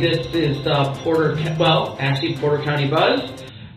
This 0.00 0.24
is 0.32 0.56
uh, 0.66 0.96
Porter, 1.04 1.36
well, 1.60 1.94
actually 2.00 2.40
Porter 2.40 2.64
County 2.64 2.88
Buzz, 2.88 3.20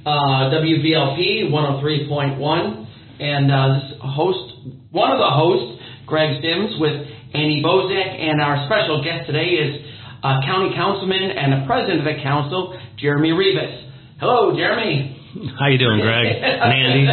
uh, 0.07 0.55
WVLP 0.55 1.51
103.1, 1.51 2.87
and 3.19 3.51
uh, 3.51 3.75
this 3.75 3.99
host, 3.99 4.55
one 4.91 5.11
of 5.11 5.19
the 5.19 5.27
hosts, 5.27 5.83
Greg 6.07 6.39
Sims, 6.39 6.79
with 6.79 6.95
Andy 7.35 7.59
Bozek, 7.59 8.07
and 8.07 8.39
our 8.39 8.55
special 8.71 9.03
guest 9.03 9.27
today 9.27 9.59
is 9.67 9.83
uh, 10.23 10.39
County 10.47 10.71
Councilman 10.73 11.35
and 11.35 11.59
the 11.59 11.67
President 11.67 11.99
of 11.99 12.05
the 12.07 12.15
Council, 12.23 12.71
Jeremy 12.95 13.33
Rivas. 13.33 13.83
Hello, 14.21 14.55
Jeremy. 14.55 15.19
How 15.59 15.67
you 15.67 15.77
doing, 15.77 15.99
Greg? 15.99 16.23
Andy. 16.39 17.03
Uh, 17.03 17.11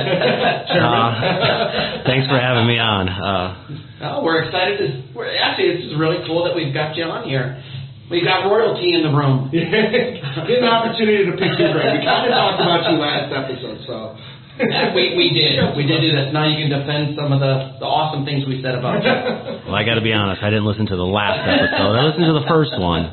thanks 2.06 2.28
for 2.30 2.38
having 2.38 2.68
me 2.68 2.78
on. 2.78 3.08
Uh, 3.10 3.58
well, 4.00 4.22
we're 4.22 4.44
excited. 4.44 4.78
To, 4.78 5.02
we're, 5.18 5.34
actually, 5.34 5.82
this 5.82 5.90
is 5.90 5.98
really 5.98 6.22
cool 6.28 6.44
that 6.44 6.54
we've 6.54 6.72
got 6.72 6.94
you 6.94 7.02
on 7.10 7.26
here. 7.26 7.58
We 8.10 8.26
got 8.26 8.50
royalty 8.50 8.98
in 8.98 9.06
the 9.06 9.14
room. 9.14 9.48
Get 9.54 9.70
an 9.70 10.66
opportunity 10.66 11.30
to 11.30 11.34
pick 11.38 11.54
you, 11.54 11.70
Greg. 11.70 11.94
We 11.94 12.02
kind 12.02 12.26
of 12.26 12.34
talked 12.34 12.58
about 12.58 12.82
you 12.90 12.98
last 12.98 13.30
episode, 13.30 13.86
so. 13.86 14.18
we, 14.92 15.16
we 15.16 15.32
did. 15.32 15.56
We 15.72 15.88
did 15.88 16.04
do 16.04 16.10
that. 16.18 16.36
Now 16.36 16.44
you 16.44 16.60
can 16.60 16.68
defend 16.68 17.16
some 17.16 17.32
of 17.32 17.40
the, 17.40 17.80
the 17.80 17.88
awesome 17.88 18.28
things 18.28 18.44
we 18.44 18.60
said 18.60 18.74
about 18.76 19.00
you. 19.00 19.14
Well, 19.70 19.78
I 19.78 19.86
got 19.86 19.94
to 19.94 20.02
be 20.02 20.10
honest. 20.10 20.42
I 20.42 20.50
didn't 20.50 20.66
listen 20.66 20.90
to 20.90 20.98
the 20.98 21.06
last 21.06 21.46
episode. 21.46 21.94
I 21.94 22.02
listened 22.10 22.26
to 22.26 22.42
the 22.42 22.48
first 22.50 22.74
one. 22.74 23.06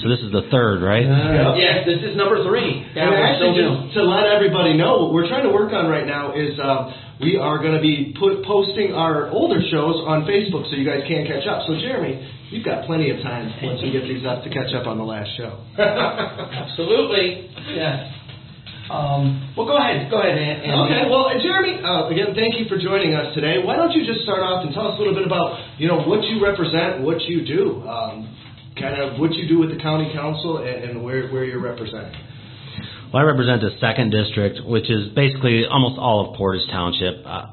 So 0.00 0.08
this 0.08 0.16
is 0.24 0.32
the 0.32 0.48
third, 0.48 0.80
right? 0.80 1.04
Uh, 1.04 1.60
yes, 1.60 1.84
this 1.84 2.00
is 2.00 2.16
number 2.16 2.40
three. 2.40 2.80
Yeah, 2.96 3.04
and 3.04 3.12
actually, 3.12 3.60
just 3.60 3.92
to 4.00 4.08
let 4.08 4.24
everybody 4.32 4.72
know, 4.72 5.04
what 5.04 5.12
we're 5.12 5.28
trying 5.28 5.44
to 5.44 5.52
work 5.52 5.76
on 5.76 5.92
right 5.92 6.08
now 6.08 6.32
is 6.32 6.56
um, 6.56 6.88
we 7.20 7.38
are 7.38 7.58
going 7.58 7.74
to 7.74 7.82
be 7.82 8.14
put, 8.18 8.42
posting 8.44 8.92
our 8.92 9.30
older 9.30 9.62
shows 9.70 10.02
on 10.06 10.26
Facebook 10.26 10.66
so 10.70 10.74
you 10.74 10.86
guys 10.86 11.06
can 11.06 11.26
catch 11.26 11.46
up. 11.46 11.62
So, 11.66 11.78
Jeremy, 11.78 12.18
you've 12.50 12.64
got 12.64 12.86
plenty 12.86 13.10
of 13.10 13.22
time 13.22 13.54
once 13.62 13.82
we 13.82 13.92
get 13.94 14.02
these 14.02 14.26
up 14.26 14.42
to 14.42 14.50
catch 14.50 14.74
up 14.74 14.86
on 14.86 14.98
the 14.98 15.06
last 15.06 15.30
show. 15.38 15.62
Absolutely. 15.78 17.50
Yes. 17.70 18.14
Um, 18.90 19.54
well, 19.56 19.64
go 19.64 19.78
ahead. 19.78 20.10
Go 20.10 20.20
ahead, 20.20 20.36
Andy. 20.36 20.68
Okay. 20.68 21.08
Well, 21.08 21.32
Jeremy, 21.40 21.80
uh, 21.80 22.12
again, 22.12 22.36
thank 22.36 22.60
you 22.60 22.68
for 22.68 22.76
joining 22.76 23.14
us 23.14 23.32
today. 23.32 23.56
Why 23.62 23.76
don't 23.76 23.92
you 23.96 24.04
just 24.04 24.26
start 24.28 24.44
off 24.44 24.66
and 24.66 24.74
tell 24.74 24.90
us 24.92 24.96
a 24.96 25.00
little 25.00 25.14
bit 25.16 25.24
about, 25.24 25.56
you 25.80 25.88
know, 25.88 26.04
what 26.04 26.20
you 26.28 26.42
represent, 26.42 27.00
what 27.00 27.22
you 27.24 27.46
do, 27.46 27.80
um, 27.88 28.28
kind 28.76 29.00
of 29.00 29.16
what 29.18 29.32
you 29.32 29.48
do 29.48 29.56
with 29.58 29.70
the 29.70 29.80
county 29.80 30.12
council, 30.12 30.58
and, 30.58 30.84
and 30.84 30.94
where 31.02 31.30
where 31.32 31.44
you're 31.44 31.62
representing. 31.62 32.12
Well, 33.14 33.22
I 33.22 33.26
represent 33.26 33.62
the 33.62 33.70
second 33.78 34.10
district, 34.10 34.66
which 34.66 34.90
is 34.90 35.14
basically 35.14 35.66
almost 35.70 36.00
all 36.02 36.26
of 36.26 36.36
Portage 36.36 36.66
Township. 36.66 37.22
Uh, 37.24 37.46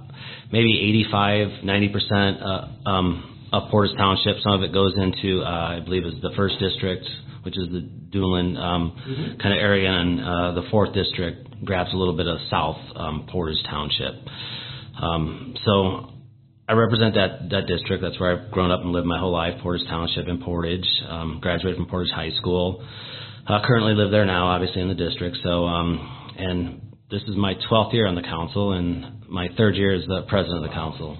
maybe 0.52 0.74
85, 1.06 1.64
90 1.64 1.90
percent 1.90 2.42
uh, 2.42 2.90
um, 2.90 3.48
of 3.54 3.70
Portage 3.70 3.96
Township. 3.96 4.42
Some 4.42 4.54
of 4.54 4.64
it 4.64 4.74
goes 4.74 4.98
into, 4.98 5.44
uh, 5.46 5.78
I 5.78 5.80
believe, 5.86 6.04
is 6.04 6.20
the 6.24 6.32
first 6.36 6.58
district 6.58 7.06
which 7.44 7.58
is 7.58 7.70
the 7.70 7.82
Duneland 7.82 8.58
um, 8.58 8.92
mm-hmm. 8.98 9.42
kind 9.42 9.54
of 9.54 9.60
area, 9.60 9.90
and 9.90 10.20
uh, 10.20 10.62
the 10.62 10.68
fourth 10.70 10.94
district 10.94 11.66
grabs 11.66 11.94
a 11.94 11.98
little 11.98 12.16
bit 12.16 12.28
of 12.28 12.38
South 12.50 12.78
um, 12.96 13.28
Portage 13.32 13.64
Township. 13.70 14.14
Um, 15.02 15.56
so 15.66 16.12
I 16.70 16.74
represent 16.74 17.16
that 17.16 17.50
that 17.50 17.68
district. 17.68 18.04
That's 18.04 18.20
where 18.20 18.38
I've 18.38 18.52
grown 18.52 18.72
up 18.72 18.82
and 18.82 18.92
lived 18.92 19.08
my 19.08 19.20
whole 19.20 19.32
life. 19.32 19.60
Portage 19.62 19.88
Township 19.88 20.28
in 20.28 20.42
Portage. 20.44 20.88
Um, 21.08 21.40
graduated 21.42 21.78
from 21.78 21.88
Portage 21.88 22.14
High 22.14 22.32
School. 22.38 22.86
Uh, 23.48 23.60
currently 23.66 23.94
live 23.94 24.12
there 24.12 24.26
now, 24.26 24.48
obviously 24.48 24.82
in 24.82 24.88
the 24.88 24.96
district. 24.96 25.38
So 25.44 25.66
um, 25.66 26.00
and 26.38 26.82
this 27.10 27.22
is 27.28 27.36
my 27.36 27.56
12th 27.70 27.94
year 27.94 28.08
on 28.08 28.16
the 28.16 28.22
council, 28.22 28.74
and 28.74 29.28
my 29.28 29.50
third 29.58 29.76
year 29.76 29.94
as 29.94 30.06
the 30.08 30.24
president 30.30 30.64
of 30.64 30.70
the 30.70 30.74
council. 30.74 31.18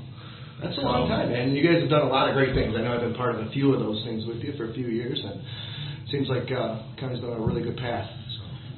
That's 0.64 0.78
a 0.78 0.82
long 0.82 1.10
time, 1.10 1.34
man. 1.34 1.52
You 1.52 1.66
guys 1.66 1.82
have 1.82 1.90
done 1.90 2.06
a 2.06 2.14
lot 2.14 2.30
of 2.30 2.38
great 2.38 2.54
things. 2.54 2.78
I 2.78 2.86
know 2.86 2.94
I've 2.94 3.02
been 3.02 3.18
part 3.18 3.34
of 3.34 3.42
a 3.42 3.50
few 3.50 3.74
of 3.74 3.82
those 3.82 3.98
things 4.06 4.24
with 4.30 4.46
you 4.46 4.54
for 4.56 4.70
a 4.70 4.74
few 4.74 4.88
years, 4.88 5.18
and 5.18 5.42
it 5.42 6.10
seems 6.14 6.30
like 6.30 6.46
uh, 6.54 6.86
county's 7.02 7.20
been 7.20 7.34
on 7.34 7.42
a 7.42 7.46
really 7.46 7.66
good 7.66 7.78
path. 7.78 8.06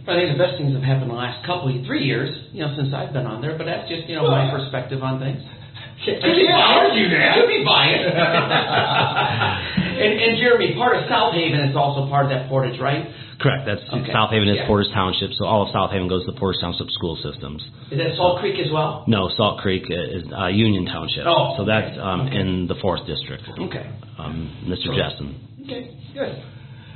I 0.04 0.20
think 0.20 0.36
the 0.36 0.42
best 0.42 0.60
things 0.60 0.76
have 0.76 0.84
happened 0.84 1.08
in 1.08 1.16
the 1.16 1.22
last 1.22 1.48
couple, 1.48 1.72
three 1.88 2.04
years, 2.04 2.28
you 2.52 2.60
know, 2.60 2.76
since 2.76 2.92
I've 2.92 3.16
been 3.16 3.24
on 3.24 3.40
there. 3.40 3.56
But 3.56 3.72
that's 3.72 3.88
just, 3.88 4.04
you 4.08 4.20
know, 4.20 4.28
my 4.28 4.52
perspective 4.52 5.00
on 5.00 5.20
things. 5.20 5.40
I 5.40 6.20
can't 6.28 6.60
argue 6.60 7.08
that. 7.08 7.40
Could 7.40 7.48
be 7.48 7.64
biased. 7.64 8.04
and, 10.04 10.12
and 10.20 10.32
Jeremy, 10.44 10.76
part 10.76 11.00
of 11.00 11.08
South 11.08 11.32
Haven 11.32 11.72
is 11.72 11.76
also 11.76 12.12
part 12.12 12.28
of 12.28 12.36
that 12.36 12.52
Portage, 12.52 12.76
right? 12.84 13.08
Correct. 13.44 13.68
That's 13.68 13.84
okay. 13.92 14.08
South 14.16 14.32
Haven 14.32 14.48
is 14.48 14.56
yeah. 14.56 14.68
Portage 14.68 14.92
Township, 14.96 15.36
so 15.36 15.44
all 15.44 15.68
of 15.68 15.70
South 15.76 15.92
Haven 15.92 16.08
goes 16.08 16.24
to 16.24 16.32
the 16.32 16.40
Portage 16.40 16.64
Township 16.64 16.88
school 16.96 17.20
systems. 17.20 17.60
Is 17.92 18.00
that 18.00 18.16
Salt 18.16 18.40
Creek 18.40 18.56
as 18.64 18.72
well? 18.72 19.04
No, 19.06 19.28
Salt 19.36 19.60
Creek 19.60 19.84
is 19.92 20.24
uh, 20.32 20.48
Union 20.48 20.86
Township. 20.88 21.28
Oh, 21.28 21.60
so 21.60 21.66
that's 21.68 21.92
um, 22.00 22.32
okay. 22.32 22.40
in 22.40 22.68
the 22.72 22.80
fourth 22.80 23.06
district. 23.06 23.44
Okay. 23.52 23.84
Um, 24.18 24.48
Mr. 24.64 24.88
So, 24.88 24.96
Jessen. 24.96 25.28
Okay, 25.68 25.92
good. 26.16 26.40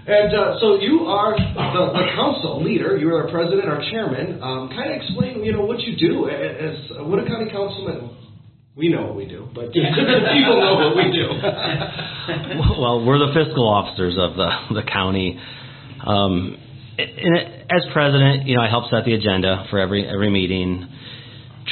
And 0.07 0.31
uh, 0.31 0.55
so 0.63 0.79
you 0.79 1.03
are 1.11 1.35
the, 1.35 1.83
the, 1.91 2.05
council 2.15 2.63
leader. 2.63 2.95
You 2.95 3.11
are 3.11 3.27
our 3.27 3.29
president, 3.29 3.67
our 3.67 3.83
chairman. 3.91 4.41
Um, 4.41 4.69
kind 4.71 4.87
of 4.89 4.95
explain, 5.03 5.43
you 5.43 5.51
know, 5.51 5.65
what 5.65 5.81
you 5.81 5.99
do 5.99 6.29
as 6.31 6.79
uh, 6.95 7.03
Wood 7.03 7.27
County 7.27 7.51
councilman. 7.51 8.15
We 8.77 8.87
know 8.87 9.03
what 9.03 9.17
we 9.17 9.25
do, 9.25 9.49
but 9.53 9.73
people 9.73 10.61
know 10.63 10.79
what 10.79 10.95
we 10.95 11.11
do. 11.11 11.27
well, 12.79 13.03
we're 13.03 13.19
the 13.19 13.33
fiscal 13.35 13.67
officers 13.67 14.15
of 14.15 14.37
the 14.37 14.79
the 14.79 14.83
county. 14.87 15.37
Um, 16.07 16.57
and 16.97 17.37
as 17.69 17.85
president, 17.93 18.47
you 18.47 18.55
know, 18.55 18.61
I 18.61 18.69
help 18.69 18.89
set 18.89 19.05
the 19.05 19.13
agenda 19.13 19.67
for 19.69 19.79
every 19.79 20.07
every 20.07 20.29
meeting 20.29 20.87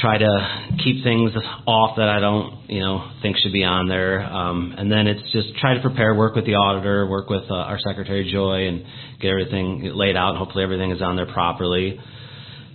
try 0.02 0.18
to 0.18 0.78
keep 0.84 1.04
things 1.04 1.32
off 1.66 1.96
that 1.98 2.10
I 2.10 2.20
don't, 2.20 2.70
you 2.70 2.80
know, 2.80 3.12
think 3.22 3.38
should 3.38 3.54
be 3.54 3.64
on 3.64 3.88
there. 3.88 4.22
Um, 4.22 4.76
and 4.78 4.92
then 4.92 5.08
it's 5.08 5.32
just 5.32 5.56
try 5.60 5.74
to 5.76 5.82
prepare, 5.82 6.14
work 6.14 6.36
with 6.36 6.46
the 6.46 6.56
auditor, 6.56 7.08
work 7.08 7.30
with 7.30 7.44
uh, 7.50 7.56
our 7.56 7.80
secretary 7.80 8.30
Joy, 8.32 8.68
and 8.68 8.84
get 9.22 9.30
everything 9.30 9.92
laid 9.96 10.16
out. 10.16 10.36
Hopefully, 10.38 10.64
everything 10.64 10.92
is 10.92 11.02
on 11.02 11.16
there 11.16 11.32
properly. 11.32 12.00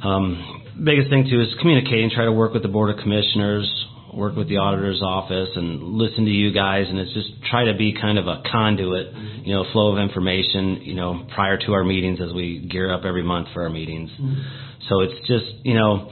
Um, 0.03 0.63
biggest 0.83 1.11
thing 1.11 1.29
too 1.31 1.41
is 1.41 1.49
communicating. 1.61 2.11
Try 2.11 2.25
to 2.25 2.33
work 2.33 2.53
with 2.55 2.63
the 2.63 2.69
board 2.69 2.91
of 2.91 3.03
commissioners, 3.03 3.69
work 4.15 4.37
with 4.37 4.49
the 4.49 4.57
auditor's 4.57 5.01
office, 5.03 5.51
and 5.55 5.83
listen 5.83 6.25
to 6.25 6.31
you 6.31 6.53
guys. 6.53 6.87
And 6.89 6.99
it's 6.99 7.13
just 7.13 7.29
try 7.51 7.65
to 7.67 7.75
be 7.75 7.93
kind 7.93 8.19
of 8.19 8.27
a 8.27 8.43
conduit, 8.51 9.15
you 9.45 9.55
know, 9.55 9.65
flow 9.73 9.93
of 9.93 9.99
information, 9.99 10.83
you 10.83 10.95
know, 10.95 11.27
prior 11.35 11.59
to 11.59 11.73
our 11.73 11.85
meetings 11.85 12.21
as 12.21 12.33
we 12.33 12.67
gear 12.71 12.93
up 12.93 13.05
every 13.05 13.23
month 13.23 13.49
for 13.55 13.63
our 13.63 13.71
meetings. 13.71 14.11
Mm-hmm. 14.11 14.41
So 14.89 15.01
it's 15.01 15.27
just, 15.27 15.65
you 15.65 15.75
know 15.75 16.11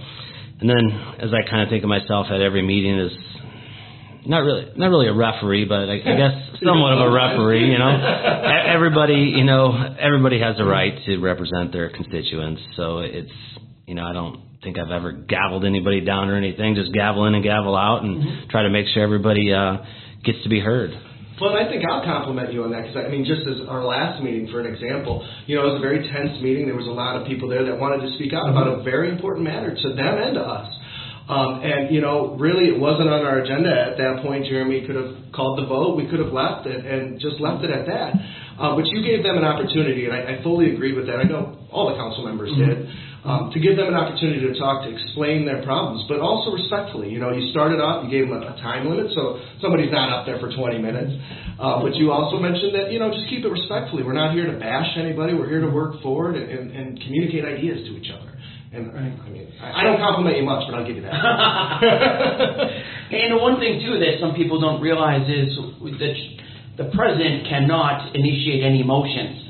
and 0.60 0.68
then 0.68 0.90
as 1.20 1.30
I 1.32 1.48
kind 1.48 1.62
of 1.62 1.68
think 1.68 1.84
of 1.84 1.88
myself 1.88 2.26
at 2.30 2.40
every 2.40 2.62
meeting 2.62 2.98
is 2.98 3.12
not 4.26 4.40
really 4.40 4.66
not 4.76 4.88
really 4.88 5.06
a 5.06 5.14
referee, 5.14 5.64
but 5.64 5.88
I, 5.88 5.94
I 5.94 6.16
guess 6.16 6.60
somewhat 6.64 6.94
of 6.94 7.00
a 7.00 7.10
referee. 7.10 7.70
You 7.70 7.78
know, 7.78 7.88
everybody 8.66 9.32
you 9.36 9.44
know 9.44 9.96
everybody 9.98 10.40
has 10.40 10.56
a 10.58 10.64
right 10.64 10.92
to 11.06 11.18
represent 11.18 11.72
their 11.72 11.90
constituents. 11.90 12.60
So 12.76 12.98
it's 12.98 13.30
you 13.86 13.94
know 13.94 14.04
I 14.04 14.12
don't 14.12 14.42
think 14.62 14.78
I've 14.78 14.90
ever 14.90 15.12
gavelled 15.12 15.64
anybody 15.64 16.00
down 16.00 16.28
or 16.28 16.36
anything. 16.36 16.74
Just 16.74 16.92
gavel 16.92 17.26
in 17.26 17.34
and 17.34 17.44
gavel 17.44 17.76
out, 17.76 18.02
and 18.02 18.18
mm-hmm. 18.18 18.50
try 18.50 18.62
to 18.62 18.70
make 18.70 18.86
sure 18.88 19.02
everybody 19.02 19.52
uh, 19.52 19.78
gets 20.24 20.42
to 20.42 20.48
be 20.48 20.60
heard. 20.60 20.90
Well, 21.40 21.54
I 21.54 21.70
think 21.70 21.86
I'll 21.86 22.02
compliment 22.02 22.52
you 22.52 22.66
on 22.66 22.74
that 22.74 22.90
because 22.90 22.98
I 22.98 23.08
mean, 23.08 23.22
just 23.22 23.46
as 23.46 23.62
our 23.70 23.86
last 23.86 24.22
meeting, 24.22 24.50
for 24.50 24.58
an 24.58 24.66
example, 24.66 25.22
you 25.46 25.54
know, 25.54 25.70
it 25.70 25.78
was 25.78 25.78
a 25.78 25.86
very 25.86 26.02
tense 26.10 26.42
meeting. 26.42 26.66
There 26.66 26.74
was 26.74 26.90
a 26.90 26.94
lot 26.94 27.14
of 27.14 27.30
people 27.30 27.46
there 27.46 27.62
that 27.62 27.78
wanted 27.78 28.02
to 28.02 28.10
speak 28.18 28.34
out 28.34 28.50
about 28.50 28.66
a 28.66 28.82
very 28.82 29.06
important 29.10 29.46
matter 29.46 29.70
to 29.70 29.88
them 29.94 30.14
and 30.18 30.34
to 30.34 30.42
us. 30.42 30.66
Um, 31.30 31.62
and 31.62 31.94
you 31.94 32.00
know, 32.00 32.34
really, 32.34 32.66
it 32.66 32.78
wasn't 32.80 33.06
on 33.06 33.22
our 33.22 33.38
agenda 33.38 33.70
at 33.70 33.94
that 34.02 34.26
point. 34.26 34.50
Jeremy 34.50 34.82
could 34.82 34.96
have 34.96 35.30
called 35.30 35.62
the 35.62 35.66
vote. 35.70 35.94
We 35.94 36.10
could 36.10 36.18
have 36.18 36.34
left 36.34 36.66
it 36.66 36.82
and 36.82 37.20
just 37.20 37.38
left 37.38 37.62
it 37.62 37.70
at 37.70 37.86
that. 37.86 38.18
Uh, 38.58 38.74
but 38.74 38.90
you 38.90 39.06
gave 39.06 39.22
them 39.22 39.38
an 39.38 39.46
opportunity, 39.46 40.10
and 40.10 40.14
I, 40.16 40.40
I 40.40 40.42
fully 40.42 40.74
agree 40.74 40.90
with 40.90 41.06
that. 41.06 41.22
I 41.22 41.28
know 41.30 41.54
all 41.70 41.94
the 41.94 41.94
council 41.94 42.26
members 42.26 42.50
mm-hmm. 42.50 42.82
did 42.82 43.07
um, 43.24 43.50
to 43.50 43.58
give 43.58 43.76
them 43.76 43.88
an 43.88 43.98
opportunity 43.98 44.40
to 44.46 44.54
talk, 44.58 44.86
to 44.86 44.90
explain 44.94 45.44
their 45.44 45.62
problems, 45.64 46.04
but 46.08 46.20
also 46.20 46.54
respectfully. 46.54 47.10
You 47.10 47.18
know, 47.18 47.32
you 47.32 47.50
started 47.50 47.80
off, 47.80 48.04
you 48.06 48.10
gave 48.10 48.30
them 48.30 48.38
a, 48.38 48.54
a 48.54 48.56
time 48.62 48.88
limit, 48.88 49.10
so 49.14 49.40
somebody's 49.60 49.90
not 49.90 50.10
up 50.12 50.26
there 50.26 50.38
for 50.38 50.54
20 50.54 50.78
minutes. 50.78 51.10
Uh, 51.58 51.82
but 51.82 51.96
you 51.98 52.12
also 52.12 52.38
mentioned 52.38 52.74
that, 52.74 52.92
you 52.92 52.98
know, 53.02 53.10
just 53.10 53.26
keep 53.28 53.44
it 53.44 53.50
respectfully. 53.50 54.06
We're 54.06 54.14
not 54.14 54.34
here 54.34 54.46
to 54.46 54.58
bash 54.58 54.94
anybody. 54.96 55.34
We're 55.34 55.50
here 55.50 55.60
to 55.62 55.70
work 55.70 56.00
forward 56.02 56.36
and, 56.36 56.46
and, 56.46 56.70
and 56.70 57.00
communicate 57.02 57.44
ideas 57.44 57.82
to 57.90 57.98
each 57.98 58.10
other. 58.14 58.38
And 58.70 58.92
I, 58.92 59.10
I 59.10 59.28
mean, 59.30 59.48
I, 59.60 59.80
I 59.80 59.82
don't 59.82 59.98
compliment 59.98 60.36
you 60.36 60.44
much, 60.44 60.62
but 60.68 60.78
I'll 60.78 60.86
give 60.86 60.96
you 60.96 61.02
that. 61.02 61.14
and 63.10 63.32
the 63.32 63.38
one 63.42 63.58
thing 63.58 63.80
too 63.80 63.98
that 63.98 64.20
some 64.20 64.34
people 64.34 64.60
don't 64.60 64.80
realize 64.80 65.26
is 65.26 65.58
that 65.98 66.14
the 66.76 66.90
president 66.94 67.48
cannot 67.48 68.14
initiate 68.14 68.62
any 68.62 68.84
motions. 68.84 69.42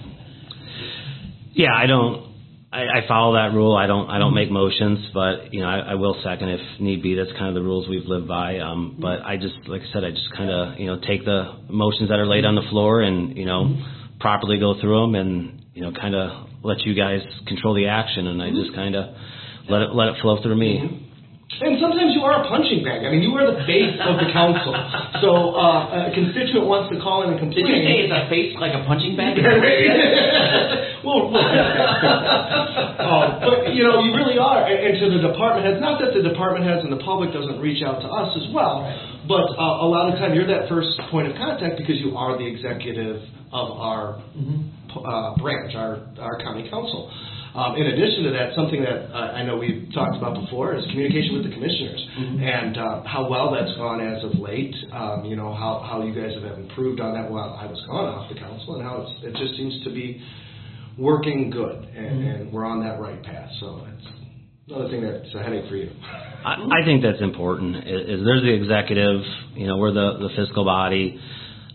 Yeah, 1.53 1.75
I 1.75 1.87
don't. 1.87 2.28
I, 2.71 2.83
I 2.83 3.09
follow 3.09 3.35
that 3.35 3.55
rule. 3.55 3.75
I 3.75 3.87
don't 3.87 4.11
I 4.11 4.19
don't 4.19 4.29
mm-hmm. 4.29 4.35
make 4.35 4.51
motions, 4.51 5.09
but 5.15 5.55
you 5.55 5.61
know 5.61 5.69
I, 5.69 5.93
I 5.93 5.95
will 5.95 6.21
second 6.23 6.51
if 6.51 6.61
need 6.81 7.03
be. 7.03 7.15
That's 7.15 7.33
kind 7.33 7.49
of 7.49 7.55
the 7.55 7.63
rules 7.63 7.89
we've 7.89 8.05
lived 8.05 8.29
by. 8.29 8.59
Um, 8.59 8.93
mm-hmm. 8.93 9.03
but 9.03 9.23
I 9.23 9.37
just 9.37 9.55
like 9.67 9.81
I 9.83 9.93
said, 9.93 10.05
I 10.05 10.11
just 10.11 10.31
kind 10.37 10.51
of 10.51 10.79
you 10.79 10.87
know 10.87 11.01
take 11.01 11.25
the 11.25 11.57
motions 11.71 12.11
that 12.11 12.19
are 12.19 12.27
laid 12.27 12.45
on 12.45 12.55
the 12.55 12.61
mm-hmm. 12.61 12.71
floor 12.71 13.01
and 13.01 13.37
you 13.37 13.47
know 13.47 13.75
properly 14.21 14.59
go 14.59 14.79
through 14.81 15.01
them 15.01 15.15
and 15.15 15.65
you 15.73 15.83
know 15.83 15.93
kind 15.93 16.15
of 16.15 16.49
let 16.63 16.81
you 16.85 16.95
guys 16.95 17.21
control 17.47 17.75
the 17.75 17.87
action, 17.87 18.27
and 18.27 18.43
I 18.43 18.51
just 18.51 18.75
kind 18.75 18.95
of 18.95 19.15
let 19.71 19.83
it 19.83 19.95
let 19.95 20.09
it 20.09 20.17
flow 20.21 20.43
through 20.43 20.57
me. 20.57 21.08
And 21.49 21.81
sometimes 21.81 22.13
you 22.13 22.21
are 22.29 22.45
a 22.45 22.47
punching 22.47 22.85
bag. 22.85 23.09
I 23.09 23.11
mean, 23.11 23.25
you 23.25 23.33
are 23.41 23.49
the 23.49 23.65
face 23.65 23.97
of 24.05 24.21
the 24.21 24.29
council. 24.37 24.77
So 25.25 25.57
uh, 25.57 26.13
a 26.13 26.13
constituent 26.13 26.69
wants 26.69 26.93
to 26.93 27.01
call 27.01 27.25
in 27.25 27.33
and 27.33 27.41
complain. 27.41 27.65
Did 27.65 27.73
you 27.73 27.89
say 27.89 28.05
it's 28.05 28.13
a 28.13 28.29
face 28.29 28.53
like 28.61 28.77
a 28.77 28.85
punching 28.85 29.17
bag? 29.17 29.41
uh, 33.01 33.41
but 33.41 33.73
you 33.73 33.81
know, 33.81 34.05
you 34.05 34.13
really 34.13 34.37
are, 34.37 34.61
and, 34.61 34.93
to 35.01 35.07
the 35.09 35.25
department 35.25 35.65
heads. 35.65 35.81
Not 35.81 35.97
that 36.05 36.13
the 36.13 36.21
department 36.21 36.69
heads 36.69 36.85
and 36.85 36.93
the 36.93 37.01
public 37.01 37.33
doesn't 37.33 37.65
reach 37.65 37.81
out 37.81 38.05
to 38.05 38.09
us 38.13 38.29
as 38.37 38.53
well, 38.53 38.85
but 39.25 39.49
uh, 39.57 39.85
a 39.85 39.89
lot 39.89 40.13
of 40.13 40.21
time 40.21 40.37
you're 40.37 40.47
that 40.53 40.69
first 40.69 41.01
point 41.09 41.33
of 41.33 41.35
contact 41.41 41.81
because 41.81 41.97
you 41.97 42.13
are 42.13 42.37
the 42.37 42.45
executive 42.45 43.25
of 43.57 43.73
our 43.73 44.21
uh, 44.21 45.33
branch, 45.41 45.73
our 45.73 46.05
our 46.21 46.37
county 46.45 46.69
council. 46.69 47.09
Um, 47.55 47.77
in 47.77 47.87
addition 47.87 48.25
to 48.25 48.31
that, 48.33 48.55
something 48.55 48.83
that 48.83 49.11
uh, 49.11 49.39
I 49.39 49.43
know 49.43 49.57
we've 49.57 49.89
talked 49.95 50.17
about 50.17 50.39
before 50.39 50.77
is 50.77 50.85
communication 50.91 51.35
with 51.35 51.45
the 51.45 51.55
commissioners 51.55 52.03
and 52.19 52.77
uh, 52.77 53.03
how 53.05 53.29
well 53.29 53.53
that's 53.53 53.75
gone 53.77 54.01
as 54.01 54.23
of 54.23 54.39
late. 54.39 54.75
Um, 54.93 55.25
you 55.25 55.35
know 55.35 55.55
how, 55.55 55.85
how 55.89 56.03
you 56.03 56.15
guys 56.15 56.35
have 56.35 56.59
improved 56.59 57.01
on 57.01 57.15
that 57.15 57.31
while 57.31 57.57
I 57.59 57.67
was 57.67 57.81
gone 57.87 58.05
off 58.05 58.29
the 58.29 58.39
council, 58.39 58.77
and 58.77 58.85
how 58.85 59.03
it's, 59.03 59.25
it 59.25 59.35
just 59.41 59.57
seems 59.57 59.83
to 59.85 59.91
be 59.91 60.23
working 60.99 61.51
good, 61.51 61.85
and, 61.97 62.27
and 62.27 62.53
we're 62.53 62.67
on 62.67 62.81
that 62.85 63.01
right 63.01 63.23
path. 63.23 63.51
So 63.61 63.87
it's 63.87 64.07
another 64.69 64.91
thing 64.91 65.03
that's 65.03 65.35
a 65.35 65.43
headache 65.43 65.69
for 65.69 65.77
you. 65.77 65.91
I, 66.45 66.83
I 66.83 66.85
think 66.85 67.03
that's 67.03 67.23
important. 67.23 67.77
Is, 67.77 68.21
is 68.21 68.25
there's 68.25 68.43
the 68.43 68.53
executive, 68.53 69.23
you 69.55 69.67
know, 69.67 69.79
we're 69.79 69.93
the 69.93 70.19
the 70.21 70.31
fiscal 70.37 70.65
body, 70.65 71.19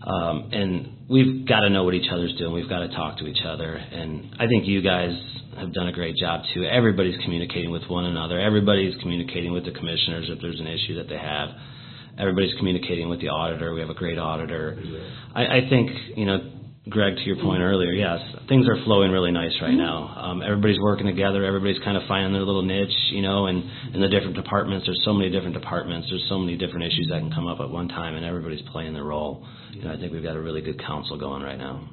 um, 0.06 0.50
and 0.52 0.93
we've 1.08 1.46
got 1.46 1.60
to 1.60 1.70
know 1.70 1.84
what 1.84 1.94
each 1.94 2.10
other's 2.10 2.34
doing. 2.36 2.52
We've 2.52 2.68
got 2.68 2.80
to 2.80 2.88
talk 2.88 3.18
to 3.18 3.26
each 3.26 3.42
other, 3.44 3.74
and 3.74 4.34
I 4.38 4.46
think 4.46 4.66
you 4.66 4.82
guys 4.82 5.12
have 5.58 5.72
done 5.72 5.88
a 5.88 5.92
great 5.92 6.16
job 6.16 6.42
too. 6.52 6.64
Everybody's 6.64 7.20
communicating 7.22 7.70
with 7.70 7.82
one 7.88 8.04
another. 8.06 8.40
Everybody's 8.40 8.94
communicating 9.00 9.52
with 9.52 9.64
the 9.64 9.70
commissioners 9.72 10.26
if 10.28 10.40
there's 10.40 10.60
an 10.60 10.66
issue 10.66 10.96
that 10.96 11.08
they 11.08 11.18
have. 11.18 11.50
Everybody's 12.18 12.54
communicating 12.58 13.08
with 13.08 13.20
the 13.20 13.28
auditor. 13.28 13.74
We 13.74 13.80
have 13.80 13.90
a 13.90 13.94
great 13.94 14.18
auditor. 14.18 14.78
I, 15.34 15.46
I 15.46 15.68
think 15.68 15.90
you 16.16 16.26
know. 16.26 16.50
Greg, 16.88 17.16
to 17.16 17.22
your 17.22 17.36
point 17.36 17.62
earlier, 17.62 17.92
yes, 17.92 18.20
things 18.46 18.68
are 18.68 18.76
flowing 18.84 19.10
really 19.10 19.32
nice 19.32 19.52
right 19.62 19.72
now. 19.72 20.12
Um, 20.20 20.42
everybody's 20.42 20.78
working 20.80 21.06
together. 21.06 21.42
Everybody's 21.42 21.82
kind 21.82 21.96
of 21.96 22.02
finding 22.06 22.34
their 22.34 22.42
little 22.42 22.62
niche, 22.62 22.92
you 23.10 23.22
know, 23.22 23.46
and 23.46 23.64
in 23.94 24.02
the 24.02 24.08
different 24.08 24.36
departments. 24.36 24.84
There's 24.84 25.00
so 25.02 25.14
many 25.14 25.30
different 25.30 25.54
departments. 25.54 26.08
There's 26.10 26.26
so 26.28 26.38
many 26.38 26.58
different 26.58 26.84
issues 26.84 27.08
that 27.10 27.20
can 27.20 27.32
come 27.32 27.46
up 27.46 27.60
at 27.60 27.70
one 27.70 27.88
time, 27.88 28.16
and 28.16 28.24
everybody's 28.24 28.60
playing 28.70 28.92
their 28.92 29.04
role. 29.04 29.46
You 29.72 29.84
know, 29.84 29.94
I 29.94 29.96
think 29.96 30.12
we've 30.12 30.22
got 30.22 30.36
a 30.36 30.40
really 30.40 30.60
good 30.60 30.78
council 30.78 31.18
going 31.18 31.42
right 31.42 31.58
now. 31.58 31.88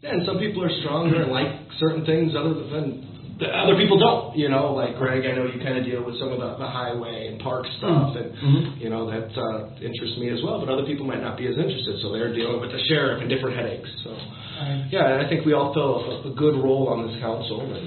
Yeah, 0.00 0.10
and 0.10 0.22
some 0.24 0.38
people 0.38 0.62
are 0.62 0.70
stronger 0.80 1.22
and 1.22 1.32
like 1.32 1.48
certain 1.80 2.06
things 2.06 2.32
other 2.38 2.54
than 2.54 3.17
the 3.38 3.46
other 3.46 3.76
people 3.78 3.98
don't. 3.98 4.36
You 4.36 4.48
know, 4.48 4.74
like 4.74 4.98
Greg, 4.98 5.22
I 5.24 5.34
know 5.34 5.46
you 5.46 5.62
kind 5.62 5.78
of 5.78 5.84
deal 5.84 6.02
with 6.02 6.18
some 6.18 6.30
of 6.34 6.38
the, 6.42 6.58
the 6.58 6.66
highway 6.66 7.28
and 7.30 7.38
park 7.40 7.66
stuff, 7.78 8.16
and 8.18 8.34
you 8.82 8.90
know 8.90 9.06
that 9.10 9.30
uh, 9.38 9.70
interests 9.78 10.18
me 10.18 10.30
as 10.30 10.42
well. 10.42 10.58
But 10.58 10.68
other 10.72 10.84
people 10.84 11.06
might 11.06 11.22
not 11.22 11.38
be 11.38 11.46
as 11.46 11.54
interested, 11.56 12.02
so 12.02 12.10
they're 12.12 12.34
dealing 12.34 12.60
with 12.60 12.72
the 12.72 12.82
sheriff 12.88 13.20
and 13.22 13.30
different 13.30 13.54
headaches. 13.56 13.88
So, 14.04 14.10
yeah, 14.90 15.22
I 15.22 15.28
think 15.28 15.46
we 15.46 15.52
all 15.54 15.72
fill 15.72 16.02
a, 16.02 16.30
a 16.30 16.34
good 16.34 16.58
role 16.58 16.88
on 16.90 17.06
this 17.06 17.14
council 17.22 17.62
and 17.62 17.86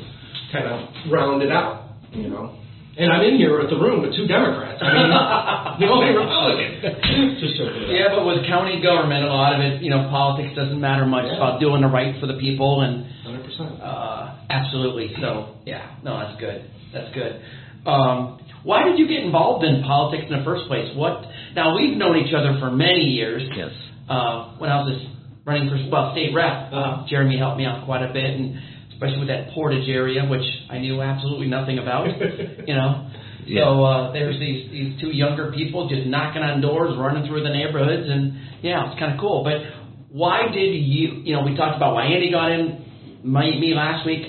kind 0.51 0.68
of 0.68 1.12
round 1.12 1.44
it 1.44 1.51
out. 1.51 1.95
You 2.12 2.30
know. 2.30 2.61
And 2.98 3.08
I'm 3.12 3.24
in 3.24 3.38
here 3.40 3.56
at 3.62 3.70
the 3.72 3.80
room 3.80 4.02
with 4.04 4.12
two 4.16 4.28
Democrats. 4.28 4.84
I 4.84 4.92
mean, 4.92 5.10
the 5.80 5.88
only 5.88 6.12
Republican. 6.12 7.40
Just 7.40 7.56
joking. 7.56 7.88
Yeah, 7.88 8.12
but 8.12 8.26
with 8.28 8.44
county 8.46 8.82
government, 8.84 9.24
a 9.24 9.32
lot 9.32 9.56
of 9.56 9.62
it, 9.64 9.82
you 9.82 9.90
know, 9.90 10.12
politics 10.12 10.52
doesn't 10.60 10.80
matter 10.80 11.06
much. 11.08 11.26
It's 11.32 11.40
about 11.40 11.60
doing 11.64 11.82
the 11.82 11.88
right 11.88 12.20
for 12.20 12.28
the 12.28 12.36
people, 12.36 12.82
and 12.82 13.08
Hundred 13.24 13.46
percent. 13.48 13.80
uh, 13.80 14.36
absolutely. 14.52 15.16
So, 15.22 15.56
yeah, 15.66 15.96
no, 16.04 16.20
that's 16.20 16.36
good. 16.40 16.68
That's 16.92 17.14
good. 17.16 17.40
Um, 17.88 18.44
why 18.64 18.84
did 18.84 19.00
you 19.00 19.08
get 19.08 19.24
involved 19.24 19.64
in 19.66 19.82
politics 19.84 20.28
in 20.30 20.38
the 20.38 20.44
first 20.44 20.68
place? 20.68 20.92
What? 20.96 21.24
Now 21.56 21.74
we've 21.80 21.96
known 21.98 22.18
each 22.18 22.34
other 22.36 22.60
for 22.60 22.70
many 22.70 23.08
years. 23.16 23.42
Yes. 23.56 23.72
Uh, 24.10 24.60
when 24.60 24.70
I 24.70 24.84
was 24.84 25.00
just 25.00 25.08
running 25.48 25.70
for 25.72 25.80
well 25.90 26.12
state 26.12 26.36
rep, 26.36 26.70
Uh-huh. 26.76 27.08
Jeremy 27.10 27.40
helped 27.40 27.58
me 27.58 27.66
out 27.66 27.86
quite 27.86 28.04
a 28.04 28.12
bit, 28.14 28.26
and 28.36 28.60
especially 29.01 29.25
with 29.25 29.33
that 29.33 29.50
Portage 29.56 29.89
area, 29.89 30.21
which 30.30 30.45
I 30.69 30.77
knew 30.77 31.01
absolutely 31.01 31.48
nothing 31.48 31.80
about. 31.80 32.06
you 32.68 32.75
know. 32.75 33.09
Yeah. 33.48 33.65
So 33.65 33.83
uh, 33.83 34.13
there's 34.13 34.39
these 34.39 34.69
these 34.69 35.01
two 35.01 35.09
younger 35.09 35.51
people 35.51 35.89
just 35.89 36.06
knocking 36.06 36.44
on 36.44 36.62
doors, 36.62 36.94
running 36.98 37.27
through 37.27 37.42
the 37.42 37.50
neighborhoods, 37.50 38.07
and 38.07 38.38
yeah, 38.62 38.92
it's 38.92 39.00
kind 39.00 39.13
of 39.13 39.19
cool. 39.19 39.44
But 39.44 39.63
why 40.09 40.50
did 40.53 40.75
you? 40.77 41.25
You 41.25 41.36
know, 41.36 41.42
we 41.42 41.57
talked 41.57 41.75
about 41.75 41.95
why 41.95 42.06
Andy 42.06 42.30
got 42.30 42.51
in 42.51 42.86
my, 43.24 43.45
me 43.45 43.74
last 43.75 44.06
week. 44.06 44.21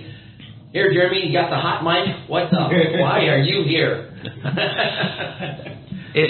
Here, 0.72 0.90
Jeremy, 0.90 1.26
you 1.26 1.32
got 1.36 1.50
the 1.50 1.60
hot 1.60 1.84
mic. 1.84 2.30
What 2.30 2.48
the? 2.50 2.56
why 2.56 3.28
are 3.28 3.38
you 3.38 3.68
here? 3.68 4.08
It, 6.14 6.28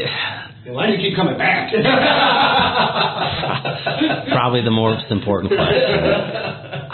Why 0.70 0.86
do 0.86 0.92
you 0.92 1.08
keep 1.08 1.16
coming 1.16 1.36
back? 1.36 1.72
probably 4.30 4.62
the 4.62 4.70
most 4.70 5.10
important 5.10 5.52
question. 5.52 6.51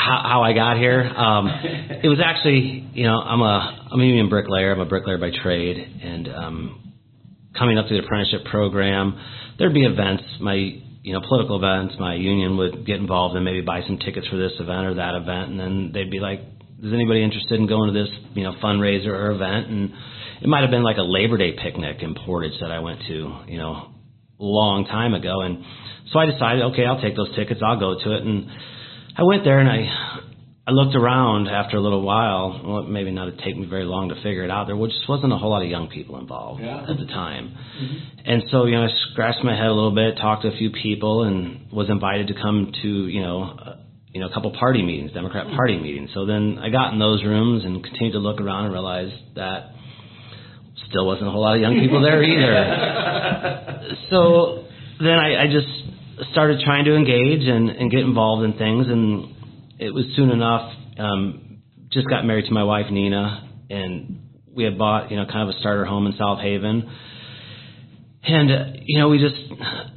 How, 0.08 0.22
how 0.25 0.43
I 0.43 0.55
got 0.55 0.78
here? 0.78 1.05
Um, 1.05 1.49
it 2.02 2.08
was 2.08 2.19
actually, 2.25 2.88
you 2.94 3.05
know, 3.05 3.20
I'm 3.20 3.43
a 3.43 3.88
I'm 3.93 4.00
a 4.00 4.05
union 4.05 4.31
bricklayer. 4.31 4.72
I'm 4.72 4.81
a 4.81 4.87
bricklayer 4.87 5.19
by 5.19 5.31
trade, 5.43 5.76
and 5.76 6.28
um, 6.28 6.94
coming 7.58 7.76
up 7.76 7.88
to 7.88 7.94
the 7.94 8.02
apprenticeship 8.02 8.46
program, 8.50 9.20
there'd 9.58 9.75
be 9.75 9.84
events. 9.84 10.25
My 10.40 10.55
you 10.55 11.12
know 11.12 11.20
political 11.20 11.56
events. 11.62 11.96
My 12.00 12.14
union 12.14 12.56
would 12.56 12.87
get 12.87 12.96
involved 12.96 13.37
and 13.37 13.44
maybe 13.44 13.60
buy 13.60 13.82
some 13.87 13.99
tickets 13.99 14.26
for 14.28 14.38
this 14.38 14.52
event 14.58 14.87
or 14.87 14.94
that 14.94 15.14
event, 15.14 15.50
and 15.50 15.60
then 15.60 15.90
they'd 15.93 16.10
be 16.10 16.20
like, 16.20 16.40
"Is 16.82 16.93
anybody 16.93 17.22
interested 17.22 17.60
in 17.60 17.66
going 17.66 17.93
to 17.93 18.00
this 18.00 18.08
you 18.32 18.44
know 18.44 18.55
fundraiser 18.64 19.08
or 19.12 19.32
event?" 19.32 19.69
And 19.69 19.93
it 20.40 20.49
might 20.49 20.62
have 20.62 20.70
been 20.70 20.84
like 20.84 20.96
a 20.96 21.05
Labor 21.05 21.37
Day 21.37 21.52
picnic 21.52 21.99
in 22.00 22.14
Portage 22.14 22.58
that 22.62 22.70
I 22.70 22.78
went 22.78 23.00
to, 23.08 23.44
you 23.46 23.58
know, 23.58 23.93
a 24.40 24.44
long 24.44 24.87
time 24.87 25.12
ago. 25.12 25.43
And 25.43 25.64
so 26.12 26.19
I 26.19 26.25
decided, 26.25 26.62
okay, 26.72 26.87
I'll 26.87 27.02
take 27.02 27.16
those 27.16 27.34
tickets. 27.37 27.60
I'll 27.62 27.78
go 27.78 27.99
to 27.99 28.16
it. 28.16 28.22
And 28.22 28.49
I 29.19 29.25
went 29.25 29.43
there 29.44 29.59
and 29.59 29.69
I, 29.69 30.20
I 30.69 30.70
looked 30.70 30.94
around 30.94 31.49
after 31.49 31.76
a 31.76 31.81
little 31.81 32.03
while. 32.03 32.61
Well, 32.65 32.82
maybe 32.85 33.11
not 33.11 33.26
it'd 33.29 33.41
take 33.41 33.56
me 33.56 33.67
very 33.67 33.85
long 33.85 34.11
to 34.11 34.15
figure 34.17 34.44
it 34.44 34.50
out. 34.50 34.69
There 34.69 34.76
just 34.87 35.09
wasn't 35.09 35.32
a 35.32 35.37
whole 35.37 35.50
lot 35.50 35.62
of 35.62 35.69
young 35.69 35.88
people 35.88 36.19
involved 36.20 36.62
Yeah. 36.62 36.82
at 36.88 36.97
the 36.99 37.06
time. 37.06 37.56
And 38.25 38.44
so, 38.50 38.67
you 38.67 38.76
know, 38.76 38.85
I 38.85 38.88
scratched 39.11 39.43
my 39.43 39.56
head 39.56 39.67
a 39.67 39.73
little 39.73 39.94
bit, 39.94 40.19
talked 40.19 40.43
to 40.43 40.49
a 40.49 40.56
few 40.56 40.70
people, 40.70 41.25
and 41.25 41.67
was 41.73 41.91
invited 41.91 42.29
to 42.29 42.35
come 42.35 42.70
to, 42.82 42.88
you 43.09 43.20
know, 43.23 43.43
uh, 43.43 43.76
you 44.15 44.20
know, 44.20 44.29
a 44.29 44.32
couple 44.32 44.50
party 44.53 44.82
meetings, 44.82 45.12
Democrat 45.12 45.47
party 45.56 45.79
meetings. 45.79 46.11
So 46.15 46.25
then 46.25 46.59
I 46.62 46.70
got 46.70 46.93
in 46.93 46.99
those 47.00 47.25
rooms 47.25 47.65
and 47.65 47.82
continued 47.82 48.13
to 48.13 48.19
look 48.20 48.41
around 48.41 48.65
and 48.67 48.72
realized 48.72 49.15
that 49.34 49.70
still 50.89 51.06
wasn't 51.06 51.27
a 51.29 51.31
whole 51.31 51.43
lot 51.43 51.56
of 51.56 51.60
young 51.60 51.79
people 51.81 52.01
there 52.01 52.22
either. 52.32 53.96
so 54.10 54.65
then 55.01 55.19
I, 55.19 55.43
I 55.43 55.46
just 55.46 55.67
started 56.32 56.60
trying 56.65 56.84
to 56.87 56.94
engage 56.94 57.46
and, 57.46 57.70
and 57.70 57.91
get 57.91 58.01
involved 58.01 58.44
in 58.44 58.58
things, 58.58 58.87
and 58.89 59.34
it 59.79 59.93
was 59.94 60.05
soon 60.17 60.31
enough. 60.31 60.72
Um, 60.98 61.63
just 61.91 62.08
got 62.08 62.25
married 62.25 62.46
to 62.46 62.53
my 62.53 62.65
wife 62.65 62.87
Nina, 62.91 63.48
and 63.70 64.20
we 64.55 64.65
had 64.65 64.77
bought 64.79 65.10
you 65.10 65.17
know 65.17 65.27
kind 65.27 65.48
of 65.48 65.55
a 65.55 65.58
starter 65.60 65.84
home 65.84 66.06
in 66.06 66.15
South 66.19 66.41
Haven. 66.41 66.91
And 68.25 68.51
uh, 68.51 68.65
you 68.84 68.98
know, 68.98 69.08
we 69.08 69.19
just 69.19 69.37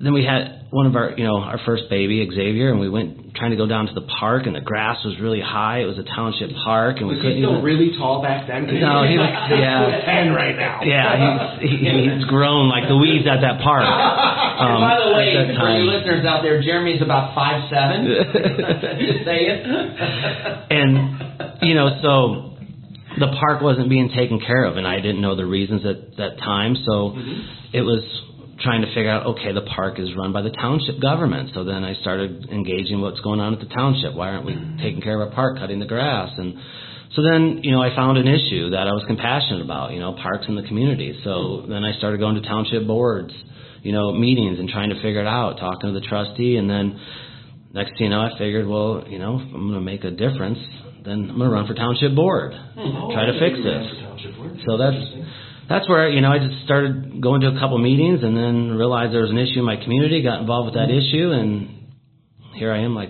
then 0.01 0.13
we 0.13 0.23
had 0.23 0.67
one 0.69 0.85
of 0.87 0.95
our 0.95 1.11
you 1.17 1.23
know 1.25 1.37
our 1.37 1.59
first 1.65 1.89
baby 1.89 2.25
Xavier, 2.33 2.71
and 2.71 2.79
we 2.79 2.87
went 2.87 3.33
trying 3.35 3.51
to 3.51 3.57
go 3.57 3.65
down 3.65 3.87
to 3.87 3.93
the 3.93 4.05
park, 4.19 4.45
and 4.45 4.55
the 4.55 4.61
grass 4.61 5.03
was 5.03 5.19
really 5.19 5.41
high. 5.41 5.79
It 5.81 5.85
was 5.85 5.97
a 5.97 6.03
township 6.03 6.51
park, 6.63 6.97
and 6.99 7.07
we 7.07 7.15
couldn't 7.15 7.37
he 7.37 7.41
still 7.41 7.57
even. 7.57 7.63
really 7.65 7.97
tall 7.97 8.21
back 8.21 8.47
then. 8.47 8.67
No, 8.67 9.03
he 9.03 9.17
was- 9.17 9.49
yeah. 9.57 10.05
ten 10.05 10.31
right 10.31 10.55
now. 10.55 10.81
Yeah, 10.83 11.57
he's, 11.59 11.71
he, 11.71 11.77
he's 11.77 12.23
grown 12.25 12.69
like 12.69 12.87
the 12.87 12.95
weeds 12.97 13.25
at 13.27 13.41
that 13.41 13.61
park. 13.61 13.83
Um, 14.61 14.77
way, 15.21 15.37
that 15.37 15.53
for 15.53 15.69
you 15.77 15.85
time. 15.85 15.87
listeners 15.87 16.25
out 16.25 16.41
there, 16.41 16.61
Jeremy's 16.61 17.01
about 17.01 17.35
five 17.35 17.69
seven. 17.69 18.05
Just 19.05 19.25
saying. 19.25 19.61
and 20.73 21.61
you 21.61 21.75
know, 21.77 22.01
so 22.01 22.51
the 23.19 23.29
park 23.39 23.61
wasn't 23.61 23.89
being 23.89 24.09
taken 24.09 24.39
care 24.39 24.65
of, 24.65 24.77
and 24.77 24.87
I 24.87 24.97
didn't 24.97 25.21
know 25.21 25.35
the 25.35 25.45
reasons 25.45 25.85
at 25.85 26.17
that 26.17 26.37
time. 26.39 26.75
So 26.75 27.13
mm-hmm. 27.13 27.75
it 27.77 27.81
was 27.81 28.03
trying 28.61 28.81
to 28.81 28.87
figure 28.87 29.09
out, 29.09 29.25
okay, 29.37 29.51
the 29.53 29.65
park 29.75 29.99
is 29.99 30.09
run 30.15 30.31
by 30.31 30.41
the 30.41 30.51
township 30.51 31.01
government. 31.01 31.51
So 31.53 31.63
then 31.63 31.83
I 31.83 31.93
started 31.95 32.49
engaging 32.49 33.01
what's 33.01 33.19
going 33.21 33.39
on 33.39 33.53
at 33.53 33.59
the 33.59 33.73
township. 33.73 34.13
Why 34.13 34.29
aren't 34.29 34.45
we 34.45 34.53
mm-hmm. 34.53 34.77
taking 34.77 35.01
care 35.01 35.19
of 35.21 35.27
our 35.27 35.33
park, 35.33 35.57
cutting 35.57 35.79
the 35.79 35.87
grass? 35.87 36.31
And 36.37 36.55
so 37.15 37.21
then, 37.23 37.59
you 37.63 37.71
know, 37.71 37.81
I 37.81 37.95
found 37.95 38.17
an 38.17 38.27
issue 38.27 38.71
that 38.71 38.87
I 38.87 38.93
was 38.93 39.03
compassionate 39.07 39.61
about, 39.61 39.91
you 39.91 39.99
know, 39.99 40.13
parks 40.13 40.45
in 40.47 40.55
the 40.55 40.63
community. 40.63 41.19
So 41.23 41.29
mm-hmm. 41.29 41.71
then 41.71 41.83
I 41.83 41.97
started 41.97 42.19
going 42.19 42.35
to 42.35 42.47
township 42.47 42.87
boards, 42.87 43.33
you 43.81 43.91
know, 43.91 44.11
meetings 44.11 44.59
and 44.59 44.69
trying 44.69 44.89
to 44.89 44.95
figure 44.95 45.21
it 45.21 45.27
out, 45.27 45.57
talking 45.59 45.93
to 45.93 45.99
the 45.99 46.05
trustee, 46.05 46.57
and 46.57 46.69
then 46.69 46.99
next 47.73 47.97
thing 47.97 48.05
you 48.05 48.09
know, 48.09 48.21
I 48.21 48.37
figured, 48.37 48.67
well, 48.67 49.03
you 49.07 49.19
know, 49.19 49.35
if 49.35 49.53
I'm 49.53 49.67
going 49.67 49.73
to 49.73 49.81
make 49.81 50.03
a 50.03 50.11
difference, 50.11 50.59
then 51.03 51.29
I'm 51.29 51.37
going 51.37 51.49
to 51.49 51.55
run 51.55 51.67
for 51.67 51.73
township 51.73 52.15
board, 52.15 52.53
Oh, 52.53 53.09
try 53.13 53.25
to 53.25 53.33
fix 53.39 53.57
didn't 53.57 53.65
know 53.65 54.13
oh, 54.13 54.17
you 54.17 54.27
ran 54.27 54.27
this. 54.27 54.35
board. 54.37 54.53
So 54.67 54.77
that's 54.77 55.01
that's 55.69 55.87
where 55.87 56.09
you 56.09 56.21
know 56.21 56.31
I 56.31 56.39
just 56.39 56.65
started 56.65 57.21
going 57.21 57.41
to 57.41 57.55
a 57.55 57.59
couple 57.59 57.77
meetings, 57.77 58.21
and 58.23 58.35
then 58.35 58.71
realized 58.75 59.13
there 59.13 59.23
was 59.23 59.31
an 59.31 59.39
issue 59.39 59.59
in 59.59 59.65
my 59.65 59.77
community, 59.81 60.21
got 60.21 60.41
involved 60.41 60.73
with 60.73 60.75
that 60.75 60.91
hmm. 60.91 60.99
issue, 60.99 61.31
and 61.31 61.89
here 62.53 62.71
I 62.71 62.83
am, 62.83 62.93
like 62.93 63.09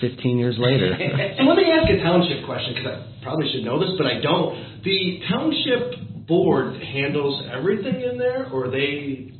15 0.00 0.38
years 0.38 0.56
later. 0.58 0.96
So 1.38 1.44
let 1.44 1.56
me 1.56 1.68
ask 1.70 1.86
a 1.88 2.02
township 2.02 2.44
question 2.44 2.74
because 2.74 2.88
I 2.88 3.22
probably 3.22 3.52
should 3.52 3.64
know 3.64 3.78
this, 3.78 3.92
but 3.96 4.06
I 4.06 4.20
don't. 4.20 4.82
The 4.82 5.20
township 5.28 6.26
board 6.26 6.80
handles 6.80 7.44
everything 7.52 8.00
in 8.00 8.18
there, 8.18 8.48
or 8.48 8.70
they 8.70 9.30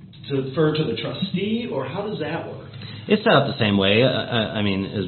defer 0.43 0.77
to 0.77 0.85
the 0.85 0.97
trustee, 0.97 1.69
or 1.73 1.87
how 1.87 2.07
does 2.07 2.19
that 2.21 2.47
work? 2.47 2.69
It's 3.09 3.25
set 3.25 3.33
up 3.33 3.47
the 3.47 3.59
same 3.59 3.77
way. 3.77 4.03
Uh, 4.03 4.07
uh, 4.09 4.53
I 4.55 4.63
mean, 4.63 4.85
as 4.85 5.05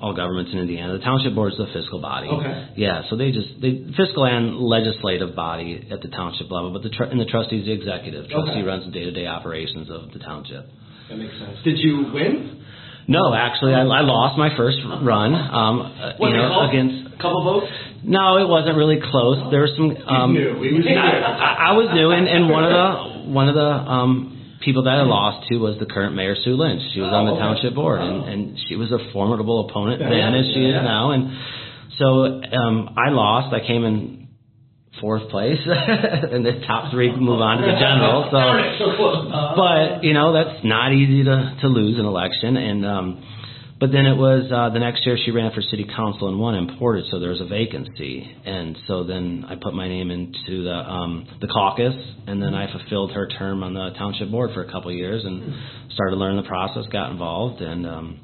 all 0.00 0.14
governments 0.14 0.52
in 0.52 0.58
Indiana. 0.58 0.98
The 0.98 1.04
township 1.04 1.34
board 1.34 1.52
is 1.52 1.58
the 1.58 1.66
fiscal 1.72 2.00
body. 2.00 2.28
Okay. 2.28 2.68
Yeah, 2.76 3.02
so 3.08 3.16
they 3.16 3.30
just 3.32 3.48
they 3.60 3.84
fiscal 3.96 4.24
and 4.26 4.56
legislative 4.56 5.34
body 5.34 5.88
at 5.90 6.02
the 6.02 6.08
township 6.08 6.50
level, 6.50 6.72
but 6.72 6.82
the 6.82 6.90
tr- 6.90 7.04
and 7.04 7.20
the 7.20 7.24
trustee 7.24 7.60
is 7.60 7.66
the 7.66 7.72
executive. 7.72 8.28
Trustee 8.28 8.60
Okay. 8.60 8.62
runs 8.62 8.84
the 8.84 8.90
day-to-day 8.92 9.26
operations 9.26 9.88
of 9.90 10.12
the 10.12 10.18
township. 10.18 10.68
That 11.08 11.16
makes 11.16 11.32
sense. 11.38 11.58
Did 11.64 11.78
you 11.78 12.10
win? 12.12 12.62
No, 13.08 13.32
actually, 13.32 13.72
I, 13.72 13.82
I 13.86 14.00
lost 14.02 14.36
my 14.36 14.50
first 14.56 14.78
run. 14.84 15.32
Um, 15.32 15.80
uh, 15.80 16.18
Was 16.18 16.30
you 16.30 16.36
know, 16.36 16.66
against 16.68 17.14
A 17.14 17.22
couple 17.22 17.44
votes? 17.44 17.70
no, 18.02 18.36
it 18.42 18.48
wasn't 18.48 18.76
really 18.76 18.98
close. 18.98 19.38
There 19.52 19.62
was 19.62 19.70
some. 19.78 19.94
Um, 20.08 20.34
new. 20.34 20.60
He 20.60 20.74
was 20.74 20.84
new. 20.84 20.98
I, 20.98 21.70
I 21.70 21.72
was 21.78 21.88
new, 21.94 22.10
and, 22.10 22.26
and 22.26 22.50
one 22.50 22.64
of 22.64 22.72
the 22.74 23.30
one 23.30 23.48
of 23.48 23.54
the 23.54 23.62
um, 23.70 24.35
people 24.60 24.82
that 24.84 24.90
I 24.98 25.02
lost 25.02 25.48
to 25.48 25.58
was 25.58 25.78
the 25.78 25.86
current 25.86 26.14
mayor 26.14 26.34
Sue 26.44 26.54
Lynch. 26.56 26.82
She 26.94 27.00
was 27.00 27.10
on 27.12 27.26
Oh, 27.26 27.26
the 27.26 27.32
okay. 27.32 27.40
township 27.40 27.74
board, 27.74 28.00
and, 28.00 28.22
Oh. 28.22 28.24
and 28.24 28.58
she 28.68 28.76
was 28.76 28.90
a 28.92 28.98
formidable 29.12 29.68
opponent 29.68 30.00
Yeah, 30.00 30.08
then, 30.10 30.34
as 30.34 30.46
she 30.54 30.60
yeah. 30.60 30.78
is 30.80 30.84
now. 30.84 31.10
And 31.12 31.30
so 31.98 32.06
um, 32.60 32.94
I 32.96 33.10
lost. 33.10 33.54
I 33.54 33.60
came 33.66 33.84
in 33.84 34.28
fourth 35.00 35.28
place, 35.28 35.58
and 35.66 36.44
the 36.44 36.62
top 36.66 36.90
three 36.90 37.14
move 37.14 37.40
on 37.40 37.58
to 37.58 37.66
the 37.66 37.76
general. 37.78 38.28
So 38.30 38.36
Darn 38.40 38.64
it, 38.64 38.78
so 38.78 38.96
close. 38.96 39.28
but 39.56 40.04
you 40.04 40.14
know 40.14 40.32
that's 40.32 40.64
not 40.64 40.92
easy 40.92 41.24
to 41.24 41.56
to 41.60 41.66
lose 41.68 41.98
an 41.98 42.06
election 42.06 42.56
and 42.56 42.86
um 42.86 43.22
but 43.78 43.92
then 43.92 44.06
it 44.06 44.16
was 44.16 44.50
uh 44.52 44.70
the 44.72 44.78
next 44.78 45.04
year 45.04 45.18
she 45.24 45.30
ran 45.30 45.52
for 45.52 45.60
city 45.60 45.84
council 45.84 46.28
and 46.28 46.38
won 46.38 46.54
in 46.54 46.78
Portage 46.78 47.04
so 47.10 47.18
there 47.20 47.30
was 47.30 47.40
a 47.40 47.46
vacancy 47.46 48.24
and 48.44 48.76
so 48.86 49.04
then 49.04 49.44
I 49.48 49.54
put 49.56 49.74
my 49.74 49.88
name 49.88 50.10
into 50.10 50.64
the 50.64 50.72
um 50.74 51.26
the 51.40 51.46
caucus 51.48 51.94
and 52.26 52.40
then 52.40 52.54
I 52.54 52.70
fulfilled 52.72 53.12
her 53.12 53.28
term 53.38 53.62
on 53.62 53.74
the 53.74 53.90
township 53.98 54.30
board 54.30 54.50
for 54.54 54.62
a 54.62 54.70
couple 54.72 54.90
of 54.90 54.96
years 54.96 55.24
and 55.24 55.54
started 55.92 56.16
learning 56.16 56.42
the 56.42 56.48
process 56.48 56.84
got 56.90 57.10
involved 57.10 57.60
and 57.60 57.86
um 57.86 58.20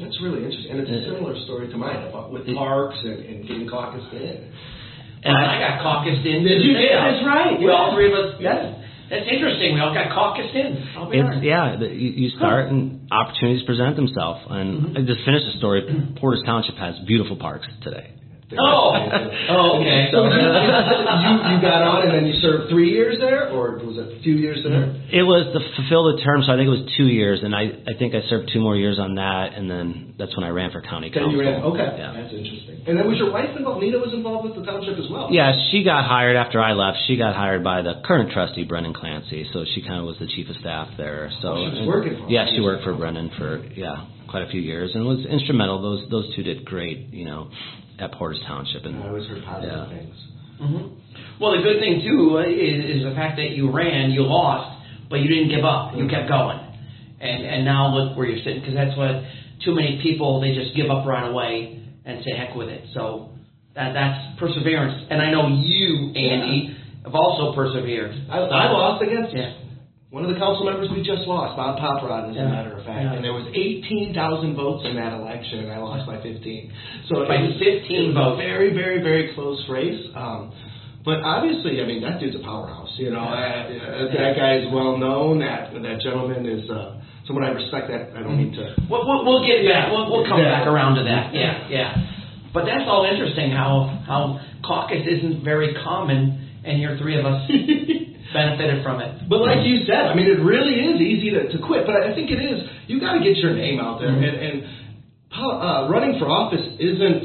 That's 0.00 0.18
really 0.22 0.42
interesting, 0.44 0.70
and 0.72 0.80
it's 0.80 0.90
a 0.90 1.14
similar 1.14 1.38
story 1.44 1.68
to 1.70 1.76
mine 1.78 2.02
about 2.08 2.32
with 2.32 2.44
parks 2.54 2.98
and, 3.04 3.18
and 3.24 3.36
getting 3.48 3.68
caucused 3.70 4.10
in. 4.12 4.50
and 5.22 5.36
I, 5.38 5.60
got 5.62 5.80
caucused 5.86 6.26
in. 6.26 6.42
Did 6.42 6.60
you? 6.66 6.74
state 6.74 6.90
That's 6.92 7.22
right, 7.24 7.54
We 7.58 7.70
all 7.70 7.94
three 7.94 8.10
of 8.10 8.14
us. 8.18 8.34
Yeah. 8.40 8.84
That's 9.08 9.28
interesting. 9.30 9.74
We 9.74 9.80
all 9.80 9.94
got 9.94 10.10
caucused 10.10 10.50
in. 10.56 10.82
It's 11.12 11.44
yeah, 11.44 11.78
you, 11.78 12.10
you 12.26 12.28
start 12.36 12.70
and 12.70 13.03
opportunities 13.14 13.62
present 13.64 13.96
themselves. 13.96 14.40
And 14.50 14.82
mm-hmm. 14.82 14.96
I 14.98 15.00
just 15.06 15.24
finished 15.24 15.46
the 15.46 15.58
story. 15.58 15.82
Portage 16.20 16.44
Township 16.44 16.76
has 16.76 16.94
beautiful 17.06 17.36
parks 17.36 17.66
today. 17.82 18.14
Oh. 18.52 18.92
Oh, 19.44 19.76
okay. 19.80 20.08
So 20.12 20.24
you, 20.24 20.40
you 20.40 21.34
you 21.52 21.56
got 21.60 21.84
on 21.84 22.08
and 22.08 22.12
then 22.16 22.24
you 22.26 22.40
served 22.40 22.70
three 22.72 22.88
years 22.90 23.18
there, 23.20 23.50
or 23.52 23.76
was 23.84 23.96
it 24.00 24.16
a 24.16 24.22
few 24.24 24.36
years 24.40 24.64
there? 24.64 24.88
It 25.12 25.20
was 25.24 25.44
to 25.52 25.60
fulfill 25.76 26.08
the 26.16 26.22
term, 26.24 26.40
so 26.44 26.52
I 26.52 26.56
think 26.56 26.68
it 26.72 26.76
was 26.80 26.88
two 26.96 27.08
years, 27.12 27.40
and 27.44 27.52
I 27.54 27.68
I 27.84 27.92
think 27.98 28.14
I 28.16 28.24
served 28.32 28.48
two 28.52 28.60
more 28.60 28.74
years 28.76 28.98
on 28.98 29.16
that, 29.16 29.52
and 29.52 29.68
then 29.68 30.14
that's 30.18 30.32
when 30.36 30.44
I 30.44 30.48
ran 30.48 30.70
for 30.72 30.80
county 30.80 31.10
Then 31.12 31.28
council. 31.28 31.36
you 31.36 31.44
ran. 31.44 31.60
Okay, 31.60 31.88
Yeah. 31.98 32.12
that's 32.16 32.32
interesting. 32.32 32.88
And 32.88 32.96
then 32.98 33.04
was 33.08 33.18
your 33.20 33.32
wife 33.32 33.52
involved? 33.56 33.82
Nina 33.84 33.98
was 34.00 34.12
involved 34.16 34.48
with 34.48 34.56
the 34.56 34.64
township 34.64 34.96
as 34.98 35.08
well. 35.12 35.28
Yeah, 35.30 35.52
she 35.70 35.84
got 35.84 36.04
hired 36.08 36.36
after 36.36 36.60
I 36.60 36.72
left. 36.72 37.04
She 37.06 37.16
got 37.20 37.36
hired 37.36 37.62
by 37.64 37.82
the 37.82 38.00
current 38.04 38.32
trustee, 38.32 38.64
Brendan 38.64 38.94
Clancy. 38.94 39.44
So 39.52 39.64
she 39.74 39.82
kind 39.84 40.00
of 40.00 40.06
was 40.08 40.16
the 40.20 40.26
chief 40.28 40.48
of 40.48 40.56
staff 40.56 40.88
there. 40.96 41.28
So 41.42 41.48
Oh, 41.48 41.60
she 41.70 41.80
was 41.80 41.88
working 41.88 42.16
for. 42.16 42.28
Yeah, 42.32 42.46
she 42.48 42.60
worked 42.64 42.84
for 42.84 42.94
Brendan 42.96 43.28
for 43.36 43.60
yeah 43.76 44.08
quite 44.28 44.42
a 44.42 44.50
few 44.50 44.60
years 44.60 44.90
and 44.94 45.04
was 45.04 45.24
instrumental. 45.28 45.80
Those 45.84 46.08
those 46.10 46.34
two 46.34 46.42
did 46.42 46.64
great, 46.64 47.12
you 47.12 47.24
know, 47.28 47.50
at 47.98 48.12
Portage 48.12 48.42
Township. 48.46 48.84
And 48.84 49.02
I 49.02 49.08
always 49.08 49.26
heard 49.26 49.44
positive 49.44 49.72
Yeah. 49.74 49.88
things. 49.88 50.16
hmm 50.58 50.86
Well, 51.40 51.52
the 51.56 51.62
good 51.62 51.80
thing 51.80 52.02
too 52.02 52.38
is, 52.38 52.98
is 52.98 53.04
the 53.04 53.14
fact 53.14 53.36
that 53.36 53.50
you 53.50 53.70
ran, 53.70 54.10
you 54.10 54.22
lost, 54.22 54.86
but 55.10 55.20
you 55.20 55.28
didn't 55.28 55.48
give 55.48 55.64
up. 55.64 55.96
You 55.96 56.08
kept 56.08 56.28
going, 56.28 56.58
and 57.20 57.44
and 57.44 57.64
now 57.64 57.94
look 57.94 58.16
where 58.16 58.26
you're 58.26 58.38
sitting. 58.38 58.60
Because 58.60 58.74
that's 58.74 58.96
what 58.96 59.22
too 59.64 59.74
many 59.74 60.00
people 60.02 60.40
they 60.40 60.54
just 60.54 60.74
give 60.76 60.90
up 60.90 61.06
right 61.06 61.26
away 61.28 61.82
and 62.04 62.22
say 62.24 62.32
heck 62.36 62.54
with 62.54 62.68
it. 62.68 62.84
So 62.94 63.30
that 63.74 63.92
that's 63.92 64.38
perseverance. 64.38 65.06
And 65.10 65.20
I 65.20 65.30
know 65.30 65.48
you, 65.48 66.12
Andy, 66.14 66.76
have 67.04 67.14
also 67.14 67.54
persevered. 67.54 68.14
I, 68.30 68.38
I 68.38 68.70
lost 68.70 69.02
against 69.02 69.34
Yeah. 69.34 69.52
One 70.14 70.22
of 70.22 70.30
the 70.30 70.38
council 70.38 70.62
members 70.62 70.86
we 70.94 71.02
just 71.02 71.26
lost, 71.26 71.58
Bob 71.58 71.74
Poparad, 71.82 72.30
as 72.30 72.38
Yeah. 72.38 72.46
a 72.46 72.54
matter 72.54 72.78
of 72.78 72.86
fact. 72.86 73.02
Yeah. 73.02 73.18
And 73.18 73.24
there 73.26 73.34
was 73.34 73.50
18,000 73.50 74.54
votes 74.54 74.86
in 74.86 74.94
that 74.94 75.10
election, 75.10 75.66
and 75.66 75.72
I 75.74 75.78
lost 75.82 76.06
by 76.06 76.22
15. 76.22 76.70
So 77.10 77.26
By 77.26 77.42
it 77.42 77.50
was, 77.50 77.58
15 77.58 77.82
it 77.82 78.06
was 78.06 78.14
votes. 78.14 78.38
a 78.38 78.46
very, 78.46 78.70
very, 78.70 79.02
very 79.02 79.34
close 79.34 79.58
race. 79.66 79.98
Um, 80.14 80.54
but 81.04 81.18
obviously, 81.26 81.82
I 81.82 81.84
mean, 81.90 81.98
that 82.06 82.22
dude's 82.22 82.38
a 82.38 82.44
powerhouse. 82.46 82.94
You 82.94 83.10
know, 83.10 83.26
uh, 83.26 84.14
that 84.14 84.38
guy 84.38 84.62
is 84.62 84.70
well 84.70 84.94
known. 84.96 85.40
That 85.42 85.74
that 85.74 85.98
gentleman 86.00 86.46
is 86.46 86.62
uh, 86.70 86.94
someone 87.26 87.42
I 87.44 87.50
respect. 87.50 87.90
That 87.90 88.14
I 88.14 88.22
don't 88.22 88.38
need 88.38 88.54
to. 88.54 88.70
We'll, 88.88 89.02
we'll, 89.02 89.26
we'll 89.26 89.42
get 89.44 89.66
back. 89.66 89.90
We'll, 89.90 90.06
we'll 90.14 90.26
come 90.30 90.38
Yeah. 90.38 90.62
back 90.62 90.66
around 90.70 90.94
to 90.94 91.02
that. 91.10 91.34
Yeah, 91.34 91.66
yeah. 91.68 91.90
But 92.54 92.64
that's 92.70 92.86
all 92.86 93.02
interesting. 93.04 93.50
How 93.50 93.90
how 94.06 94.38
caucus 94.62 95.02
isn't 95.10 95.42
very 95.42 95.74
common, 95.82 96.38
and 96.64 96.80
your 96.80 96.96
three 97.02 97.18
of 97.18 97.26
us 97.26 97.50
benefited 98.34 98.82
from 98.82 99.00
it. 99.00 99.30
But 99.30 99.40
like 99.40 99.64
you 99.64 99.86
said, 99.86 100.10
I 100.10 100.14
mean, 100.18 100.26
it 100.26 100.42
really 100.42 100.74
is 100.90 101.00
easy 101.00 101.30
to, 101.30 101.48
to 101.54 101.58
quit. 101.64 101.86
But 101.86 102.02
I 102.02 102.12
think 102.12 102.28
it 102.34 102.42
is. 102.42 102.66
You 102.90 102.98
got 103.00 103.14
to 103.14 103.22
get 103.22 103.38
your 103.38 103.54
name 103.54 103.78
out 103.78 104.00
there, 104.02 104.10
and, 104.10 104.24
and 104.24 104.56
po- 105.30 105.56
uh, 105.62 105.88
running 105.88 106.18
for 106.18 106.26
office 106.28 106.66
isn't, 106.78 107.24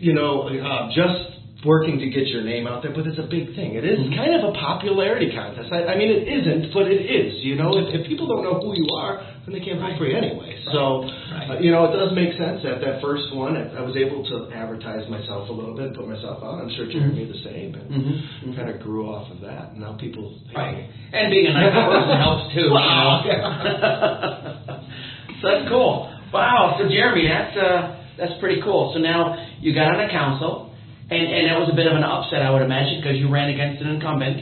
you 0.00 0.14
know, 0.16 0.48
uh, 0.48 0.88
just 0.90 1.31
working 1.64 1.98
to 1.98 2.10
get 2.10 2.26
your 2.26 2.42
name 2.42 2.66
out 2.66 2.82
there, 2.82 2.90
but 2.90 3.06
it's 3.06 3.18
a 3.22 3.28
big 3.30 3.54
thing. 3.54 3.78
It 3.78 3.86
is 3.86 3.98
kind 4.18 4.34
of 4.34 4.50
a 4.50 4.52
popularity 4.58 5.30
contest. 5.30 5.70
I, 5.70 5.94
I 5.94 5.98
mean, 5.98 6.10
it 6.10 6.26
isn't, 6.26 6.74
but 6.74 6.90
it 6.90 6.98
is. 7.06 7.38
You 7.46 7.54
know, 7.54 7.78
if, 7.78 7.86
if 7.94 8.06
people 8.10 8.26
don't 8.26 8.42
know 8.42 8.58
who 8.58 8.74
you 8.74 8.86
are, 8.98 9.22
then 9.46 9.54
they 9.54 9.62
can't 9.62 9.78
vote 9.78 9.94
for 9.98 10.06
you 10.10 10.16
anyway. 10.18 10.58
So, 10.74 11.06
Right. 11.06 11.46
uh, 11.50 11.58
you 11.62 11.70
know, 11.70 11.86
it 11.86 11.94
does 11.94 12.10
make 12.18 12.34
sense 12.34 12.62
that 12.66 12.82
that 12.82 12.98
first 12.98 13.30
one, 13.34 13.54
I, 13.54 13.78
I 13.78 13.82
was 13.86 13.94
able 13.94 14.26
to 14.26 14.50
advertise 14.50 15.06
myself 15.06 15.48
a 15.50 15.54
little 15.54 15.74
bit, 15.78 15.94
put 15.94 16.06
myself 16.10 16.42
out. 16.42 16.58
I'm 16.62 16.70
sure 16.74 16.90
Jeremy 16.90 17.30
the 17.30 17.38
same, 17.46 17.74
and 17.78 17.86
Mhm. 17.90 18.56
kind 18.58 18.68
of 18.70 18.82
grew 18.82 19.06
off 19.06 19.30
of 19.30 19.38
that. 19.46 19.72
And 19.78 19.80
now 19.86 19.94
people, 19.94 20.34
Right. 20.54 20.86
And 21.12 21.30
being 21.30 21.46
a 21.46 21.54
nice 21.54 21.70
person 21.78 22.16
helps 22.26 22.44
too. 22.54 22.68
Wow. 22.74 23.22
You 23.22 23.38
know? 23.38 24.82
so 25.40 25.44
that's 25.46 25.68
cool. 25.70 26.10
Wow. 26.32 26.76
So 26.78 26.88
Jeremy, 26.88 27.28
that's 27.28 27.54
uh, 27.56 27.80
that's 28.18 28.34
pretty 28.40 28.60
cool. 28.62 28.90
So 28.94 28.98
now 29.00 29.36
you 29.60 29.74
got 29.74 29.94
on 29.94 30.00
a 30.00 30.10
council, 30.10 30.71
and 31.12 31.26
and 31.36 31.42
that 31.48 31.58
was 31.60 31.68
a 31.72 31.76
bit 31.76 31.86
of 31.86 31.96
an 31.96 32.04
upset, 32.04 32.42
I 32.42 32.50
would 32.50 32.62
imagine, 32.62 33.00
because 33.00 33.16
you 33.18 33.28
ran 33.30 33.48
against 33.50 33.82
an 33.82 33.88
incumbent. 33.96 34.38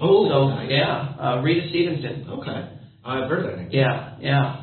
Oh, 0.00 0.28
So 0.28 0.48
nice. 0.50 0.68
yeah, 0.70 1.16
uh, 1.18 1.40
Rita 1.42 1.68
Stevenson. 1.70 2.28
Okay. 2.40 2.68
I've 3.04 3.28
heard 3.30 3.44
that 3.48 3.56
name. 3.58 3.68
Yeah, 3.72 4.16
yeah. 4.20 4.62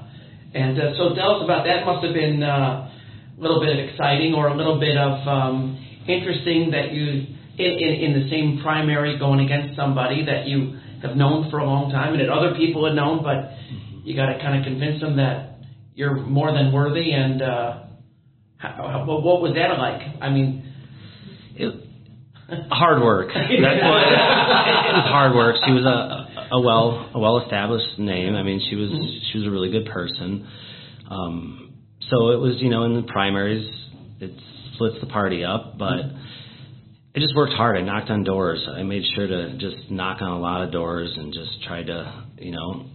And 0.53 0.77
uh, 0.79 0.93
so 0.97 1.15
tell 1.15 1.37
us 1.37 1.41
about 1.43 1.65
that. 1.65 1.85
Must 1.85 2.05
have 2.05 2.13
been 2.13 2.43
uh, 2.43 2.89
a 3.37 3.41
little 3.41 3.59
bit 3.59 3.73
of 3.73 3.79
exciting 3.89 4.33
or 4.35 4.49
a 4.49 4.55
little 4.55 4.79
bit 4.79 4.95
of 4.97 5.25
um, 5.27 5.77
interesting 6.07 6.69
that 6.71 6.91
you 6.93 7.33
in, 7.57 7.71
in 7.81 7.91
in 8.05 8.11
the 8.21 8.29
same 8.29 8.61
primary 8.61 9.17
going 9.17 9.39
against 9.39 9.75
somebody 9.75 10.25
that 10.25 10.45
you 10.45 10.77
have 11.01 11.15
known 11.17 11.49
for 11.49 11.59
a 11.59 11.65
long 11.65 11.89
time 11.91 12.13
and 12.13 12.21
that 12.21 12.29
other 12.29 12.53
people 12.55 12.85
had 12.85 12.95
known, 12.95 13.23
but 13.23 13.51
you 14.05 14.15
got 14.15 14.27
to 14.27 14.37
kind 14.39 14.59
of 14.59 14.63
convince 14.63 15.01
them 15.01 15.17
that 15.17 15.57
you're 15.95 16.15
more 16.15 16.51
than 16.53 16.71
worthy. 16.71 17.11
And 17.11 17.41
uh, 17.41 17.83
how, 18.57 18.69
how, 18.91 19.05
what 19.05 19.23
what 19.23 19.41
was 19.41 19.53
that 19.55 19.77
like? 19.79 20.01
I 20.21 20.29
mean, 20.29 20.49
it, 20.49 20.62
hard 22.69 23.01
work. 23.01 23.27
That's 23.33 23.49
what 23.49 23.59
it 23.59 23.83
was. 23.83 25.05
Hard 25.09 25.35
work. 25.35 25.55
She 25.65 25.71
was 25.71 25.85
a 25.85 26.55
a 26.55 26.59
well 26.61 27.09
a 27.13 27.19
well 27.19 27.39
established 27.39 27.97
name. 27.97 28.35
I 28.35 28.43
mean, 28.43 28.61
she 28.69 28.75
was 28.75 28.89
she 29.31 29.39
was 29.39 29.47
a 29.47 29.51
really 29.51 29.71
good 29.71 29.85
person. 29.87 30.47
Um, 31.09 31.73
so 32.09 32.29
it 32.29 32.39
was 32.39 32.55
you 32.59 32.69
know 32.69 32.83
in 32.83 32.95
the 32.95 33.03
primaries 33.03 33.67
it 34.19 34.31
splits 34.75 34.97
the 35.01 35.07
party 35.07 35.43
up, 35.43 35.77
but 35.77 35.99
I 37.15 37.19
just 37.19 37.35
worked 37.35 37.53
hard. 37.53 37.77
I 37.77 37.81
knocked 37.81 38.09
on 38.09 38.23
doors. 38.23 38.65
I 38.67 38.83
made 38.83 39.03
sure 39.15 39.27
to 39.27 39.57
just 39.57 39.89
knock 39.89 40.21
on 40.21 40.31
a 40.31 40.39
lot 40.39 40.63
of 40.63 40.71
doors 40.71 41.13
and 41.15 41.33
just 41.33 41.63
tried 41.63 41.87
to 41.87 42.25
you 42.37 42.51
know 42.51 42.85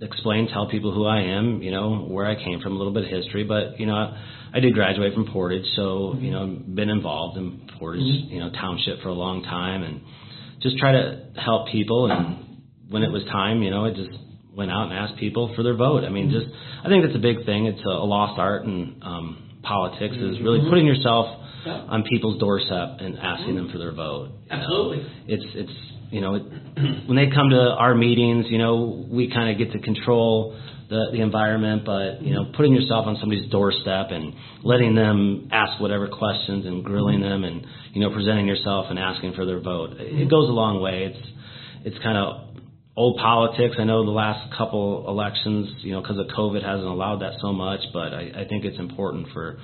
explain, 0.00 0.48
tell 0.48 0.68
people 0.68 0.92
who 0.92 1.06
I 1.06 1.20
am, 1.20 1.62
you 1.62 1.70
know, 1.70 2.06
where 2.08 2.26
I 2.26 2.34
came 2.34 2.60
from, 2.60 2.74
a 2.74 2.76
little 2.76 2.92
bit 2.92 3.04
of 3.04 3.10
history. 3.10 3.44
But 3.44 3.78
you 3.80 3.86
know, 3.86 3.94
I 3.94 4.22
I 4.54 4.60
did 4.60 4.74
graduate 4.74 5.14
from 5.14 5.26
Portage, 5.26 5.66
so 5.76 6.14
you 6.18 6.30
know, 6.30 6.46
been 6.46 6.90
involved 6.90 7.38
in 7.38 7.68
Portage, 7.78 8.02
mm-hmm. 8.02 8.34
you 8.34 8.40
know, 8.40 8.50
township 8.50 9.02
for 9.02 9.08
a 9.08 9.14
long 9.14 9.42
time, 9.42 9.82
and 9.82 10.00
just 10.62 10.78
try 10.78 10.92
to 10.92 11.30
help 11.36 11.68
people. 11.68 12.10
And 12.10 12.62
when 12.88 13.02
it 13.02 13.10
was 13.10 13.24
time, 13.24 13.62
you 13.62 13.70
know, 13.70 13.84
I 13.84 13.90
just 13.90 14.10
went 14.54 14.70
out 14.70 14.90
and 14.90 14.92
asked 14.92 15.18
people 15.18 15.52
for 15.56 15.62
their 15.62 15.74
vote. 15.76 16.04
I 16.04 16.10
mean, 16.10 16.30
mm-hmm. 16.30 16.38
just 16.40 16.54
I 16.84 16.88
think 16.88 17.04
that's 17.04 17.16
a 17.16 17.22
big 17.22 17.44
thing. 17.44 17.66
It's 17.66 17.84
a, 17.84 17.90
a 17.90 18.06
lost 18.06 18.38
art 18.38 18.64
in 18.64 19.00
um, 19.02 19.58
politics 19.62 20.14
is 20.14 20.40
really 20.40 20.60
mm-hmm. 20.60 20.70
putting 20.70 20.86
yourself 20.86 21.26
Yeah. 21.66 21.88
on 21.88 22.04
people's 22.04 22.38
doorstep 22.38 23.00
and 23.00 23.18
asking 23.18 23.56
them 23.56 23.70
for 23.72 23.78
their 23.78 23.92
vote. 23.92 24.28
you 24.44 24.50
know. 24.50 24.62
Absolutely. 24.62 25.00
It's 25.26 25.46
it's 25.54 25.76
you 26.14 26.20
know 26.20 26.32
when 27.06 27.16
they 27.16 27.28
come 27.34 27.50
to 27.50 27.60
our 27.76 27.94
meetings, 27.94 28.46
you 28.48 28.58
know 28.58 29.06
we 29.10 29.30
kind 29.30 29.50
of 29.50 29.58
get 29.58 29.72
to 29.72 29.80
control 29.80 30.56
the 30.88 31.10
the 31.12 31.20
environment, 31.20 31.82
but 31.84 32.22
you 32.22 32.32
know 32.34 32.52
putting 32.56 32.72
yourself 32.72 33.06
on 33.06 33.16
somebody's 33.18 33.50
doorstep 33.50 34.10
and 34.10 34.34
letting 34.62 34.94
them 34.94 35.48
ask 35.50 35.80
whatever 35.80 36.06
questions 36.06 36.66
and 36.66 36.84
grilling 36.84 37.20
them 37.20 37.42
and 37.42 37.66
you 37.92 38.00
know 38.00 38.14
presenting 38.14 38.46
yourself 38.46 38.86
and 38.90 38.98
asking 38.98 39.34
for 39.34 39.44
their 39.44 39.60
vote, 39.60 39.96
it 39.98 40.30
goes 40.30 40.48
a 40.48 40.52
long 40.52 40.80
way. 40.80 41.12
It's 41.12 41.26
it's 41.84 41.98
kind 42.02 42.16
of 42.16 42.54
old 42.96 43.18
politics. 43.18 43.74
I 43.78 43.84
know 43.84 44.04
the 44.04 44.12
last 44.12 44.56
couple 44.56 45.08
elections, 45.08 45.68
you 45.80 45.92
know, 45.92 46.00
because 46.00 46.18
of 46.18 46.26
COVID, 46.26 46.62
hasn't 46.62 46.86
allowed 46.86 47.22
that 47.22 47.34
so 47.40 47.52
much. 47.52 47.80
But 47.92 48.14
I, 48.14 48.30
I 48.42 48.48
think 48.48 48.64
it's 48.64 48.78
important 48.78 49.28
for 49.32 49.58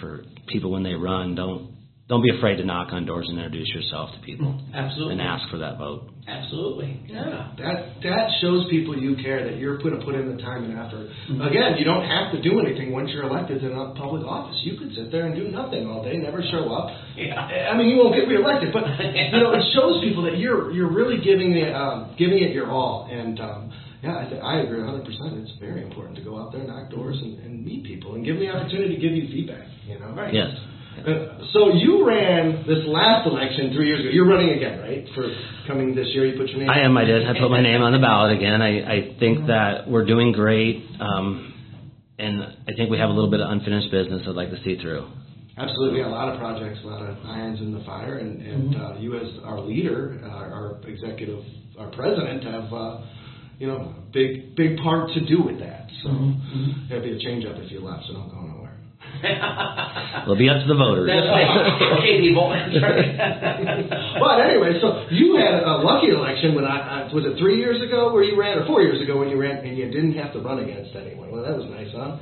for 0.00 0.22
people 0.46 0.70
when 0.70 0.84
they 0.84 0.94
run, 0.94 1.34
don't 1.34 1.74
don't 2.08 2.22
be 2.22 2.32
afraid 2.36 2.56
to 2.56 2.64
knock 2.64 2.88
on 2.92 3.04
doors 3.04 3.28
and 3.28 3.36
introduce 3.36 3.68
yourself 3.68 4.08
to 4.16 4.20
people 4.24 4.56
Absolutely. 4.72 5.12
and 5.12 5.20
ask 5.20 5.44
for 5.50 5.58
that 5.58 5.76
vote. 5.76 6.08
Absolutely. 6.24 7.04
Yeah. 7.04 7.52
That 7.60 8.00
that 8.04 8.26
shows 8.40 8.68
people 8.68 8.96
you 8.96 9.16
care 9.16 9.44
that 9.44 9.56
you're 9.56 9.76
going 9.76 9.96
to 9.96 10.04
put 10.04 10.14
in 10.14 10.28
the 10.28 10.40
time 10.40 10.64
and 10.64 10.72
effort. 10.72 11.08
Mm-hmm. 11.28 11.40
Again, 11.40 11.76
you 11.76 11.84
don't 11.84 12.04
have 12.04 12.32
to 12.32 12.40
do 12.40 12.60
anything 12.60 12.92
once 12.92 13.08
you're 13.12 13.24
elected 13.24 13.64
in 13.64 13.72
a 13.72 13.92
public 13.96 14.24
office. 14.24 14.56
You 14.64 14.76
could 14.76 14.92
sit 14.96 15.12
there 15.12 15.24
and 15.28 15.36
do 15.36 15.48
nothing 15.48 15.88
all 15.88 16.04
day, 16.04 16.16
never 16.16 16.40
show 16.52 16.72
up. 16.72 16.92
Yeah. 17.16 17.36
I 17.72 17.76
mean, 17.76 17.88
you 17.88 17.96
won't 17.96 18.16
get 18.16 18.28
reelected, 18.28 18.72
but 18.72 18.84
you 18.88 19.40
know, 19.40 19.52
it 19.52 19.64
shows 19.76 20.00
people 20.04 20.24
that 20.24 20.36
you're 20.36 20.72
you're 20.72 20.92
really 20.92 21.20
giving 21.20 21.52
it 21.56 21.72
um, 21.76 22.16
giving 22.16 22.40
it 22.40 22.52
your 22.52 22.70
all. 22.72 23.08
And 23.10 23.40
um, 23.40 23.72
yeah, 24.02 24.20
I, 24.20 24.24
th- 24.28 24.42
I 24.44 24.60
agree 24.64 24.80
100. 24.80 25.04
percent 25.04 25.44
It's 25.44 25.52
very 25.60 25.84
important 25.84 26.16
to 26.16 26.24
go 26.24 26.40
out 26.40 26.52
there, 26.52 26.64
knock 26.64 26.88
doors, 26.88 27.16
and, 27.20 27.40
and 27.40 27.64
meet 27.64 27.84
people, 27.84 28.16
and 28.16 28.24
give 28.24 28.36
them 28.36 28.46
the 28.46 28.52
opportunity 28.52 28.96
to 28.96 29.00
give 29.00 29.12
you 29.12 29.28
feedback. 29.28 29.64
You 29.84 29.98
know, 29.98 30.12
right? 30.12 30.32
Yes. 30.32 30.52
Uh, 31.06 31.38
so 31.52 31.74
you 31.74 32.06
ran 32.06 32.66
this 32.66 32.84
last 32.86 33.26
election 33.26 33.72
three 33.74 33.88
years 33.88 34.00
ago. 34.00 34.10
You're 34.10 34.28
running 34.28 34.50
again, 34.50 34.80
right? 34.80 35.04
For 35.14 35.24
coming 35.66 35.94
this 35.94 36.08
year, 36.12 36.26
you 36.26 36.38
put 36.38 36.48
your 36.48 36.58
name. 36.58 36.70
I 36.70 36.80
am. 36.80 36.96
I 36.96 37.04
did. 37.04 37.26
I 37.26 37.38
put 37.38 37.50
my 37.50 37.62
name 37.62 37.82
on 37.82 37.92
the 37.92 37.98
ballot 37.98 38.36
again. 38.36 38.60
I, 38.62 38.82
I 38.82 39.18
think 39.18 39.46
that 39.46 39.88
we're 39.88 40.04
doing 40.04 40.32
great, 40.32 40.84
um, 41.00 41.54
and 42.18 42.42
I 42.42 42.72
think 42.76 42.90
we 42.90 42.98
have 42.98 43.10
a 43.10 43.12
little 43.12 43.30
bit 43.30 43.40
of 43.40 43.50
unfinished 43.50 43.90
business 43.90 44.22
I'd 44.26 44.34
like 44.34 44.50
to 44.50 44.62
see 44.64 44.76
through. 44.80 45.08
Absolutely, 45.56 46.02
a 46.02 46.08
lot 46.08 46.32
of 46.32 46.38
projects, 46.38 46.78
a 46.84 46.86
lot 46.86 47.02
of 47.02 47.16
irons 47.24 47.60
in 47.60 47.72
the 47.72 47.82
fire, 47.84 48.18
and, 48.18 48.40
and 48.40 48.76
uh, 48.76 48.94
you 48.98 49.18
as 49.18 49.26
our 49.44 49.60
leader, 49.60 50.20
uh, 50.22 50.28
our 50.28 50.80
executive, 50.86 51.42
our 51.78 51.90
president, 51.90 52.44
have 52.44 52.72
uh, 52.72 53.00
you 53.58 53.66
know 53.66 53.94
big 54.12 54.54
big 54.54 54.76
part 54.78 55.10
to 55.14 55.26
do 55.26 55.42
with 55.42 55.58
that. 55.58 55.88
So 56.04 56.10
it'd 56.90 57.02
be 57.02 57.10
a 57.10 57.18
change 57.18 57.44
up 57.44 57.56
if 57.56 57.72
you 57.72 57.80
left, 57.80 58.04
so 58.06 58.12
don't 58.14 58.30
go. 58.30 58.47
It'll 60.22 60.36
be 60.36 60.48
up 60.48 60.60
to 60.62 60.68
the 60.68 60.74
voters. 60.78 61.08
That's 61.08 61.26
okay, 61.98 62.20
people. 62.20 62.50
but 62.50 64.36
anyway, 64.42 64.78
so 64.82 65.06
you 65.10 65.36
had 65.38 65.62
a 65.62 65.80
lucky 65.82 66.10
election 66.10 66.54
when 66.54 66.64
I, 66.64 67.08
I 67.08 67.12
was 67.12 67.24
it 67.24 67.38
three 67.38 67.58
years 67.58 67.80
ago 67.82 68.12
where 68.12 68.22
you 68.22 68.38
ran, 68.38 68.58
or 68.58 68.66
four 68.66 68.82
years 68.82 69.00
ago 69.00 69.18
when 69.18 69.28
you 69.28 69.38
ran, 69.40 69.64
and 69.64 69.76
you 69.76 69.90
didn't 69.90 70.14
have 70.14 70.32
to 70.34 70.40
run 70.40 70.58
against 70.58 70.94
anyone. 70.94 71.30
Well, 71.30 71.42
that 71.42 71.56
was 71.56 71.66
nice, 71.70 71.88
huh? 71.94 72.18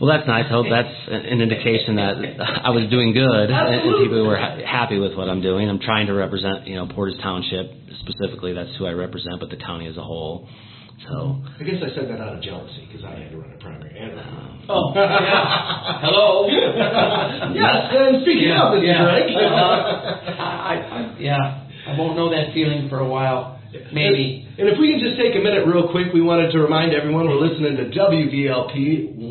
Well, 0.00 0.14
that's 0.14 0.28
nice. 0.28 0.46
I 0.46 0.54
hope 0.54 0.66
that's 0.70 0.94
an 1.10 1.42
indication 1.42 1.96
that 1.96 2.14
I 2.62 2.70
was 2.70 2.86
doing 2.88 3.12
good 3.12 3.50
and, 3.50 3.82
and 3.82 3.98
people 3.98 4.26
were 4.26 4.38
ha- 4.38 4.62
happy 4.62 4.98
with 4.98 5.16
what 5.18 5.28
I'm 5.28 5.42
doing. 5.42 5.68
I'm 5.68 5.80
trying 5.80 6.06
to 6.06 6.14
represent, 6.14 6.68
you 6.68 6.76
know, 6.76 6.86
Portage 6.86 7.18
Township 7.20 7.66
specifically. 8.06 8.52
That's 8.54 8.70
who 8.78 8.86
I 8.86 8.92
represent, 8.92 9.40
but 9.40 9.50
the 9.50 9.56
county 9.56 9.88
as 9.88 9.96
a 9.96 10.02
whole. 10.02 10.46
So 11.06 11.38
I 11.60 11.62
guess 11.62 11.78
I 11.78 11.94
said 11.94 12.10
that 12.10 12.20
out 12.20 12.34
of 12.36 12.42
jealousy 12.42 12.88
because 12.90 13.04
I 13.04 13.14
had 13.14 13.30
to 13.30 13.38
run 13.38 13.52
a 13.54 13.58
primary. 13.62 13.94
And, 13.98 14.18
oh, 14.68 14.92
yeah. 14.94 16.00
Hello. 16.02 16.48
yes, 17.54 17.76
and 17.94 18.22
speaking 18.22 18.48
Yeah, 18.50 18.66
of, 18.66 18.74
Mr. 18.74 18.86
yeah. 18.86 19.04
Drake. 19.06 19.30
Uh, 19.36 20.42
I, 20.42 20.74
I, 20.90 21.16
yeah, 21.20 21.66
I 21.86 21.96
won't 21.96 22.16
know 22.16 22.30
that 22.30 22.52
feeling 22.52 22.88
for 22.88 22.98
a 22.98 23.06
while. 23.08 23.54
Maybe. 23.92 24.48
And 24.58 24.66
if 24.68 24.78
we 24.80 24.90
can 24.90 24.98
just 24.98 25.20
take 25.20 25.36
a 25.36 25.38
minute 25.44 25.66
real 25.68 25.88
quick, 25.92 26.12
we 26.12 26.20
wanted 26.20 26.50
to 26.52 26.58
remind 26.58 26.94
everyone 26.94 27.28
we're 27.28 27.36
listening 27.36 27.76
to 27.76 27.84
WVLP 27.92 29.14
10. 29.20 29.28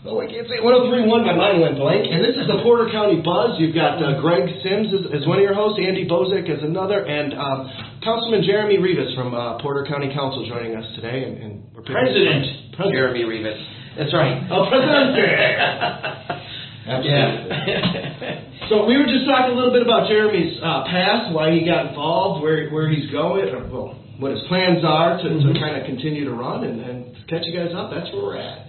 Oh, 0.00 0.16
I 0.16 0.24
can't 0.32 0.48
say 0.48 0.64
1031. 0.64 1.28
My 1.28 1.36
mind 1.36 1.60
went 1.60 1.76
blank. 1.76 2.08
And 2.08 2.24
this 2.24 2.32
is 2.32 2.48
the 2.48 2.64
Porter 2.64 2.88
County 2.88 3.20
Buzz. 3.20 3.60
You've 3.60 3.76
got 3.76 4.00
uh, 4.00 4.16
Greg 4.24 4.48
Sims 4.64 4.88
as, 4.96 5.20
as 5.20 5.28
one 5.28 5.36
of 5.36 5.44
your 5.44 5.52
hosts, 5.52 5.76
Andy 5.76 6.08
Bozek 6.08 6.48
as 6.48 6.64
another, 6.64 7.04
and 7.04 7.36
um, 7.36 7.68
Councilman 8.00 8.40
Jeremy 8.40 8.80
Rivas 8.80 9.12
from 9.12 9.36
uh, 9.36 9.60
Porter 9.60 9.84
County 9.84 10.08
Council 10.08 10.48
joining 10.48 10.72
us 10.72 10.88
today. 10.96 11.28
And, 11.28 11.36
and 11.36 11.52
we're 11.76 11.84
President, 11.84 12.72
President. 12.80 12.96
Jeremy 12.96 13.28
Rivas. 13.28 13.60
That's 14.00 14.14
right. 14.16 14.40
Oh, 14.48 14.72
President. 14.72 15.20
yeah. 17.04 18.72
So 18.72 18.88
we 18.88 18.96
were 18.96 19.04
just 19.04 19.28
talking 19.28 19.52
a 19.52 19.56
little 19.58 19.76
bit 19.76 19.84
about 19.84 20.08
Jeremy's 20.08 20.56
uh, 20.64 20.88
past, 20.88 21.28
why 21.36 21.52
he 21.52 21.60
got 21.68 21.92
involved, 21.92 22.40
where 22.40 22.72
where 22.72 22.88
he's 22.88 23.10
going, 23.12 23.52
or, 23.52 23.68
well, 23.68 24.00
what 24.16 24.32
his 24.32 24.40
plans 24.48 24.80
are 24.80 25.20
to, 25.20 25.28
to 25.28 25.52
kind 25.60 25.76
of 25.76 25.84
continue 25.84 26.24
to 26.24 26.32
run, 26.32 26.64
and, 26.64 26.80
and 26.80 27.28
catch 27.28 27.44
you 27.44 27.52
guys 27.52 27.76
up. 27.76 27.92
That's 27.92 28.08
where 28.16 28.22
we're 28.22 28.40
at. 28.40 28.64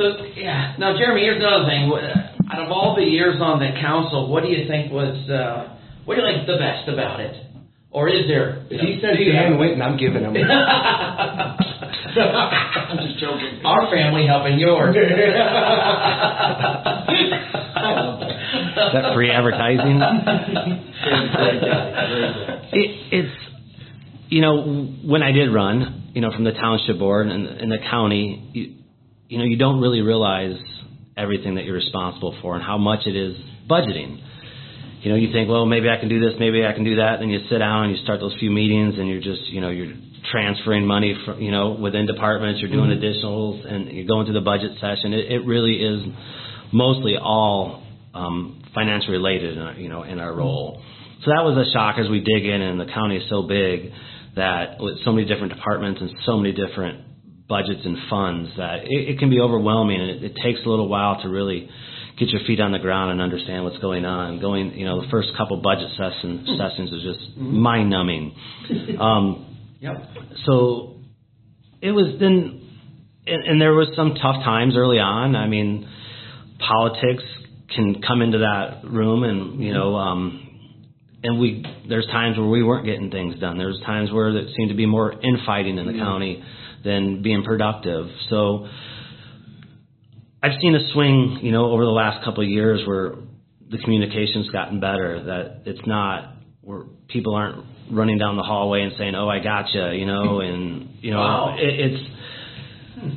So 0.00 0.16
yeah. 0.34 0.76
Now, 0.78 0.96
Jeremy, 0.96 1.20
here's 1.20 1.36
another 1.36 1.66
thing. 1.68 1.92
Out 2.50 2.60
of 2.64 2.70
all 2.72 2.96
the 2.96 3.04
years 3.04 3.36
on 3.38 3.58
the 3.60 3.68
council, 3.80 4.28
what 4.32 4.42
do 4.42 4.48
you 4.48 4.66
think 4.66 4.90
was 4.90 5.12
uh, 5.28 5.76
what 6.06 6.14
do 6.16 6.22
you 6.22 6.26
like 6.26 6.46
the 6.46 6.56
best 6.56 6.88
about 6.88 7.20
it? 7.20 7.36
Or 7.92 8.08
is 8.08 8.26
there? 8.26 8.64
If 8.70 8.80
he 8.80 8.98
says 9.02 9.18
you 9.18 9.30
Dan 9.32 9.52
have- 9.52 9.60
Whitten, 9.60 9.82
I'm 9.82 9.98
giving 9.98 10.22
him. 10.22 10.34
I'm 10.40 11.58
just 13.04 13.18
joking. 13.20 13.60
Our 13.64 13.90
family 13.92 14.26
helping 14.26 14.58
yours. 14.58 14.96
I 17.76 17.92
love 18.00 18.20
that. 18.20 18.30
is 18.30 18.92
that 18.94 19.12
free 19.14 19.30
advertising? 19.30 19.98
Great 20.00 21.32
guy, 21.32 21.36
great 21.36 21.60
guy. 21.60 22.68
It, 22.72 22.90
it's 23.12 23.36
you 24.28 24.40
know 24.40 24.62
when 25.04 25.22
I 25.22 25.32
did 25.32 25.52
run, 25.52 26.10
you 26.14 26.20
know 26.20 26.30
from 26.32 26.44
the 26.44 26.52
township 26.52 26.98
board 26.98 27.26
and, 27.26 27.46
and 27.46 27.70
the 27.70 27.78
county, 27.90 28.50
you, 28.54 28.76
you 29.30 29.38
know 29.38 29.44
you 29.44 29.56
don't 29.56 29.80
really 29.80 30.02
realize 30.02 30.58
everything 31.16 31.54
that 31.54 31.64
you're 31.64 31.76
responsible 31.76 32.36
for 32.42 32.56
and 32.56 32.64
how 32.64 32.76
much 32.76 33.06
it 33.06 33.14
is 33.14 33.36
budgeting. 33.70 34.20
You 35.02 35.10
know, 35.10 35.16
you 35.16 35.32
think, 35.32 35.48
well, 35.48 35.64
maybe 35.64 35.88
I 35.88 35.96
can 35.96 36.10
do 36.10 36.20
this, 36.20 36.34
maybe 36.38 36.66
I 36.66 36.72
can 36.72 36.84
do 36.84 36.96
that. 36.96 37.20
Then 37.20 37.30
you 37.30 37.40
sit 37.48 37.58
down 37.58 37.84
and 37.84 37.96
you 37.96 38.02
start 38.02 38.20
those 38.20 38.36
few 38.38 38.50
meetings, 38.50 38.96
and 38.98 39.08
you're 39.08 39.22
just, 39.22 39.48
you 39.48 39.62
know, 39.62 39.70
you're 39.70 39.94
transferring 40.30 40.84
money 40.84 41.16
from, 41.24 41.40
you 41.40 41.50
know, 41.50 41.70
within 41.70 42.04
departments. 42.06 42.60
You're 42.60 42.70
doing 42.70 42.90
additionals, 42.90 43.66
and 43.72 43.90
you're 43.92 44.06
going 44.06 44.26
through 44.26 44.34
the 44.34 44.44
budget 44.44 44.72
session. 44.78 45.14
It, 45.14 45.32
it 45.32 45.46
really 45.46 45.76
is 45.76 46.02
mostly 46.72 47.16
all 47.16 47.82
um, 48.12 48.62
financial 48.74 49.12
related, 49.12 49.56
in 49.56 49.62
our, 49.62 49.74
you 49.74 49.88
know, 49.88 50.02
in 50.02 50.18
our 50.18 50.34
role. 50.34 50.82
So 51.24 51.30
that 51.30 51.44
was 51.44 51.56
a 51.66 51.70
shock 51.72 51.96
as 51.98 52.10
we 52.10 52.20
dig 52.20 52.44
in, 52.44 52.60
and 52.60 52.78
the 52.78 52.92
county 52.92 53.16
is 53.16 53.30
so 53.30 53.42
big 53.42 53.92
that 54.36 54.80
with 54.80 55.02
so 55.04 55.12
many 55.12 55.26
different 55.26 55.54
departments 55.54 56.00
and 56.02 56.10
so 56.26 56.36
many 56.36 56.52
different 56.52 57.09
budgets 57.50 57.82
and 57.84 57.98
funds 58.08 58.50
that 58.56 58.84
it, 58.84 59.10
it 59.10 59.18
can 59.18 59.28
be 59.28 59.40
overwhelming, 59.40 60.00
and 60.00 60.10
it, 60.10 60.22
it 60.22 60.36
takes 60.42 60.60
a 60.64 60.68
little 60.68 60.88
while 60.88 61.20
to 61.20 61.28
really 61.28 61.68
get 62.18 62.28
your 62.28 62.40
feet 62.46 62.60
on 62.60 62.70
the 62.70 62.78
ground 62.78 63.10
and 63.10 63.20
understand 63.20 63.64
what's 63.64 63.78
going 63.78 64.04
on. 64.04 64.40
Going, 64.40 64.72
you 64.78 64.86
know, 64.86 65.02
the 65.02 65.08
first 65.10 65.30
couple 65.36 65.60
budget 65.60 65.90
session, 65.98 66.46
hmm. 66.46 66.56
sessions 66.56 66.92
was 66.92 67.02
just 67.02 67.36
hmm. 67.36 67.58
mind 67.58 67.90
numbing. 67.90 68.34
Um, 68.98 69.46
Yep. 69.80 69.96
so 70.44 70.96
it 71.80 71.90
was 71.92 72.20
then, 72.20 72.60
and, 73.26 73.44
and 73.44 73.60
there 73.60 73.72
was 73.72 73.88
some 73.96 74.14
tough 74.14 74.44
times 74.44 74.74
early 74.76 74.98
on. 74.98 75.34
I 75.34 75.46
mean, 75.46 75.88
politics 76.58 77.24
can 77.74 78.02
come 78.02 78.20
into 78.20 78.38
that 78.38 78.84
room, 78.84 79.24
and 79.24 79.62
you 79.64 79.72
know, 79.72 79.92
hmm. 79.92 79.96
um, 79.96 80.50
and 81.22 81.40
we 81.40 81.64
there's 81.88 82.06
times 82.06 82.36
where 82.36 82.46
we 82.46 82.62
weren't 82.62 82.84
getting 82.84 83.10
things 83.10 83.40
done. 83.40 83.56
There's 83.56 83.80
times 83.86 84.12
where 84.12 84.32
there 84.34 84.44
seemed 84.54 84.68
to 84.68 84.76
be 84.76 84.86
more 84.86 85.12
infighting 85.12 85.78
in 85.78 85.86
the 85.86 85.94
county 85.94 86.44
than 86.84 87.22
being 87.22 87.42
productive. 87.44 88.06
So 88.28 88.66
I've 90.42 90.58
seen 90.60 90.74
a 90.74 90.92
swing, 90.92 91.40
you 91.42 91.52
know, 91.52 91.70
over 91.70 91.84
the 91.84 91.90
last 91.90 92.24
couple 92.24 92.42
of 92.42 92.48
years 92.48 92.86
where 92.86 93.14
the 93.70 93.78
communication's 93.78 94.48
gotten 94.50 94.80
better. 94.80 95.22
That 95.24 95.62
it's 95.66 95.86
not 95.86 96.34
where 96.62 96.84
people 97.08 97.34
aren't 97.34 97.64
running 97.90 98.18
down 98.18 98.36
the 98.36 98.42
hallway 98.42 98.82
and 98.82 98.92
saying, 98.98 99.14
"Oh, 99.14 99.28
I 99.28 99.40
gotcha," 99.40 99.94
you 99.94 100.06
know, 100.06 100.40
and 100.48 100.96
you 101.00 101.10
know, 101.10 101.18
Wow. 101.20 101.56
it, 101.58 101.80
it's 101.92 102.10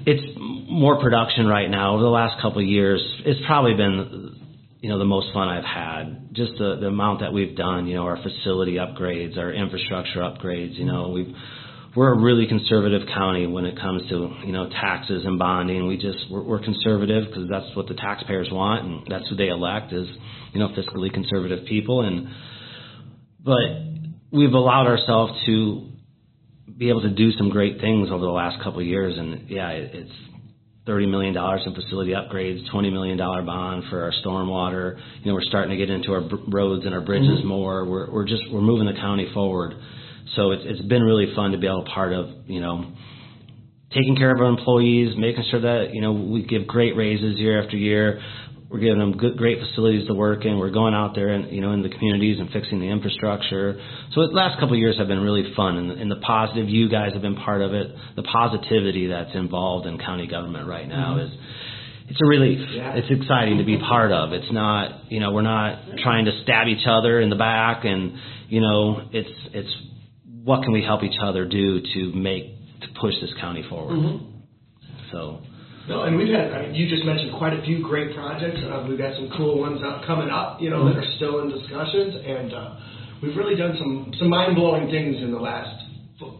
it's 0.06 0.38
more 0.38 1.00
production 1.02 1.48
right 1.48 1.70
now. 1.70 1.94
Over 1.96 2.04
the 2.04 2.10
last 2.10 2.42
couple 2.42 2.62
of 2.62 2.68
years, 2.68 3.02
it's 3.26 3.40
probably 3.46 3.74
been 3.76 4.36
you 4.82 4.90
know 4.90 5.00
the 5.00 5.06
most 5.06 5.34
fun 5.34 5.48
I've 5.48 5.64
had. 5.64 6.34
Just 6.34 6.54
the 6.58 6.76
the 6.82 6.88
amount 6.88 7.22
that 7.22 7.32
we've 7.32 7.56
done. 7.56 7.88
You 7.88 7.96
know, 7.96 8.04
our 8.04 8.18
facility 8.22 8.74
upgrades, 8.76 9.38
our 9.38 9.52
infrastructure 9.54 10.20
upgrades. 10.20 10.76
You 10.78 10.86
know, 10.86 11.10
we've 11.10 11.34
we're 11.96 12.12
a 12.12 12.20
really 12.20 12.48
conservative 12.48 13.08
county 13.14 13.46
when 13.46 13.66
it 13.66 13.80
comes 13.80 14.08
to 14.10 14.36
you 14.46 14.52
know 14.52 14.70
taxes 14.70 15.26
and 15.26 15.38
bonding. 15.38 15.88
We 15.88 15.98
just 15.98 16.30
we're, 16.30 16.44
we're 16.44 16.64
conservative 16.64 17.28
because 17.28 17.50
that's 17.50 17.76
what 17.76 17.88
the 17.88 17.94
taxpayers 17.94 18.50
want, 18.52 18.86
and 18.86 19.08
that's 19.08 19.28
who 19.30 19.36
they 19.36 19.50
elect 19.50 19.94
is 19.94 20.08
you 20.54 20.60
know 20.60 20.70
fiscally 20.70 21.14
conservative 21.14 21.66
people. 21.68 22.02
And 22.02 22.30
but 23.44 23.60
we've 24.32 24.54
allowed 24.54 24.88
ourselves 24.88 25.34
to 25.46 25.90
be 26.76 26.90
able 26.90 27.02
to 27.02 27.12
do 27.12 27.32
some 27.34 27.50
great 27.50 27.80
things 27.80 28.10
over 28.10 28.26
the 28.26 28.32
last 28.32 28.62
couple 28.64 28.80
of 28.80 28.88
years, 28.88 29.18
and 29.18 29.50
yeah, 29.50 29.70
it's 29.70 30.12
thirty 30.88 31.06
million 31.06 31.36
dollars 31.36 31.62
in 31.66 31.76
facility 31.76 32.12
upgrades, 32.12 32.70
twenty 32.72 32.90
million 32.90 33.18
dollar 33.18 33.44
bond 33.44 33.84
for 33.92 34.04
our 34.04 34.14
stormwater. 34.26 34.98
You 35.20 35.28
know, 35.28 35.34
we're 35.34 35.44
starting 35.44 35.70
to 35.70 35.78
get 35.78 35.92
into 35.92 36.14
our 36.14 36.24
roads 36.48 36.86
and 36.86 36.94
our 36.96 37.02
bridges 37.02 37.40
mm-hmm. 37.40 37.48
more. 37.48 37.86
We're 37.86 38.12
we're 38.12 38.28
just 38.28 38.44
we're 38.52 38.62
moving 38.62 38.88
the 38.88 39.00
county 39.00 39.30
forward. 39.34 39.76
So 40.36 40.52
it's 40.52 40.64
it's 40.66 40.82
been 40.88 41.04
really 41.04 41.34
fun 41.36 41.52
to 41.52 41.58
be 41.58 41.68
able 41.68 41.84
to 41.86 41.90
part 41.92 42.14
of 42.14 42.30
you 42.48 42.62
know 42.62 42.92
taking 43.94 44.16
care 44.16 44.34
of 44.34 44.40
our 44.42 44.48
employees, 44.48 45.16
making 45.18 45.44
sure 45.52 45.62
that 45.62 45.94
you 45.94 46.02
know 46.02 46.14
we 46.14 46.44
give 46.44 46.66
great 46.68 46.96
raises 46.96 47.38
year 47.38 47.62
after 47.64 47.78
year. 47.78 48.22
we're 48.70 48.80
giving 48.80 48.98
them 48.98 49.16
good, 49.16 49.38
great 49.38 49.60
facilities 49.60 50.08
to 50.08 50.16
work 50.16 50.46
in. 50.46 50.58
We're 50.58 50.72
going 50.72 50.96
out 50.96 51.14
there 51.14 51.30
and 51.30 51.52
you 51.52 51.62
know 51.62 51.72
in 51.74 51.84
the 51.84 51.90
communities 51.90 52.40
and 52.40 52.50
fixing 52.50 52.80
the 52.80 52.88
infrastructure. 52.90 53.80
So 54.14 54.22
the 54.28 54.34
last 54.34 54.60
couple 54.60 54.74
of 54.74 54.80
years 54.80 54.98
have 54.98 55.08
been 55.08 55.22
really 55.22 55.54
fun, 55.56 55.78
and, 55.78 55.92
and 55.92 56.10
the 56.10 56.16
positive 56.26 56.68
you 56.70 56.90
guys 56.90 57.14
have 57.14 57.22
been 57.22 57.36
part 57.36 57.62
of 57.62 57.74
it. 57.76 57.88
The 58.16 58.24
positivity 58.24 59.08
that's 59.08 59.36
involved 59.36 59.86
in 59.86 60.00
county 60.00 60.26
government 60.28 60.68
right 60.68 60.88
now 60.88 61.18
Mm-hmm. 61.18 61.34
is 61.34 61.40
it's 62.10 62.20
a 62.22 62.26
relief. 62.28 62.60
Yeah. 62.72 62.96
It's 62.96 63.08
exciting 63.10 63.60
to 63.60 63.64
be 63.64 63.78
part 63.78 64.12
of. 64.12 64.34
It's 64.34 64.52
not 64.52 65.12
you 65.12 65.20
know 65.20 65.32
we're 65.32 65.42
not 65.44 65.78
trying 66.04 66.26
to 66.26 66.32
stab 66.44 66.68
each 66.68 66.86
other 66.88 67.22
in 67.22 67.30
the 67.30 67.36
back, 67.38 67.86
and 67.86 68.14
you 68.50 68.60
know 68.60 69.08
it's 69.12 69.30
it's 69.54 69.74
what 70.44 70.64
can 70.64 70.74
we 70.74 70.84
help 70.84 71.04
each 71.04 71.18
other 71.22 71.46
do 71.48 71.82
to 71.82 72.12
make 72.14 72.54
to 72.84 72.88
push 73.00 73.14
this 73.22 73.32
county 73.40 73.64
forward. 73.70 73.96
Mm-hmm. 73.96 75.10
So. 75.12 75.42
No, 75.88 76.04
and 76.04 76.16
we've 76.16 76.32
had, 76.32 76.52
I 76.52 76.62
mean, 76.64 76.76
you 76.76 76.88
just 76.88 77.04
mentioned 77.04 77.36
quite 77.38 77.52
a 77.52 77.62
few 77.64 77.84
great 77.84 78.16
projects. 78.16 78.60
Uh, 78.64 78.88
we've 78.88 78.98
got 78.98 79.16
some 79.16 79.32
cool 79.36 79.60
ones 79.60 79.84
up, 79.84 80.08
coming 80.08 80.30
up, 80.30 80.62
you 80.62 80.70
know, 80.70 80.88
that 80.88 80.96
are 80.96 81.10
still 81.20 81.44
in 81.44 81.52
discussions. 81.52 82.16
And 82.24 82.54
uh, 82.54 82.80
we've 83.20 83.36
really 83.36 83.56
done 83.56 83.76
some, 83.76 84.12
some 84.16 84.30
mind 84.32 84.56
blowing 84.56 84.88
things 84.88 85.20
in 85.20 85.32
the 85.32 85.44
last 85.44 85.76
f- 86.24 86.40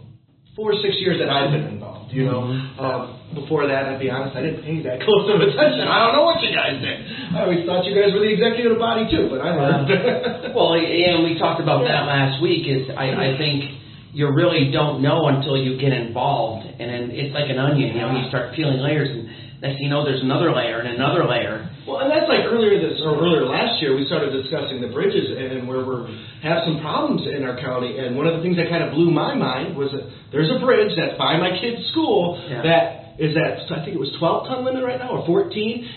four 0.56 0.72
or 0.72 0.80
six 0.80 0.96
years 1.04 1.20
that 1.20 1.28
I've 1.28 1.52
been 1.52 1.76
involved, 1.76 2.16
you 2.16 2.24
know. 2.24 2.56
Uh, 2.80 3.36
before 3.36 3.68
that, 3.68 3.84
I'd 3.84 4.00
be 4.00 4.08
honest, 4.08 4.32
I 4.32 4.48
didn't 4.48 4.64
pay 4.64 4.80
that 4.88 5.04
close 5.06 5.28
of 5.28 5.44
attention. 5.44 5.92
I 5.92 6.08
don't 6.08 6.16
know 6.16 6.24
what 6.24 6.40
you 6.40 6.56
guys 6.56 6.80
did. 6.80 7.04
I 7.36 7.44
always 7.44 7.68
thought 7.68 7.84
you 7.84 8.00
guys 8.00 8.16
were 8.16 8.24
the 8.24 8.32
executive 8.32 8.80
body 8.80 9.12
too, 9.12 9.28
but 9.28 9.44
I 9.44 9.52
learned. 9.60 10.56
Well, 10.56 10.72
and 10.80 11.28
we 11.28 11.36
talked 11.36 11.60
about 11.60 11.84
that 11.84 12.08
last 12.08 12.40
week. 12.40 12.64
Is 12.64 12.88
I, 12.96 13.12
I 13.12 13.30
think 13.36 13.83
you 14.14 14.30
really 14.30 14.70
don't 14.72 15.02
know 15.02 15.28
until 15.28 15.58
you 15.58 15.78
get 15.82 15.92
involved, 15.92 16.66
and 16.70 16.86
then 16.90 17.10
it's 17.12 17.34
like 17.34 17.50
an 17.50 17.58
onion. 17.58 17.98
You 17.98 18.02
know, 18.02 18.14
you 18.14 18.30
start 18.30 18.54
peeling 18.56 18.78
layers, 18.78 19.10
and 19.10 19.26
next 19.60 19.82
you 19.82 19.90
know, 19.90 20.06
there's 20.06 20.22
another 20.22 20.54
layer 20.54 20.80
and 20.86 20.94
another 20.94 21.26
layer. 21.26 21.66
Well, 21.90 22.00
and 22.00 22.14
that's 22.14 22.30
like 22.30 22.46
earlier 22.46 22.78
this 22.78 23.02
or 23.04 23.18
earlier 23.18 23.44
last 23.50 23.82
year, 23.82 23.98
we 23.98 24.06
started 24.06 24.30
discussing 24.32 24.80
the 24.86 24.94
bridges 24.94 25.34
and 25.34 25.68
where 25.68 25.82
we 25.84 26.14
have 26.46 26.62
some 26.64 26.80
problems 26.80 27.26
in 27.26 27.44
our 27.44 27.58
county. 27.60 27.98
And 27.98 28.16
one 28.16 28.30
of 28.30 28.38
the 28.38 28.42
things 28.46 28.56
that 28.56 28.70
kind 28.70 28.84
of 28.86 28.94
blew 28.94 29.10
my 29.10 29.34
mind 29.34 29.76
was 29.76 29.92
that 29.92 30.06
there's 30.32 30.50
a 30.54 30.62
bridge 30.64 30.94
that's 30.96 31.18
by 31.18 31.36
my 31.42 31.52
kid's 31.60 31.82
school 31.92 32.38
Yeah. 32.48 32.62
that 32.64 33.03
is 33.20 33.36
at 33.38 33.70
I 33.72 33.84
think 33.86 33.96
it 33.96 34.02
was 34.02 34.12
12 34.20 34.48
ton 34.48 34.66
limit 34.66 34.84
right 34.84 35.00
now 35.00 35.18
or 35.18 35.26
14, 35.26 35.52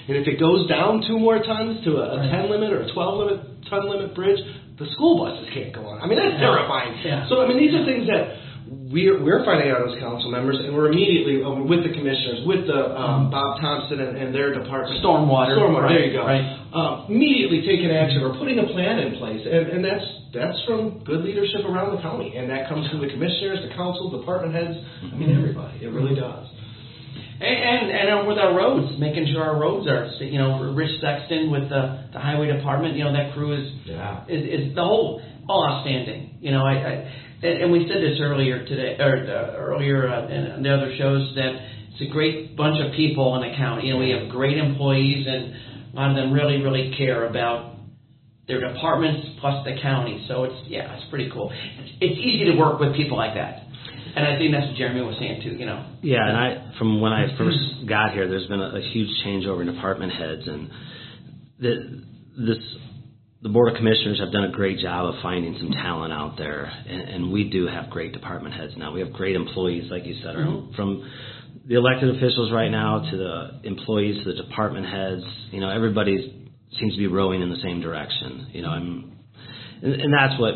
and 0.09 0.17
if 0.17 0.27
it 0.29 0.41
goes 0.41 0.69
down 0.69 1.05
two 1.07 1.19
more 1.19 1.43
tons 1.43 1.85
to 1.85 1.97
a, 1.97 2.21
a 2.21 2.29
10 2.29 2.51
limit 2.51 2.73
or 2.73 2.83
a 2.83 2.89
12 2.93 3.19
limit 3.19 3.39
ton 3.71 3.89
limit 3.89 4.15
bridge, 4.15 4.39
the 4.79 4.87
school 4.93 5.21
buses 5.25 5.49
can't 5.55 5.73
go 5.73 5.87
on. 5.89 6.01
I 6.01 6.07
mean 6.07 6.19
that's 6.19 6.37
terrifying. 6.41 7.01
Yeah. 7.05 7.29
So 7.29 7.41
I 7.41 7.49
mean 7.49 7.59
these 7.59 7.73
are 7.73 7.85
things 7.85 8.07
that 8.09 8.47
we're, 8.67 9.23
we're 9.23 9.45
finding 9.47 9.71
out 9.71 9.87
as 9.87 9.95
council 10.03 10.31
members, 10.31 10.59
and 10.59 10.75
we're 10.75 10.91
immediately 10.91 11.39
uh, 11.39 11.55
with 11.63 11.87
the 11.87 11.93
commissioners, 11.95 12.43
with 12.47 12.67
the 12.67 12.99
um, 12.99 13.31
Bob 13.31 13.61
Thompson 13.61 14.03
and, 14.03 14.19
and 14.19 14.35
their 14.35 14.55
department. 14.55 14.99
Stormwater. 15.03 15.55
Stormwater. 15.55 15.87
Right, 15.87 15.95
there 15.95 16.07
you 16.07 16.15
go. 16.19 16.27
right. 16.27 16.47
Um, 16.75 17.07
immediately 17.09 17.63
taking 17.63 17.95
action 17.95 18.23
or 18.27 18.35
putting 18.35 18.59
a 18.59 18.67
plan 18.67 18.99
in 18.99 19.19
place, 19.23 19.43
and, 19.47 19.71
and 19.71 19.81
that's 19.87 20.07
that's 20.35 20.59
from 20.67 21.03
good 21.07 21.23
leadership 21.23 21.63
around 21.65 21.95
the 21.95 22.03
county, 22.03 22.35
and 22.37 22.51
that 22.51 22.69
comes 22.69 22.91
from 22.91 23.01
the 23.01 23.09
commissioners, 23.09 23.63
the 23.63 23.75
council, 23.75 24.11
department 24.11 24.53
heads. 24.53 24.75
I 24.75 25.15
mean, 25.15 25.31
everybody. 25.31 25.87
It 25.87 25.91
really 25.95 26.19
does. 26.19 26.47
And, 27.39 27.91
and 27.93 28.09
and 28.09 28.29
with 28.29 28.39
our 28.39 28.55
roads, 28.57 28.99
making 28.99 29.27
sure 29.33 29.43
our 29.45 29.61
roads 29.61 29.87
are, 29.87 30.07
you 30.25 30.39
know, 30.39 30.73
Rich 30.73 31.01
Sexton 31.01 31.51
with 31.51 31.69
the 31.69 32.09
the 32.13 32.19
highway 32.19 32.47
department, 32.49 32.97
you 32.97 33.05
know, 33.05 33.13
that 33.13 33.35
crew 33.35 33.53
is 33.53 33.71
Yeah. 33.85 34.25
is, 34.27 34.69
is 34.71 34.75
the 34.75 34.83
whole 34.83 35.21
all 35.49 35.65
outstanding. 35.69 36.39
You 36.41 36.53
know, 36.53 36.65
I, 36.65 36.73
I 36.73 36.93
and, 37.43 37.63
and 37.65 37.73
we 37.73 37.87
said 37.89 37.99
this 38.03 38.19
earlier 38.21 38.65
today 38.65 38.97
or 38.99 39.17
uh, 39.29 39.57
earlier 39.59 40.09
uh, 40.09 40.29
in 40.29 40.63
the 40.63 40.73
other 40.73 40.95
shows 40.97 41.35
that 41.37 41.53
it's 41.93 42.01
a 42.09 42.13
great 42.13 42.57
bunch 42.57 42.81
of 42.85 42.93
people 42.93 43.37
in 43.37 43.51
the 43.51 43.57
county. 43.57 43.89
You 43.89 43.95
know, 43.95 44.01
we 44.01 44.11
have 44.11 44.31
great 44.31 44.57
employees, 44.57 45.27
and 45.29 45.93
a 45.93 45.97
lot 45.97 46.11
of 46.11 46.17
them 46.17 46.33
really 46.33 46.63
really 46.63 46.95
care 46.97 47.27
about 47.29 47.76
their 48.49 48.61
departments 48.73 49.27
plus 49.41 49.65
the 49.65 49.77
county. 49.83 50.25
So 50.29 50.45
it's 50.45 50.55
yeah, 50.69 50.95
it's 50.97 51.05
pretty 51.11 51.31
cool. 51.33 51.51
It's, 51.53 51.91
it's 52.01 52.19
easy 52.19 52.45
to 52.53 52.57
work 52.57 52.79
with 52.79 52.95
people 52.95 53.17
like 53.17 53.35
that. 53.35 53.63
And 54.15 54.25
I 54.25 54.39
think 54.39 54.53
that's 54.53 54.67
what 54.69 54.77
Jeremy 54.77 55.03
was 55.03 55.17
saying 55.19 55.43
too. 55.43 55.57
You 55.57 55.67
know. 55.67 55.85
Yeah, 56.03 56.27
and 56.27 56.37
I 56.37 56.73
from 56.79 57.01
when 57.01 57.13
I 57.13 57.37
first 57.37 57.59
got 57.89 58.13
here, 58.13 58.29
there's 58.29 58.47
been 58.47 58.61
a, 58.61 58.77
a 58.77 58.81
huge 58.93 59.11
changeover 59.25 59.61
in 59.61 59.73
department 59.75 60.13
heads, 60.13 60.43
and 60.47 60.71
the, 61.59 62.03
this 62.47 62.59
the 63.43 63.49
board 63.51 63.71
of 63.71 63.77
commissioners 63.77 64.19
have 64.19 64.33
done 64.33 64.45
a 64.45 64.53
great 64.53 64.79
job 64.79 65.07
of 65.07 65.15
finding 65.23 65.57
some 65.59 65.71
talent 65.71 66.13
out 66.13 66.37
there, 66.39 66.65
and, 66.65 67.01
and 67.03 67.33
we 67.33 67.51
do 67.51 67.67
have 67.67 67.91
great 67.91 68.13
department 68.13 68.55
heads 68.55 68.73
now. 68.77 68.93
We 68.93 69.01
have 69.01 69.13
great 69.13 69.37
employees, 69.37 69.91
like 69.91 70.05
you 70.07 70.15
said, 70.23 70.35
Mhm. 70.37 70.75
from 70.75 71.09
the 71.67 71.75
elected 71.75 72.17
officials 72.17 72.51
right 72.53 72.71
now 72.71 73.01
to 73.11 73.17
the 73.17 73.61
employees 73.69 74.25
to 74.25 74.33
the 74.33 74.43
department 74.43 74.87
heads. 74.87 75.23
You 75.51 75.61
know, 75.61 75.69
everybody 75.69 76.36
seems 76.79 76.95
to 76.95 76.99
be 76.99 77.07
rowing 77.07 77.43
in 77.43 77.51
the 77.51 77.61
same 77.63 77.81
direction. 77.81 78.49
You 78.53 78.63
know, 78.63 78.71
I'm, 78.71 79.19
and, 79.83 79.93
and 79.95 80.13
that's 80.13 80.39
what 80.41 80.55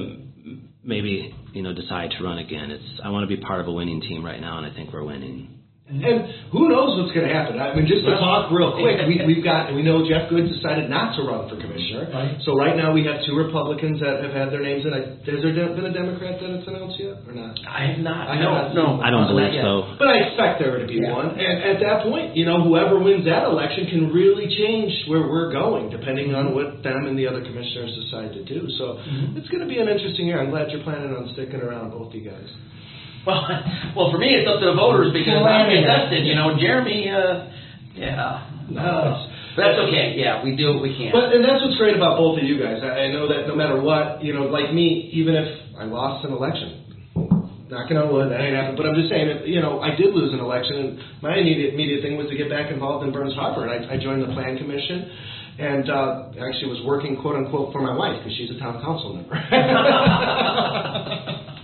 maybe 0.83 1.35
you 1.53 1.63
know 1.63 1.73
decide 1.73 2.11
to 2.19 2.25
run 2.25 2.39
again. 2.39 2.71
It's 2.71 3.01
I 3.05 3.11
want 3.11 3.29
to 3.29 3.37
be 3.37 3.43
part 3.43 3.61
of 3.61 3.69
a 3.69 3.73
winning 3.73 4.01
team 4.01 4.25
right 4.25 4.41
now, 4.41 4.59
and 4.59 4.67
I 4.67 4.75
think 4.75 4.93
we're 4.93 5.05
winning. 5.05 5.60
And 5.91 6.23
who 6.55 6.71
knows 6.71 6.95
what's 7.03 7.11
going 7.11 7.27
to 7.27 7.35
happen? 7.35 7.59
I 7.59 7.75
mean, 7.75 7.91
just 7.91 8.07
to 8.07 8.15
talk 8.15 8.47
real 8.55 8.79
quick, 8.79 8.95
we, 9.11 9.19
we've 9.27 9.43
got 9.43 9.75
we 9.75 9.83
know 9.83 10.07
Jeff 10.07 10.31
Goods 10.31 10.47
decided 10.47 10.87
not 10.87 11.19
to 11.19 11.27
run 11.27 11.51
for 11.51 11.59
commissioner. 11.59 12.07
Right. 12.15 12.39
So 12.47 12.55
right 12.55 12.79
now 12.79 12.95
we 12.95 13.03
have 13.11 13.19
two 13.27 13.35
Republicans 13.35 13.99
that 13.99 14.23
have 14.23 14.31
had 14.31 14.55
their 14.55 14.63
names 14.63 14.87
in. 14.87 14.95
I- 14.95 15.19
Has 15.27 15.43
there 15.43 15.51
been 15.51 15.91
a 15.91 15.93
Democrat 15.93 16.39
that 16.39 16.51
it's 16.55 16.67
announced 16.71 16.95
yet 17.03 17.27
or 17.27 17.35
not? 17.35 17.59
I 17.67 17.91
have 17.91 17.99
not. 18.07 18.31
I 18.31 18.39
no, 18.39 18.51
haven't. 18.55 18.75
no. 18.79 19.03
I 19.03 19.11
don't 19.11 19.27
believe 19.27 19.51
so. 19.59 19.99
But 19.99 20.09
I 20.15 20.31
expect 20.31 20.63
there 20.63 20.79
to 20.79 20.87
be 20.87 21.03
Yeah. 21.03 21.11
one. 21.11 21.35
And 21.35 21.57
at 21.75 21.83
that 21.83 22.07
point, 22.07 22.39
you 22.39 22.47
know, 22.47 22.63
whoever 22.63 23.03
wins 23.03 23.27
that 23.27 23.51
election 23.51 23.91
can 23.91 24.15
really 24.15 24.47
change 24.47 24.95
where 25.11 25.27
we're 25.27 25.51
going, 25.51 25.91
depending 25.91 26.35
on 26.39 26.55
what 26.55 26.87
them 26.87 27.11
and 27.11 27.19
the 27.19 27.27
other 27.27 27.43
commissioners 27.43 27.91
decide 28.07 28.31
to 28.39 28.45
do. 28.47 28.71
So 28.79 29.03
Mhm. 29.03 29.37
it's 29.43 29.49
going 29.51 29.67
to 29.67 29.69
be 29.69 29.83
an 29.83 29.89
interesting 29.91 30.31
year. 30.31 30.39
I'm 30.39 30.51
glad 30.55 30.71
you're 30.71 30.87
planning 30.87 31.11
on 31.11 31.27
sticking 31.35 31.59
around, 31.61 31.91
both 31.91 32.15
you 32.15 32.23
guys. 32.23 32.47
Well, 33.27 33.43
well, 33.97 34.11
for 34.11 34.19
me, 34.19 34.35
it's 34.35 34.49
up 34.49 34.61
to 34.61 34.67
the 34.67 34.75
voters 34.79 35.13
because 35.13 35.43
I'm 35.45 35.71
Yeah. 35.71 35.79
invested. 35.81 36.27
You 36.27 36.35
know, 36.35 36.57
Jeremy. 36.59 37.11
Uh, 37.11 37.45
yeah. 37.95 38.47
No. 38.71 39.27
But 39.57 39.63
that's 39.67 39.79
okay. 39.91 40.15
Yeah, 40.17 40.43
we 40.45 40.55
do 40.57 40.75
what 40.75 40.83
we 40.83 40.97
can. 40.97 41.11
But 41.13 41.35
and 41.35 41.45
that's 41.45 41.61
what's 41.63 41.77
great 41.77 41.97
about 41.97 42.17
both 42.17 42.39
of 42.39 42.45
you 42.45 42.59
guys. 42.59 42.81
I, 42.83 43.11
I 43.11 43.13
know 43.13 43.27
that 43.29 43.47
no 43.49 43.55
matter 43.57 43.81
what, 43.83 44.23
you 44.23 44.33
know, 44.33 44.45
like 44.47 44.73
me, 44.73 45.11
even 45.13 45.35
if 45.35 45.49
I 45.77 45.85
lost 45.85 46.25
an 46.25 46.33
election, 46.33 47.67
knocking 47.69 47.97
on 47.99 48.13
wood, 48.15 48.31
that 48.31 48.41
ain't 48.41 48.55
happening. 48.55 48.77
But 48.79 48.87
I'm 48.87 48.95
just 48.95 49.11
saying, 49.11 49.27
that, 49.27 49.49
you 49.49 49.61
know, 49.61 49.81
I 49.83 49.91
did 49.97 50.15
lose 50.15 50.33
an 50.33 50.39
election, 50.41 50.77
and 50.77 50.99
my 51.21 51.35
immediate 51.37 51.75
immediate 51.75 52.01
thing 52.01 52.17
was 52.17 52.29
to 52.31 52.37
get 52.37 52.49
back 52.49 52.71
involved 52.71 53.05
in 53.05 53.13
Burns 53.13 53.35
Harbor, 53.35 53.67
and 53.67 53.91
I, 53.91 53.95
I 53.95 53.97
joined 53.99 54.23
the 54.23 54.33
Plan 54.33 54.57
Commission, 54.57 55.11
and 55.59 55.91
uh, 55.91 56.31
actually 56.47 56.71
was 56.71 56.81
working 56.87 57.17
quote 57.21 57.35
unquote 57.35 57.73
for 57.73 57.83
my 57.83 57.93
wife 57.95 58.23
because 58.23 58.37
she's 58.39 58.51
a 58.55 58.59
town 58.59 58.81
council 58.81 59.15
member. 59.19 59.35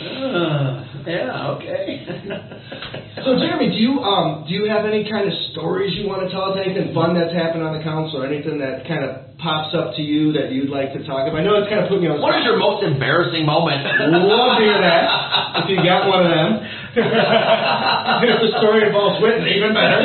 Uh, 0.00 0.84
yeah. 1.06 1.56
Okay. 1.56 2.06
So 3.16 3.34
Jeremy, 3.40 3.72
do 3.72 3.80
you 3.80 3.98
um 4.04 4.44
do 4.46 4.52
you 4.54 4.68
have 4.68 4.84
any 4.84 5.08
kind 5.08 5.26
of 5.26 5.32
stories 5.50 5.96
you 5.96 6.06
want 6.06 6.22
to 6.22 6.30
tell 6.30 6.52
us? 6.52 6.60
Anything 6.62 6.92
fun 6.92 7.16
that's 7.16 7.32
happened 7.32 7.64
on 7.64 7.72
the 7.74 7.82
council, 7.82 8.22
or 8.22 8.26
anything 8.28 8.60
that 8.60 8.86
kind 8.86 9.02
of 9.02 9.34
pops 9.40 9.74
up 9.74 9.96
to 9.96 10.02
you 10.04 10.36
that 10.36 10.52
you'd 10.52 10.68
like 10.68 10.92
to 10.92 11.00
talk 11.02 11.26
about? 11.26 11.40
I 11.40 11.42
know 11.42 11.56
it's 11.58 11.66
kind 11.66 11.80
of 11.80 11.88
put 11.88 11.98
me 11.98 12.06
on. 12.06 12.20
what 12.20 12.36
is 12.38 12.44
your 12.44 12.60
most 12.60 12.84
embarrassing 12.84 13.48
moment? 13.48 13.82
Love 14.12 14.60
to 14.60 14.62
hear 14.62 14.78
that. 14.78 15.64
If 15.64 15.72
you 15.72 15.80
got 15.80 16.06
one 16.06 16.28
of 16.28 16.30
them. 16.30 16.50
if 18.30 18.38
the 18.46 18.50
story 18.60 18.86
involves 18.86 19.16
Whitten, 19.18 19.48
even 19.48 19.72
better. 19.74 20.00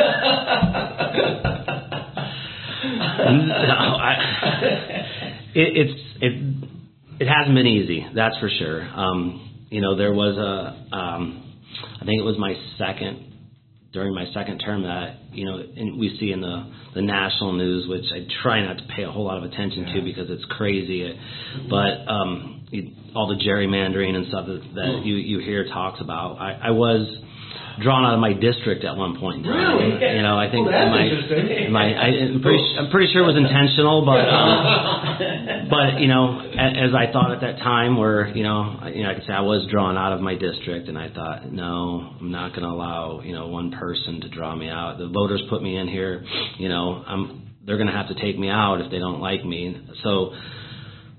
no, 3.28 3.78
I, 4.02 4.12
it, 5.54 5.68
it's 5.78 6.00
it 6.24 6.32
it 7.20 7.28
hasn't 7.28 7.54
been 7.54 7.68
easy. 7.68 8.08
That's 8.16 8.36
for 8.38 8.48
sure. 8.48 8.82
Um, 8.82 9.51
you 9.72 9.80
know, 9.80 9.96
there 9.96 10.12
was 10.12 10.36
a 10.36 10.96
um, 10.96 11.58
I 12.00 12.04
think 12.04 12.20
it 12.20 12.24
was 12.24 12.36
my 12.38 12.54
second 12.76 13.30
during 13.92 14.14
my 14.14 14.26
second 14.32 14.58
term 14.58 14.82
that 14.82 15.16
you 15.32 15.46
know 15.46 15.56
and 15.56 15.98
we 15.98 16.16
see 16.20 16.30
in 16.30 16.42
the 16.42 16.70
the 16.94 17.00
national 17.00 17.54
news, 17.54 17.88
which 17.88 18.04
I 18.14 18.26
try 18.42 18.62
not 18.64 18.76
to 18.76 18.84
pay 18.94 19.04
a 19.04 19.10
whole 19.10 19.24
lot 19.24 19.38
of 19.38 19.44
attention 19.44 19.94
to 19.94 20.02
because 20.02 20.28
it's 20.28 20.44
crazy. 20.50 21.18
But 21.70 22.06
um, 22.06 22.66
you, 22.70 22.90
all 23.16 23.28
the 23.28 23.42
gerrymandering 23.42 24.14
and 24.14 24.28
stuff 24.28 24.46
that, 24.46 24.62
that 24.74 25.02
you 25.04 25.16
you 25.16 25.38
hear 25.38 25.66
talks 25.68 26.02
about. 26.02 26.36
I, 26.36 26.68
I 26.68 26.70
was 26.72 27.08
drawn 27.80 28.04
out 28.04 28.14
of 28.14 28.20
my 28.20 28.32
district 28.32 28.84
at 28.84 28.96
one 28.96 29.18
point 29.18 29.46
in 29.46 29.52
time. 29.52 29.78
Really? 29.78 30.16
You 30.16 30.22
know, 30.22 30.36
I 30.36 30.50
think 30.50 30.66
Well, 30.68 30.74
that's 30.76 30.90
my, 30.90 31.04
interesting. 31.06 31.72
my 31.72 31.86
I, 31.94 32.06
I'm 32.28 32.42
pretty 32.42 32.62
I'm 32.78 32.90
pretty 32.90 33.12
sure 33.12 33.22
it 33.22 33.26
was 33.26 33.36
intentional, 33.36 34.04
but 34.04 34.20
um, 34.28 35.68
but 35.70 36.00
you 36.00 36.08
know, 36.08 36.40
a- 36.40 36.76
as 36.84 36.92
I 36.94 37.12
thought 37.12 37.32
at 37.32 37.40
that 37.40 37.58
time, 37.58 37.96
where 37.96 38.28
you 38.34 38.42
know, 38.42 38.76
I- 38.80 38.90
you 38.90 39.02
know, 39.04 39.10
I 39.10 39.14
could 39.14 39.24
say 39.26 39.32
I 39.32 39.40
was 39.42 39.66
drawn 39.70 39.96
out 39.96 40.12
of 40.12 40.20
my 40.20 40.34
district, 40.34 40.88
and 40.88 40.98
I 40.98 41.08
thought, 41.08 41.50
no, 41.52 42.14
I'm 42.20 42.30
not 42.30 42.50
going 42.50 42.62
to 42.62 42.68
allow 42.74 43.20
you 43.20 43.32
know 43.32 43.48
one 43.48 43.70
person 43.72 44.20
to 44.22 44.28
draw 44.28 44.54
me 44.54 44.68
out. 44.68 44.98
The 44.98 45.08
voters 45.08 45.42
put 45.48 45.62
me 45.62 45.76
in 45.76 45.88
here, 45.88 46.24
you 46.58 46.68
know, 46.68 47.02
I'm 47.06 47.48
they're 47.64 47.76
going 47.78 47.88
to 47.88 47.94
have 47.94 48.08
to 48.08 48.14
take 48.20 48.38
me 48.38 48.48
out 48.48 48.80
if 48.80 48.90
they 48.90 48.98
don't 48.98 49.20
like 49.20 49.44
me. 49.44 49.80
So 50.02 50.32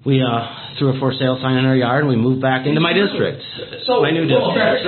we 0.06 0.20
uh, 0.20 0.76
threw 0.78 0.96
a 0.96 1.00
for 1.00 1.14
sale 1.16 1.40
sign 1.42 1.58
in 1.58 1.66
our 1.66 1.76
yard, 1.76 2.04
and 2.04 2.10
we 2.10 2.20
moved 2.20 2.42
back 2.42 2.68
into 2.68 2.82
my 2.82 2.92
district. 2.92 3.42
So- 3.88 4.02
my 4.02 4.12
new 4.12 4.28
well, 4.28 4.52
district. 4.52 4.84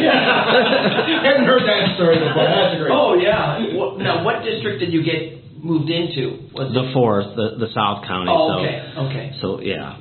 yeah. 0.00 1.22
Hadn't 1.28 1.44
heard 1.44 1.62
that 1.68 1.94
story 1.96 2.16
before. 2.18 2.48
That's 2.48 2.80
great. 2.80 2.92
oh 2.92 3.14
yeah. 3.20 3.60
Now, 4.00 4.24
what 4.24 4.42
district 4.44 4.80
did 4.80 4.92
you 4.92 5.04
get 5.04 5.40
moved 5.62 5.90
into? 5.90 6.48
Was 6.54 6.72
The 6.72 6.90
fourth, 6.94 7.36
the 7.36 7.60
the 7.60 7.68
South 7.74 8.04
County. 8.08 8.32
Oh, 8.32 8.48
so, 8.48 8.56
okay, 8.64 8.76
okay. 8.96 9.26
So 9.40 9.60
yeah, 9.60 10.00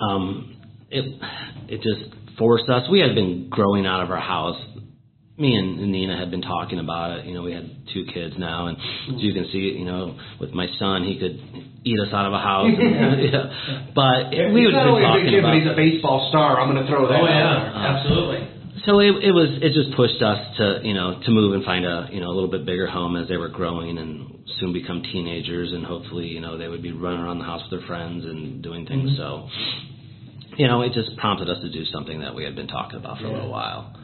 um, 0.00 0.56
it 0.90 1.04
it 1.68 1.80
just 1.80 2.12
forced 2.38 2.68
us. 2.68 2.84
We 2.90 3.00
had 3.00 3.14
been 3.14 3.48
growing 3.48 3.86
out 3.86 4.02
of 4.02 4.10
our 4.10 4.20
house. 4.20 4.60
Me 5.36 5.56
and, 5.56 5.80
and 5.80 5.90
Nina 5.90 6.16
had 6.16 6.30
been 6.30 6.42
talking 6.42 6.78
about 6.78 7.18
it. 7.18 7.26
You 7.26 7.34
know, 7.34 7.42
we 7.42 7.52
had 7.52 7.68
two 7.92 8.04
kids 8.12 8.34
now, 8.38 8.68
and 8.68 8.76
as 8.76 9.20
you 9.22 9.32
can 9.32 9.46
see, 9.50 9.74
you 9.76 9.84
know, 9.84 10.16
with 10.38 10.52
my 10.52 10.66
son, 10.78 11.02
he 11.02 11.18
could 11.18 11.40
eat 11.84 12.00
us 12.00 12.08
out 12.12 12.26
of 12.26 12.32
a 12.32 12.40
house. 12.40 12.72
yeah. 12.78 13.92
But 13.94 14.32
we 14.32 14.64
he's 14.64 14.72
would 14.72 14.74
not 14.74 14.88
been 14.88 14.96
only 14.96 15.04
a 15.04 15.08
talking 15.08 15.24
big 15.24 15.32
kid, 15.32 15.38
about. 15.40 15.52
but 15.52 15.60
he's 15.60 15.70
a 15.70 15.76
baseball 15.76 16.28
star. 16.32 16.60
I'm 16.60 16.72
going 16.72 16.82
to 16.82 16.88
throw 16.90 17.06
that. 17.08 17.20
Oh 17.20 17.24
out 17.24 17.30
yeah, 17.30 17.54
there. 17.60 17.88
absolutely. 17.92 18.40
so 18.88 18.98
it, 18.98 19.12
it 19.20 19.32
was 19.32 19.60
it 19.60 19.72
just 19.76 19.94
pushed 19.94 20.20
us 20.24 20.40
to 20.56 20.80
you 20.82 20.94
know 20.94 21.20
to 21.24 21.30
move 21.30 21.54
and 21.54 21.64
find 21.64 21.84
a 21.84 22.08
you 22.10 22.20
know 22.20 22.28
a 22.28 22.34
little 22.34 22.50
bit 22.50 22.64
bigger 22.66 22.88
home 22.88 23.16
as 23.16 23.28
they 23.28 23.36
were 23.36 23.52
growing 23.52 23.98
and 23.98 24.42
soon 24.58 24.72
become 24.72 25.02
teenagers 25.02 25.72
and 25.72 25.84
hopefully 25.84 26.26
you 26.26 26.40
know 26.40 26.58
they 26.58 26.68
would 26.68 26.82
be 26.82 26.92
running 26.92 27.20
around 27.20 27.38
the 27.38 27.44
house 27.44 27.62
with 27.68 27.80
their 27.80 27.86
friends 27.86 28.24
and 28.24 28.62
doing 28.62 28.86
things 28.86 29.12
mm-hmm. 29.12 29.16
so 29.16 29.48
you 30.56 30.66
know 30.66 30.82
it 30.82 30.92
just 30.92 31.16
prompted 31.16 31.48
us 31.48 31.60
to 31.62 31.70
do 31.70 31.84
something 31.86 32.20
that 32.20 32.34
we 32.34 32.44
had 32.44 32.54
been 32.54 32.68
talking 32.68 32.98
about 32.98 33.18
for 33.18 33.26
a 33.26 33.32
little 33.32 33.50
while 33.50 33.94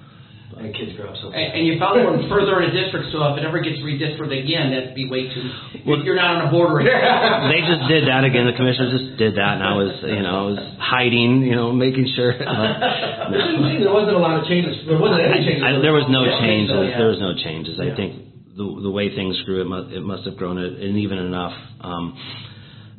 And 0.58 0.74
kids 0.74 0.92
grow 0.98 1.08
up 1.08 1.16
so 1.16 1.30
And, 1.32 1.56
and 1.56 1.62
you 1.66 1.78
found 1.78 2.02
one 2.04 2.28
further 2.28 2.60
in 2.60 2.68
a 2.68 2.72
district, 2.74 3.12
so 3.14 3.22
if 3.32 3.38
it 3.38 3.44
ever 3.46 3.60
gets 3.60 3.78
redistricted 3.80 4.44
again, 4.44 4.70
that'd 4.74 4.94
be 4.94 5.08
way 5.08 5.30
too. 5.32 5.46
Well- 5.86 6.02
you're 6.02 6.16
not 6.18 6.36
on 6.42 6.48
a 6.48 6.50
border. 6.50 6.84
they 7.54 7.60
just 7.64 7.86
did 7.88 8.04
that 8.10 8.24
again 8.24 8.44
the 8.50 8.52
commissioners 8.58 8.90
just 8.92 9.16
did 9.16 9.36
that 9.36 9.56
and 9.56 9.64
I 9.64 9.74
was 9.78 9.92
you 10.02 10.20
know 10.20 10.34
I 10.36 10.44
was 10.50 10.58
hiding 10.78 11.42
you 11.42 11.54
know 11.54 11.72
making 11.72 12.12
sure 12.16 12.32
It 12.34 13.80
there 13.84 13.92
wasn't 13.92 14.16
a 14.16 14.18
lot 14.18 14.40
of 14.40 14.46
changes. 14.48 14.76
There 14.86 14.98
wasn't 14.98 15.22
any 15.22 15.44
changes. 15.46 15.62
I, 15.64 15.80
there 15.80 15.92
was 15.94 16.06
no 16.10 16.24
Yeah, 16.24 16.40
changes. 16.40 16.70
so, 16.74 16.82
yeah. 16.82 16.98
There 16.98 17.08
was 17.08 17.20
no 17.20 17.32
changes. 17.42 17.78
I 17.80 17.84
Yeah. 17.94 17.96
think 17.96 18.12
the 18.56 18.66
the 18.82 18.90
way 18.90 19.14
things 19.14 19.40
grew, 19.46 19.60
it 19.62 19.68
must 19.70 19.92
it 19.94 20.02
must 20.02 20.24
have 20.26 20.36
grown 20.36 20.58
it, 20.58 20.72
and 20.82 20.98
even 20.98 21.18
enough, 21.18 21.54
um, 21.80 22.16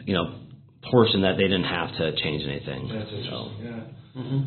you 0.05 0.13
know, 0.15 0.33
portion 0.89 1.21
that 1.21 1.35
they 1.37 1.43
didn't 1.43 1.69
have 1.69 1.91
to 1.99 2.15
change 2.23 2.41
anything. 2.47 2.89
That's 2.89 3.09
So, 3.11 3.15
interesting. 3.17 3.51
Yeah. 3.61 4.21
Mhm. 4.21 4.39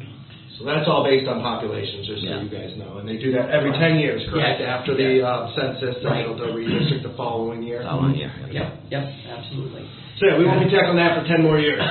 So 0.58 0.64
that's 0.64 0.86
all 0.86 1.02
based 1.02 1.26
on 1.26 1.42
populations, 1.42 2.06
just 2.06 2.22
so 2.22 2.28
Yeah. 2.30 2.42
you 2.42 2.48
guys 2.48 2.70
know. 2.78 2.98
And 2.98 3.08
they 3.08 3.16
do 3.18 3.32
that 3.32 3.50
every 3.50 3.72
10 3.72 3.98
years, 3.98 4.22
correct? 4.30 4.60
Yes. 4.60 4.68
After 4.70 4.94
the 4.94 5.20
uh, 5.26 5.50
census, 5.58 5.96
then 6.02 6.06
Right. 6.12 6.26
they'll 6.30 6.54
redistrict 6.54 7.02
the 7.02 7.10
following 7.18 7.62
year. 7.62 7.82
following 7.82 8.14
year. 8.14 8.30
Yep, 8.50 8.68
yep, 8.90 9.04
absolutely. 9.34 9.82
So 10.20 10.26
yeah, 10.30 10.38
we 10.38 10.46
won't 10.46 10.62
be 10.62 10.70
tackling 10.70 10.96
that 11.02 11.18
for 11.18 11.26
10 11.26 11.42
more 11.42 11.58
years. 11.58 11.82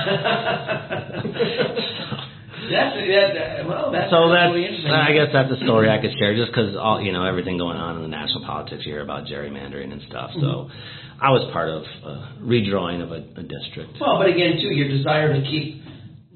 That's 2.70 2.96
that. 2.96 3.68
Well, 3.68 3.92
that's 3.92 4.08
So 4.10 4.30
that's 4.32 4.48
really 4.48 4.64
interesting. 4.64 4.90
I 4.90 5.12
guess 5.12 5.28
that's 5.32 5.52
a 5.52 5.60
story 5.64 5.90
I 5.90 6.00
could 6.00 6.16
share, 6.16 6.34
just 6.34 6.50
because 6.50 6.76
all 6.76 7.00
you 7.00 7.12
know 7.12 7.24
everything 7.24 7.58
going 7.58 7.76
on 7.76 7.96
in 7.96 8.02
the 8.02 8.08
national 8.08 8.44
politics 8.46 8.84
here 8.84 9.02
about 9.02 9.26
gerrymandering 9.26 9.92
and 9.92 10.00
stuff. 10.08 10.30
So 10.40 10.40
Mm-hmm. 10.40 11.24
I 11.24 11.30
was 11.30 11.44
part 11.52 11.68
of 11.70 11.82
a 11.84 12.42
redrawing 12.42 13.00
of 13.02 13.12
a, 13.12 13.22
a 13.38 13.44
district. 13.44 14.00
Well, 14.00 14.18
but 14.18 14.28
again, 14.28 14.58
too, 14.60 14.72
your 14.74 14.88
desire 14.88 15.32
to 15.32 15.40
keep 15.46 15.80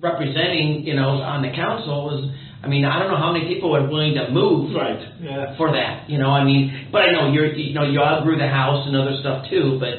representing, 0.00 0.86
you 0.86 0.94
know, 0.94 1.20
on 1.22 1.42
the 1.42 1.50
council 1.50 2.18
is. 2.18 2.34
I 2.60 2.66
mean, 2.66 2.84
I 2.84 2.98
don't 2.98 3.06
know 3.06 3.16
how 3.16 3.30
many 3.32 3.46
people 3.46 3.70
are 3.76 3.86
willing 3.86 4.14
to 4.14 4.30
move 4.32 4.74
right. 4.74 4.98
Yeah. 5.22 5.56
for 5.56 5.70
that. 5.70 6.10
You 6.10 6.18
know, 6.18 6.28
I 6.28 6.42
mean, 6.42 6.88
but 6.90 7.02
I 7.02 7.12
know 7.12 7.30
you're, 7.30 7.54
you 7.54 7.72
know, 7.72 7.84
you 7.84 8.00
outgrew 8.00 8.36
the 8.36 8.48
house 8.48 8.84
and 8.84 8.96
other 8.96 9.14
stuff 9.20 9.46
too. 9.48 9.78
But, 9.78 9.94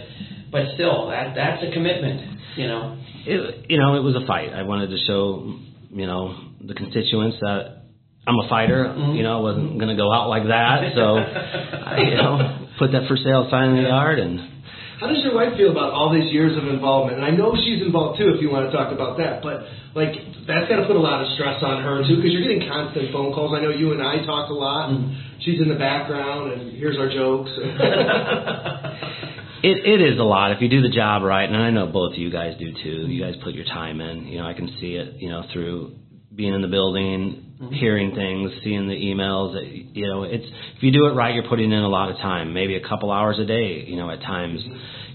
but 0.52 0.76
still, 0.76 1.08
that 1.08 1.36
that's 1.36 1.64
a 1.64 1.72
commitment. 1.72 2.20
You 2.58 2.68
know. 2.68 2.98
it, 3.26 3.66
you 3.70 3.80
know, 3.80 3.96
it 3.96 4.04
was 4.04 4.16
a 4.22 4.28
fight. 4.28 4.52
I 4.52 4.64
wanted 4.64 4.90
to 4.90 4.98
show, 5.08 5.56
you 5.90 6.06
know, 6.06 6.36
the 6.60 6.74
constituents 6.74 7.38
that 7.40 7.88
I'm 8.28 8.36
a 8.36 8.50
fighter. 8.50 8.84
Mhm. 8.92 9.16
You 9.16 9.24
know, 9.24 9.38
I 9.38 9.42
wasn't 9.42 9.80
going 9.80 9.96
to 9.96 9.96
go 9.96 10.12
out 10.12 10.28
like 10.28 10.44
that. 10.44 10.92
So, 10.96 11.16
I, 11.16 11.98
you 12.12 12.16
know, 12.16 12.68
put 12.78 12.92
that 12.92 13.08
for 13.08 13.16
sale 13.16 13.48
sign 13.50 13.70
in 13.70 13.84
the 13.84 13.90
yard 13.90 14.20
and. 14.20 14.59
How 15.00 15.08
does 15.08 15.24
your 15.24 15.34
wife 15.34 15.56
feel 15.56 15.72
about 15.72 15.96
all 15.96 16.12
these 16.12 16.28
years 16.32 16.60
of 16.60 16.68
involvement? 16.68 17.24
And 17.24 17.26
I 17.26 17.32
know 17.32 17.56
she's 17.56 17.82
involved 17.82 18.20
too, 18.20 18.36
if 18.36 18.42
you 18.44 18.52
want 18.52 18.68
to 18.68 18.76
talk 18.76 18.92
about 18.92 19.16
that. 19.16 19.40
But 19.40 19.64
like, 19.96 20.12
that's 20.44 20.68
got 20.68 20.84
to 20.84 20.88
put 20.92 21.00
a 21.00 21.00
lot 21.00 21.24
of 21.24 21.32
stress 21.40 21.64
on 21.64 21.82
her 21.88 22.04
too, 22.04 22.20
because 22.20 22.36
you're 22.36 22.44
getting 22.44 22.68
constant 22.68 23.16
phone 23.16 23.32
calls. 23.32 23.56
I 23.56 23.64
know 23.64 23.72
you 23.72 23.96
and 23.96 24.04
I 24.04 24.20
talk 24.28 24.52
a 24.52 24.54
lot, 24.54 24.92
and 24.92 25.16
mm-hmm. 25.16 25.40
she's 25.40 25.62
in 25.64 25.72
the 25.72 25.80
background, 25.80 26.52
and 26.52 26.76
here's 26.76 27.00
our 27.00 27.08
jokes. 27.08 27.50
It 29.62 29.76
it 29.84 30.00
is 30.00 30.18
a 30.18 30.24
lot 30.24 30.54
if 30.54 30.62
you 30.62 30.70
do 30.70 30.82
the 30.82 30.90
job 30.90 31.22
right, 31.22 31.44
and 31.44 31.58
I 31.58 31.70
know 31.70 31.88
both 31.88 32.14
of 32.14 32.18
you 32.18 32.32
guys 32.32 32.56
do 32.58 32.72
too. 32.72 33.12
You 33.12 33.22
guys 33.22 33.36
put 33.44 33.54
your 33.54 33.66
time 33.66 34.00
in. 34.00 34.26
You 34.26 34.40
know, 34.40 34.48
I 34.48 34.54
can 34.54 34.70
see 34.80 34.96
it. 34.96 35.16
You 35.20 35.30
know, 35.30 35.44
through 35.52 35.98
being 36.34 36.54
in 36.54 36.62
the 36.62 36.70
building, 36.70 37.49
hearing 37.72 38.16
things, 38.16 38.52
seeing 38.64 38.88
the 38.88 38.96
emails. 38.96 39.54
You 39.94 40.08
know, 40.08 40.24
it's 40.24 40.46
if 40.78 40.84
you 40.84 40.92
do 40.92 41.08
it 41.08 41.12
right, 41.12 41.34
you're 41.36 41.48
putting 41.48 41.72
in 41.72 41.80
a 41.80 41.90
lot 41.90 42.10
of 42.10 42.18
time. 42.18 42.54
Maybe 42.54 42.76
a 42.76 42.88
couple 42.88 43.12
hours 43.12 43.38
a 43.40 43.46
day. 43.46 43.84
You 43.86 43.98
know, 43.98 44.10
at 44.10 44.22
times. 44.22 44.62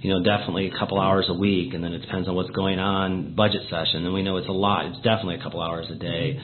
You 0.03 0.13
know, 0.13 0.23
definitely 0.23 0.69
a 0.69 0.79
couple 0.79 1.01
hours 1.01 1.25
a 1.31 1.33
week, 1.33 1.73
and 1.73 1.83
then 1.83 1.95
it 1.95 2.01
depends 2.01 2.29
on 2.29 2.35
what's 2.35 2.51
going 2.51 2.79
on. 2.79 3.35
Budget 3.35 3.63
session, 3.71 4.05
and 4.05 4.13
we 4.13 4.23
know 4.23 4.37
it's 4.37 4.49
a 4.49 4.53
lot. 4.53 4.85
It's 4.85 4.99
definitely 4.99 5.37
a 5.37 5.43
couple 5.43 5.63
hours 5.63 5.87
a 5.91 5.95
day. 5.95 6.39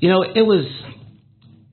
You 0.00 0.10
know, 0.10 0.22
it 0.22 0.42
was. 0.42 0.66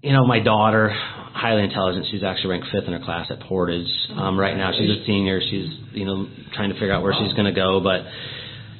You 0.01 0.11
know, 0.11 0.25
my 0.25 0.39
daughter, 0.39 0.89
highly 0.91 1.63
intelligent. 1.63 2.07
She's 2.11 2.23
actually 2.23 2.51
ranked 2.51 2.67
fifth 2.73 2.87
in 2.87 2.93
her 2.93 2.99
class 2.99 3.27
at 3.29 3.39
Portage. 3.39 3.87
Um, 4.15 4.37
right 4.37 4.55
now, 4.57 4.71
she's 4.77 4.89
a 4.89 5.05
senior. 5.05 5.39
She's 5.39 5.69
you 5.91 6.05
know 6.05 6.27
trying 6.53 6.69
to 6.69 6.75
figure 6.75 6.93
out 6.93 7.03
where 7.03 7.13
she's 7.13 7.31
going 7.33 7.45
to 7.45 7.53
go, 7.53 7.79
but 7.79 8.01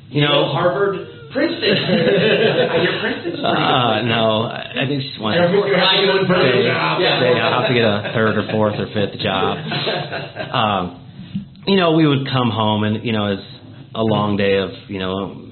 you 0.10 0.22
know, 0.22 0.52
Harvard, 0.52 1.08
Princeton. 1.34 1.76
Your 2.86 2.96
Princeton's 3.02 3.42
pretty 3.42 3.44
uh, 3.44 4.00
good. 4.00 4.08
no, 4.08 4.44
I 4.48 4.84
I 4.84 4.88
think 4.88 5.02
she 5.04 5.20
wants. 5.20 5.40
Every- 5.42 5.58
you're 5.68 5.78
having 5.78 6.06
to 6.08 6.28
for 6.28 6.38
Say, 6.40 6.62
a 6.62 6.72
job. 6.72 7.02
Yeah. 7.02 7.20
say 7.20 7.40
I'll 7.40 7.62
have 7.62 7.68
to 7.70 7.74
get 7.76 7.84
a 7.84 8.12
third 8.14 8.38
or 8.38 8.46
fourth 8.52 8.76
or 8.80 8.88
fifth 8.94 9.20
job. 9.20 9.58
Um, 10.54 10.84
you 11.66 11.78
know, 11.78 11.94
we 11.94 12.06
would 12.08 12.28
come 12.28 12.50
home 12.52 12.84
and 12.84 13.04
you 13.06 13.12
know 13.14 13.34
it's 13.34 13.48
a 13.96 14.04
long 14.04 14.38
day 14.38 14.58
of 14.58 14.70
you 14.88 15.00
know 15.00 15.50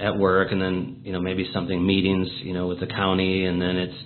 at 0.00 0.16
work, 0.16 0.52
and 0.52 0.60
then 0.62 1.02
you 1.04 1.12
know 1.12 1.20
maybe 1.20 1.48
something 1.52 1.84
meetings 1.84 2.28
you 2.42 2.54
know 2.54 2.66
with 2.68 2.80
the 2.80 2.86
county, 2.86 3.44
and 3.44 3.60
then 3.60 3.76
it's 3.76 3.96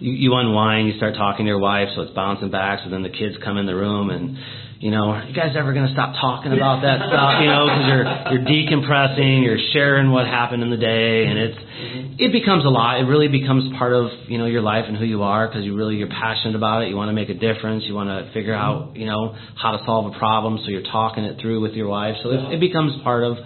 you, 0.00 0.12
you 0.12 0.34
unwind, 0.34 0.86
you 0.88 0.96
start 0.96 1.14
talking 1.14 1.46
to 1.46 1.48
your 1.48 1.58
wife, 1.58 1.88
so 1.96 2.02
it's 2.02 2.12
bouncing 2.14 2.50
back. 2.50 2.80
So 2.84 2.90
then 2.90 3.02
the 3.02 3.10
kids 3.10 3.36
come 3.42 3.56
in 3.58 3.66
the 3.66 3.74
room 3.76 4.10
and. 4.10 4.38
You 4.78 4.92
know, 4.92 5.10
are 5.10 5.24
you 5.26 5.34
guys 5.34 5.58
ever 5.58 5.74
going 5.74 5.88
to 5.88 5.92
stop 5.92 6.14
talking 6.14 6.52
about 6.52 6.86
that 6.86 7.02
stuff? 7.02 7.42
You 7.42 7.50
know, 7.50 7.66
because 7.66 7.86
you're 7.90 8.06
you're 8.30 8.46
decompressing, 8.46 9.42
you're 9.42 9.58
sharing 9.72 10.12
what 10.12 10.24
happened 10.26 10.62
in 10.62 10.70
the 10.70 10.76
day, 10.76 11.26
and 11.26 11.36
it's 11.36 11.58
mm-hmm. 11.58 12.14
it 12.22 12.30
becomes 12.30 12.64
a 12.64 12.68
lot. 12.68 13.00
It 13.00 13.10
really 13.10 13.26
becomes 13.26 13.66
part 13.76 13.92
of 13.92 14.06
you 14.28 14.38
know 14.38 14.46
your 14.46 14.62
life 14.62 14.84
and 14.86 14.96
who 14.96 15.04
you 15.04 15.24
are 15.24 15.48
because 15.48 15.64
you 15.64 15.74
really 15.74 15.96
you're 15.96 16.06
passionate 16.06 16.54
about 16.54 16.84
it. 16.84 16.90
You 16.90 16.96
want 16.96 17.08
to 17.08 17.12
make 17.12 17.28
a 17.28 17.34
difference. 17.34 17.90
You 17.90 17.94
want 17.94 18.06
to 18.06 18.32
figure 18.32 18.54
out 18.54 18.94
you 18.94 19.06
know 19.06 19.34
how 19.60 19.76
to 19.76 19.82
solve 19.84 20.14
a 20.14 20.16
problem. 20.16 20.60
So 20.62 20.70
you're 20.70 20.86
talking 20.86 21.24
it 21.24 21.40
through 21.40 21.60
with 21.60 21.72
your 21.72 21.88
wife. 21.88 22.14
So 22.22 22.30
it, 22.30 22.54
it 22.54 22.60
becomes 22.60 23.02
part 23.02 23.24
of 23.24 23.36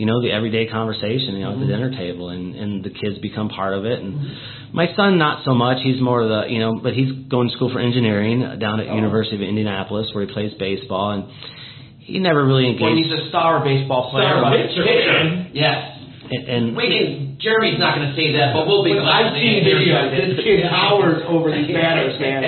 you 0.00 0.06
know 0.06 0.22
the 0.22 0.32
everyday 0.32 0.66
conversation. 0.66 1.36
You 1.36 1.44
know 1.44 1.52
at 1.52 1.60
the 1.60 1.68
mm-hmm. 1.68 1.76
dinner 1.76 1.90
table, 1.92 2.30
and 2.30 2.56
and 2.56 2.82
the 2.82 2.88
kids 2.88 3.18
become 3.20 3.50
part 3.50 3.74
of 3.74 3.84
it. 3.84 4.00
And 4.00 4.16
my 4.72 4.88
son 4.96 5.18
not 5.18 5.44
so 5.44 5.52
much. 5.52 5.84
He's 5.84 6.00
more 6.00 6.22
of 6.24 6.28
the 6.32 6.48
you 6.48 6.58
know, 6.58 6.80
but 6.82 6.94
he's 6.94 7.12
going 7.28 7.50
to 7.50 7.54
school 7.54 7.70
for 7.70 7.80
engineering 7.80 8.40
down 8.58 8.80
at 8.80 8.88
oh. 8.88 8.96
University 8.96 9.36
of 9.36 9.42
Indianapolis 9.42 10.08
where 10.14 10.26
he 10.26 10.32
plays 10.32 10.52
baseball 10.58 11.12
and. 11.12 11.24
He 12.00 12.18
never 12.18 12.44
really 12.44 12.74
Well, 12.80 12.96
he's 12.96 13.12
a 13.12 13.28
star 13.28 13.62
baseball 13.62 14.10
player. 14.10 14.24
Star 14.24 14.50
but- 14.50 14.56
pitcher. 14.56 15.52
Yes. 15.52 16.00
and, 16.32 16.48
and 16.48 16.76
We 16.76 16.88
can. 16.88 17.38
Jeremy's 17.38 17.78
not 17.78 17.94
going 17.94 18.08
to 18.10 18.16
say 18.16 18.32
that, 18.32 18.50
but 18.52 18.66
we'll 18.66 18.82
be 18.82 18.94
glad 18.94 19.30
I've 19.30 19.34
to 19.34 19.38
seen 19.38 19.62
hear 19.62 19.78
you. 19.78 19.94
videos. 19.94 20.34
This 20.34 20.42
kid 20.42 20.62
towers 20.68 21.22
over 21.28 21.52
these 21.52 21.70
batters, 21.70 22.18
man. 22.18 22.42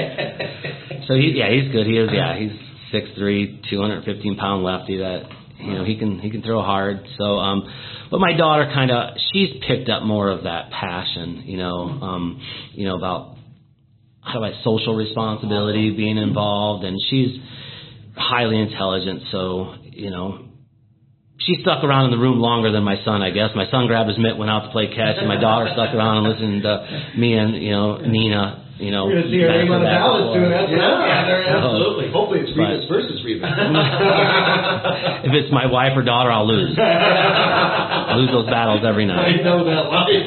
So 1.07 1.15
he, 1.15 1.35
yeah, 1.35 1.51
he's 1.51 1.71
good. 1.73 1.85
He 1.85 1.99
is, 1.99 2.09
yeah, 2.13 2.39
he's 2.39 2.53
six 2.93 3.11
three, 3.19 3.61
two 3.69 3.81
hundred 3.81 4.05
fifteen 4.05 4.37
pound 4.37 4.63
lefty 4.63 4.99
that 4.99 5.27
you 5.63 5.75
know 5.75 5.85
he 5.85 5.97
can 5.97 6.19
he 6.19 6.31
can 6.31 6.43
throw 6.43 6.63
hard. 6.63 7.07
So, 7.19 7.25
um, 7.25 7.73
but 8.11 8.19
my 8.21 8.37
daughter 8.37 8.71
kind 8.73 8.91
of 8.91 9.17
she's 9.33 9.51
picked 9.67 9.89
up 9.89 10.03
more 10.03 10.31
of 10.31 10.45
that 10.45 10.71
passion, 10.71 11.45
you 11.47 11.57
know, 11.57 11.89
um, 11.89 12.43
you 12.73 12.87
know 12.87 12.97
about 12.97 13.37
how 14.21 14.45
I 14.45 14.53
social 14.63 14.95
responsibility, 14.95 15.91
being 15.97 16.19
involved, 16.19 16.85
and 16.85 16.99
she's 17.11 17.39
highly 18.17 18.61
intelligent. 18.61 19.23
So 19.31 19.75
you 19.83 20.11
know. 20.11 20.49
She 21.39 21.57
stuck 21.61 21.83
around 21.83 22.05
in 22.05 22.11
the 22.13 22.19
room 22.23 22.39
longer 22.39 22.71
than 22.71 22.85
my 22.85 23.03
son, 23.05 23.21
I 23.21 23.31
guess. 23.31 23.51
My 23.57 23.69
son 23.69 23.89
grabbed 23.89 24.09
his 24.09 24.17
mitt, 24.17 24.39
went 24.39 24.49
out 24.49 24.61
to 24.61 24.71
play 24.71 24.87
catch, 24.87 25.19
and 25.19 25.27
my 25.27 25.41
daughter 25.41 25.67
stuck 25.73 25.93
around 25.93 26.19
and 26.19 26.33
listened 26.33 26.63
to 26.63 27.19
me 27.19 27.35
and 27.35 27.57
you 27.61 27.73
know 27.73 27.97
Nina. 27.97 28.63
You 28.83 28.91
know, 28.91 29.07
You're 29.07 29.23
going 29.23 29.31
to 29.31 29.39
see 29.39 29.39
her 29.47 29.55
name 29.55 29.71
on 29.71 29.79
the 29.79 29.87
back 29.87 29.95
and 29.95 30.11
ballot 30.11 30.27
forth. 30.27 30.43
soon. 30.43 30.51
That's 30.51 30.67
what 30.67 30.83
Yeah, 30.83 31.07
gathering. 31.07 31.55
absolutely. 31.55 32.07
Hopefully 32.11 32.41
it's 32.43 32.51
But- 32.51 32.67
Rivas 32.67 32.91
versus 32.91 33.19
Rivas. 33.23 33.47
if 35.31 35.33
it's 35.39 35.55
my 35.55 35.71
wife 35.71 35.95
or 35.95 36.03
daughter, 36.03 36.35
I'll 36.35 36.51
lose. 36.51 36.75
I 36.75 38.19
lose 38.19 38.35
those 38.35 38.51
battles 38.51 38.83
every 38.83 39.07
night. 39.07 39.39
I 39.39 39.43
know 39.47 39.63
that 39.63 39.87
life. 39.87 40.27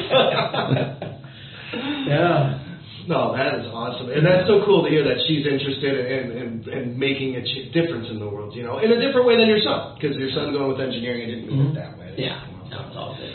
Yeah. 2.08 2.64
No, 3.06 3.36
that 3.36 3.62
is 3.62 3.70
awesome, 3.70 4.10
and 4.10 4.26
that's 4.26 4.50
so 4.50 4.66
cool 4.66 4.82
to 4.82 4.90
hear 4.90 5.06
that 5.06 5.22
she's 5.30 5.46
interested 5.46 5.94
in 6.10 6.24
in, 6.34 6.48
in 6.66 6.98
making 6.98 7.38
a 7.38 7.42
difference 7.70 8.10
in 8.10 8.18
the 8.18 8.26
world. 8.26 8.50
You 8.50 8.66
know, 8.66 8.82
in 8.82 8.90
a 8.90 8.98
different 8.98 9.30
way 9.30 9.38
than 9.38 9.46
your 9.46 9.62
son, 9.62 9.94
because 9.94 10.18
your 10.18 10.34
son 10.34 10.50
going 10.50 10.74
with 10.74 10.82
engineering, 10.82 11.22
it 11.22 11.30
didn't 11.30 11.46
mean 11.46 11.70
mm-hmm. 11.70 11.78
it 11.78 11.86
that 11.86 11.94
way. 11.94 12.18
Yeah, 12.18 12.42
no, 12.66 12.82
it's 12.82 12.98
all 12.98 13.14
good. 13.14 13.30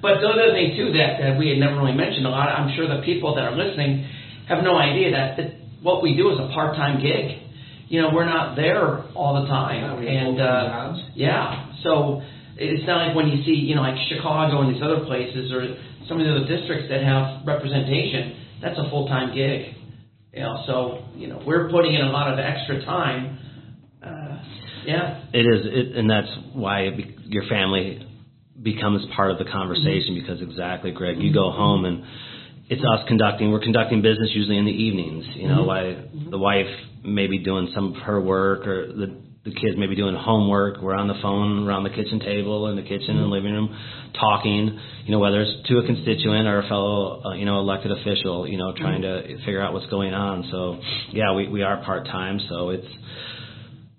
But 0.00 0.24
the 0.24 0.28
other 0.32 0.56
thing 0.56 0.72
too 0.72 0.96
that, 0.96 1.20
that 1.20 1.36
we 1.36 1.52
had 1.52 1.60
never 1.60 1.76
really 1.76 1.92
mentioned 1.92 2.24
a 2.24 2.32
lot, 2.32 2.48
I'm 2.48 2.72
sure 2.72 2.88
the 2.88 3.04
people 3.04 3.36
that 3.36 3.44
are 3.44 3.52
listening 3.52 4.08
have 4.48 4.62
no 4.62 4.76
idea 4.76 5.12
that, 5.12 5.36
that 5.36 5.54
what 5.82 6.02
we 6.02 6.16
do 6.16 6.30
is 6.30 6.38
a 6.38 6.48
part-time 6.54 7.00
gig. 7.00 7.40
you 7.88 8.00
know, 8.00 8.10
we're 8.12 8.24
not 8.24 8.56
there 8.56 9.04
all 9.14 9.42
the 9.42 9.48
time. 9.48 10.02
Yeah, 10.02 10.10
and 10.10 10.40
uh, 10.40 10.94
yeah, 11.14 11.72
so 11.82 12.22
it's 12.56 12.86
not 12.86 13.06
like 13.06 13.16
when 13.16 13.28
you 13.28 13.44
see, 13.44 13.52
you 13.52 13.74
know, 13.74 13.82
like 13.82 13.96
Chicago 14.08 14.62
and 14.62 14.74
these 14.74 14.82
other 14.82 15.04
places 15.04 15.52
or 15.52 15.76
some 16.08 16.20
of 16.20 16.26
the 16.26 16.32
other 16.32 16.46
districts 16.46 16.88
that 16.90 17.02
have 17.02 17.46
representation, 17.46 18.58
that's 18.62 18.78
a 18.78 18.88
full-time 18.90 19.34
gig. 19.34 19.74
You 20.32 20.40
know, 20.40 20.64
so, 20.66 21.04
you 21.14 21.28
know, 21.28 21.42
we're 21.46 21.70
putting 21.70 21.94
in 21.94 22.00
a 22.00 22.10
lot 22.10 22.32
of 22.32 22.38
extra 22.38 22.84
time. 22.84 23.38
Uh, 24.02 24.42
yeah. 24.84 25.22
It 25.32 25.46
is, 25.46 25.60
it, 25.64 25.96
and 25.96 26.10
that's 26.10 26.28
why 26.52 26.80
it 26.82 26.96
be, 26.96 27.16
your 27.26 27.44
family 27.48 28.06
becomes 28.60 29.06
part 29.14 29.30
of 29.30 29.38
the 29.38 29.44
conversation 29.44 30.14
because 30.14 30.42
exactly, 30.42 30.90
Greg, 30.90 31.20
you 31.20 31.32
go 31.32 31.50
home 31.50 31.84
and 31.84 32.02
it's 32.68 32.82
us 32.82 33.06
conducting. 33.08 33.52
We're 33.52 33.60
conducting 33.60 34.02
business 34.02 34.30
usually 34.32 34.58
in 34.58 34.64
the 34.64 34.72
evenings. 34.72 35.24
You 35.34 35.48
know, 35.48 35.58
mm-hmm. 35.58 35.66
why 35.66 35.80
mm-hmm. 35.82 36.30
the 36.30 36.38
wife 36.38 36.66
may 37.04 37.26
be 37.26 37.38
doing 37.38 37.70
some 37.74 37.94
of 37.94 38.02
her 38.02 38.20
work 38.20 38.66
or 38.66 38.86
the 38.88 39.24
the 39.44 39.52
kids 39.52 39.76
may 39.76 39.86
be 39.86 39.94
doing 39.94 40.14
homework. 40.14 40.80
We're 40.80 40.94
on 40.94 41.06
the 41.06 41.20
phone 41.20 41.68
around 41.68 41.84
the 41.84 41.90
kitchen 41.90 42.18
table 42.18 42.68
in 42.68 42.76
the 42.76 42.82
kitchen 42.82 43.10
and 43.10 43.28
mm-hmm. 43.28 43.30
living 43.30 43.52
room, 43.52 43.78
talking. 44.18 44.80
You 45.04 45.12
know, 45.12 45.18
whether 45.18 45.42
it's 45.42 45.68
to 45.68 45.78
a 45.78 45.86
constituent 45.86 46.48
or 46.48 46.60
a 46.60 46.68
fellow, 46.68 47.20
uh, 47.22 47.34
you 47.34 47.44
know, 47.44 47.60
elected 47.60 47.92
official. 47.92 48.48
You 48.48 48.56
know, 48.56 48.72
trying 48.72 49.02
to 49.02 49.36
figure 49.44 49.60
out 49.60 49.74
what's 49.74 49.86
going 49.86 50.14
on. 50.14 50.48
So, 50.50 50.80
yeah, 51.12 51.34
we 51.34 51.48
we 51.48 51.62
are 51.62 51.84
part 51.84 52.06
time. 52.06 52.40
So 52.48 52.70
it's, 52.70 52.88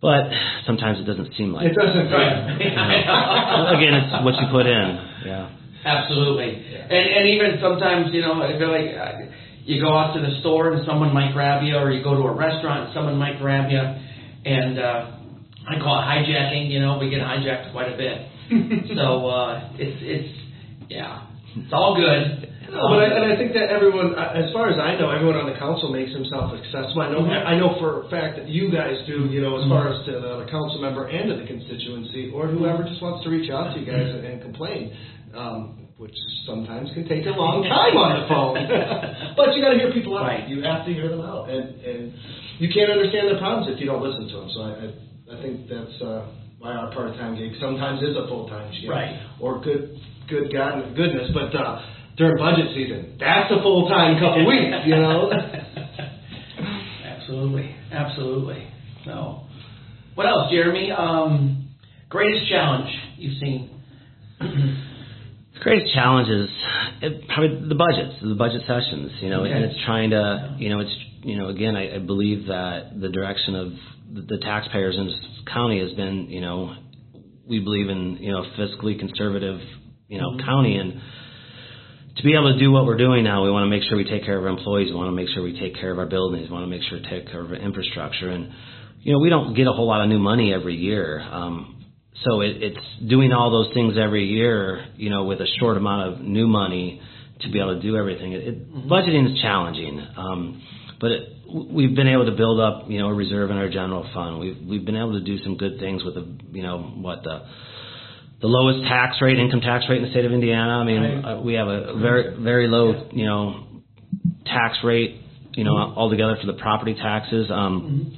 but 0.02 0.24
sometimes 0.66 1.00
it 1.00 1.06
doesn't 1.06 1.36
seem 1.36 1.54
like. 1.54 1.68
It 1.68 1.76
doesn't. 1.76 2.08
Again, 3.78 3.94
it's 3.94 4.26
what 4.26 4.34
you 4.42 4.48
put 4.50 4.66
in. 4.66 5.00
Yeah. 5.26 5.50
Absolutely. 5.86 6.50
And 6.90 7.06
and 7.18 7.24
even 7.30 7.60
sometimes, 7.62 8.10
you 8.14 8.22
know, 8.22 8.42
I 8.42 8.58
feel 8.58 8.72
like 8.74 8.90
uh, 8.98 9.32
you 9.64 9.82
go 9.82 9.94
out 9.98 10.14
to 10.18 10.22
the 10.22 10.40
store 10.42 10.74
and 10.74 10.86
someone 10.86 11.14
might 11.14 11.34
grab 11.34 11.62
you, 11.64 11.76
or 11.78 11.92
you 11.92 12.04
go 12.04 12.16
to 12.16 12.26
a 12.28 12.34
restaurant 12.36 12.90
and 12.90 12.94
someone 12.94 13.18
might 13.18 13.38
grab 13.40 13.70
you, 13.70 13.80
and 13.80 14.80
uh, 14.80 15.12
I 15.70 15.78
call 15.80 15.96
it 16.02 16.06
hijacking. 16.10 16.70
You 16.74 16.82
know, 16.82 16.98
we 16.98 17.10
get 17.10 17.22
hijacked 17.22 17.72
quite 17.72 17.94
a 17.94 17.98
bit. 17.98 18.18
so 18.98 19.28
uh, 19.30 19.70
it's 19.78 19.98
it's 20.02 20.32
yeah, 20.90 21.28
it's 21.56 21.74
all 21.74 21.96
good. 21.96 22.50
No, 22.66 22.82
but 22.90 22.98
I, 22.98 23.06
and 23.14 23.26
I 23.32 23.38
think 23.38 23.54
that 23.54 23.70
everyone, 23.70 24.18
uh, 24.18 24.34
as 24.36 24.50
far 24.52 24.68
as 24.74 24.76
I 24.82 24.98
know, 24.98 25.14
everyone 25.14 25.38
on 25.38 25.46
the 25.48 25.56
council 25.56 25.94
makes 25.94 26.10
himself 26.12 26.50
accessible. 26.52 27.06
I 27.06 27.14
know, 27.14 27.22
Mhm. 27.22 27.46
I 27.46 27.54
know 27.62 27.78
for 27.80 28.04
a 28.04 28.10
fact 28.10 28.42
that 28.42 28.50
you 28.50 28.74
guys 28.74 28.98
do. 29.06 29.30
You 29.30 29.40
know, 29.46 29.62
as 29.62 29.70
far 29.70 29.88
as 29.94 30.04
to 30.10 30.18
the, 30.18 30.44
the 30.44 30.50
council 30.50 30.82
member 30.82 31.06
and 31.06 31.30
to 31.30 31.36
the 31.38 31.46
constituency, 31.46 32.34
or 32.34 32.50
whoever 32.50 32.82
just 32.84 33.02
wants 33.06 33.24
to 33.24 33.30
reach 33.30 33.50
out 33.54 33.74
to 33.74 33.80
you 33.80 33.86
guys 33.86 34.10
and, 34.10 34.26
and 34.26 34.42
complain, 34.42 34.92
um, 35.36 35.88
which 35.98 36.16
sometimes 36.46 36.90
can 36.94 37.08
take 37.08 37.26
a 37.26 37.36
long 37.36 37.64
time 37.64 37.96
on 37.96 38.12
the 38.20 38.26
phone. 38.28 38.56
but 39.38 39.54
you 39.56 39.62
got 39.62 39.72
to 39.72 39.80
hear 39.80 39.92
people 39.92 40.18
out. 40.18 40.24
Right. 40.28 40.48
You 40.48 40.64
have 40.64 40.86
to 40.86 40.94
hear 40.94 41.08
them 41.10 41.22
out, 41.22 41.50
and 41.50 41.76
and 41.84 42.14
you 42.60 42.70
can't 42.74 42.92
understand 42.92 43.28
their 43.28 43.40
problems 43.40 43.68
if 43.72 43.80
you 43.80 43.86
don't 43.86 44.02
listen 44.04 44.28
to 44.32 44.36
them. 44.40 44.50
So 44.56 44.60
I, 44.64 44.72
I, 44.72 44.88
I 45.36 45.42
think 45.44 45.68
that's 45.70 46.02
uh, 46.02 46.32
why 46.60 46.74
our 46.74 46.92
part-time 46.92 47.36
gig 47.38 47.54
sometimes 47.60 48.02
is 48.02 48.16
a 48.16 48.28
full-time 48.28 48.72
gig, 48.72 48.90
Right. 48.90 49.20
Or 49.40 49.60
good, 49.62 49.96
good 50.30 50.52
God, 50.52 50.96
goodness, 50.96 51.32
but. 51.34 51.54
uh 51.56 51.82
during 52.18 52.38
budget 52.38 52.68
season. 52.74 53.18
That's 53.20 53.52
a 53.52 53.62
full 53.62 53.90
time 53.90 54.18
couple 54.18 54.48
weeks, 54.48 54.72
you 54.86 54.96
know. 54.96 55.30
absolutely, 57.04 57.76
absolutely. 57.92 58.68
So, 59.04 59.42
what 60.16 60.26
else, 60.26 60.50
Jeremy? 60.50 60.92
Um, 60.92 61.68
greatest 62.10 62.50
challenge 62.50 62.90
you've 63.18 63.38
seen? 63.40 63.70
Greatest 65.66 65.94
challenge 65.96 66.30
is 66.30 66.50
it, 67.02 67.28
probably 67.28 67.68
the 67.68 67.74
budgets, 67.74 68.22
the 68.22 68.36
budget 68.36 68.62
sessions. 68.68 69.12
You 69.20 69.30
know, 69.32 69.42
Okay. 69.42 69.52
and 69.52 69.66
it's 69.66 69.80
trying 69.84 70.12
to, 70.12 70.56
you 70.60 70.70
know, 70.70 70.80
it's 70.80 70.96
you 71.24 71.38
know, 71.40 71.50
again, 71.50 71.76
I, 71.76 71.96
I 71.96 72.00
believe 72.00 72.46
that 72.48 73.02
the 73.02 73.10
direction 73.10 73.56
of 73.56 73.68
the, 74.14 74.22
the 74.22 74.38
taxpayers 74.46 74.96
in 74.96 75.08
this 75.08 75.18
county 75.52 75.80
has 75.80 75.92
been, 75.94 76.28
you 76.30 76.40
know, 76.40 76.76
we 77.50 77.62
believe 77.62 77.90
in, 77.90 78.18
you 78.22 78.32
know, 78.32 78.44
fiscally 78.60 79.00
conservative, 79.00 79.60
you 80.08 80.20
know, 80.22 80.38
county 80.46 80.78
and. 80.78 81.02
To 82.18 82.24
be 82.24 82.34
able 82.34 82.54
to 82.54 82.60
do 82.60 82.72
what 82.72 82.86
we're 82.86 82.96
doing 82.96 83.26
now, 83.26 83.44
we 83.44 83.52
want 83.52 83.66
to 83.66 83.70
make 83.70 83.84
sure 83.90 83.98
we 83.98 84.06
take 84.06 84.24
care 84.24 84.38
of 84.38 84.44
our 84.46 84.50
employees. 84.50 84.88
We 84.90 84.96
want 84.96 85.10
to 85.10 85.16
make 85.22 85.28
sure 85.34 85.44
we 85.44 85.60
take 85.60 85.76
care 85.76 85.92
of 85.92 86.00
our 86.00 86.06
buildings. 86.06 86.48
We 86.48 86.54
want 86.54 86.64
to 86.64 86.70
make 86.70 86.82
sure 86.88 86.98
we 86.98 87.04
take 87.10 87.28
care 87.30 87.42
of 87.42 87.50
our 87.52 87.58
infrastructure. 87.58 88.30
And 88.30 88.54
you 89.02 89.12
know, 89.12 89.20
we 89.20 89.30
don't 89.30 89.54
get 89.54 89.68
a 89.68 89.74
whole 89.74 89.86
lot 89.86 90.02
of 90.02 90.08
new 90.08 90.18
money 90.20 90.54
every 90.54 90.76
year. 90.78 91.20
Um, 91.20 91.75
so 92.24 92.42
it, 92.42 92.62
it's 92.62 93.10
doing 93.10 93.32
all 93.34 93.52
those 93.52 93.74
things 93.74 93.96
every 94.02 94.26
year, 94.26 94.86
you 94.96 95.10
know, 95.10 95.26
with 95.26 95.40
a 95.42 95.48
short 95.60 95.78
amount 95.78 96.14
of 96.14 96.22
new 96.22 96.48
money 96.48 97.02
to 97.42 97.52
be 97.52 97.60
able 97.60 97.76
to 97.76 97.82
do 97.82 97.98
everything. 97.98 98.32
It, 98.32 98.48
it, 98.48 98.74
budgeting 98.88 99.34
is 99.34 99.42
challenging, 99.42 100.00
um, 100.18 100.62
but 101.02 101.12
it, 101.12 101.30
we've 101.70 101.96
been 101.96 102.08
able 102.08 102.26
to 102.26 102.32
build 102.36 102.60
up, 102.60 102.90
you 102.90 103.00
know, 103.00 103.08
a 103.08 103.14
reserve 103.14 103.52
in 103.52 103.58
our 103.58 103.70
general 103.70 104.10
fund. 104.14 104.40
We've 104.40 104.58
we've 104.68 104.86
been 104.86 104.96
able 104.96 105.14
to 105.20 105.26
do 105.26 105.38
some 105.44 105.58
good 105.58 105.80
things 105.80 106.04
with 106.04 106.16
the, 106.16 106.26
you 106.52 106.64
know, 106.64 106.80
what 106.82 107.24
the 107.24 107.46
the 108.42 108.48
lowest 108.48 108.88
tax 108.88 109.18
rate, 109.22 109.38
income 109.40 109.62
tax 109.62 109.86
rate 109.90 109.98
in 109.98 110.04
the 110.04 110.12
state 110.12 110.26
of 110.26 110.32
Indiana. 110.32 110.74
I 110.80 110.84
mean, 110.84 111.02
Right. 111.02 111.34
uh, 111.38 111.42
we 111.42 111.54
have 111.54 111.68
a 111.68 111.98
very 112.00 112.42
very 112.42 112.68
low, 112.68 113.10
you 113.12 113.26
know, 113.26 113.66
tax 114.46 114.78
rate, 114.84 115.22
you 115.54 115.64
know, 115.64 115.76
altogether 115.76 116.38
for 116.40 116.48
the 116.48 116.58
property 116.60 116.94
taxes. 116.96 117.50
Um, 117.52 118.18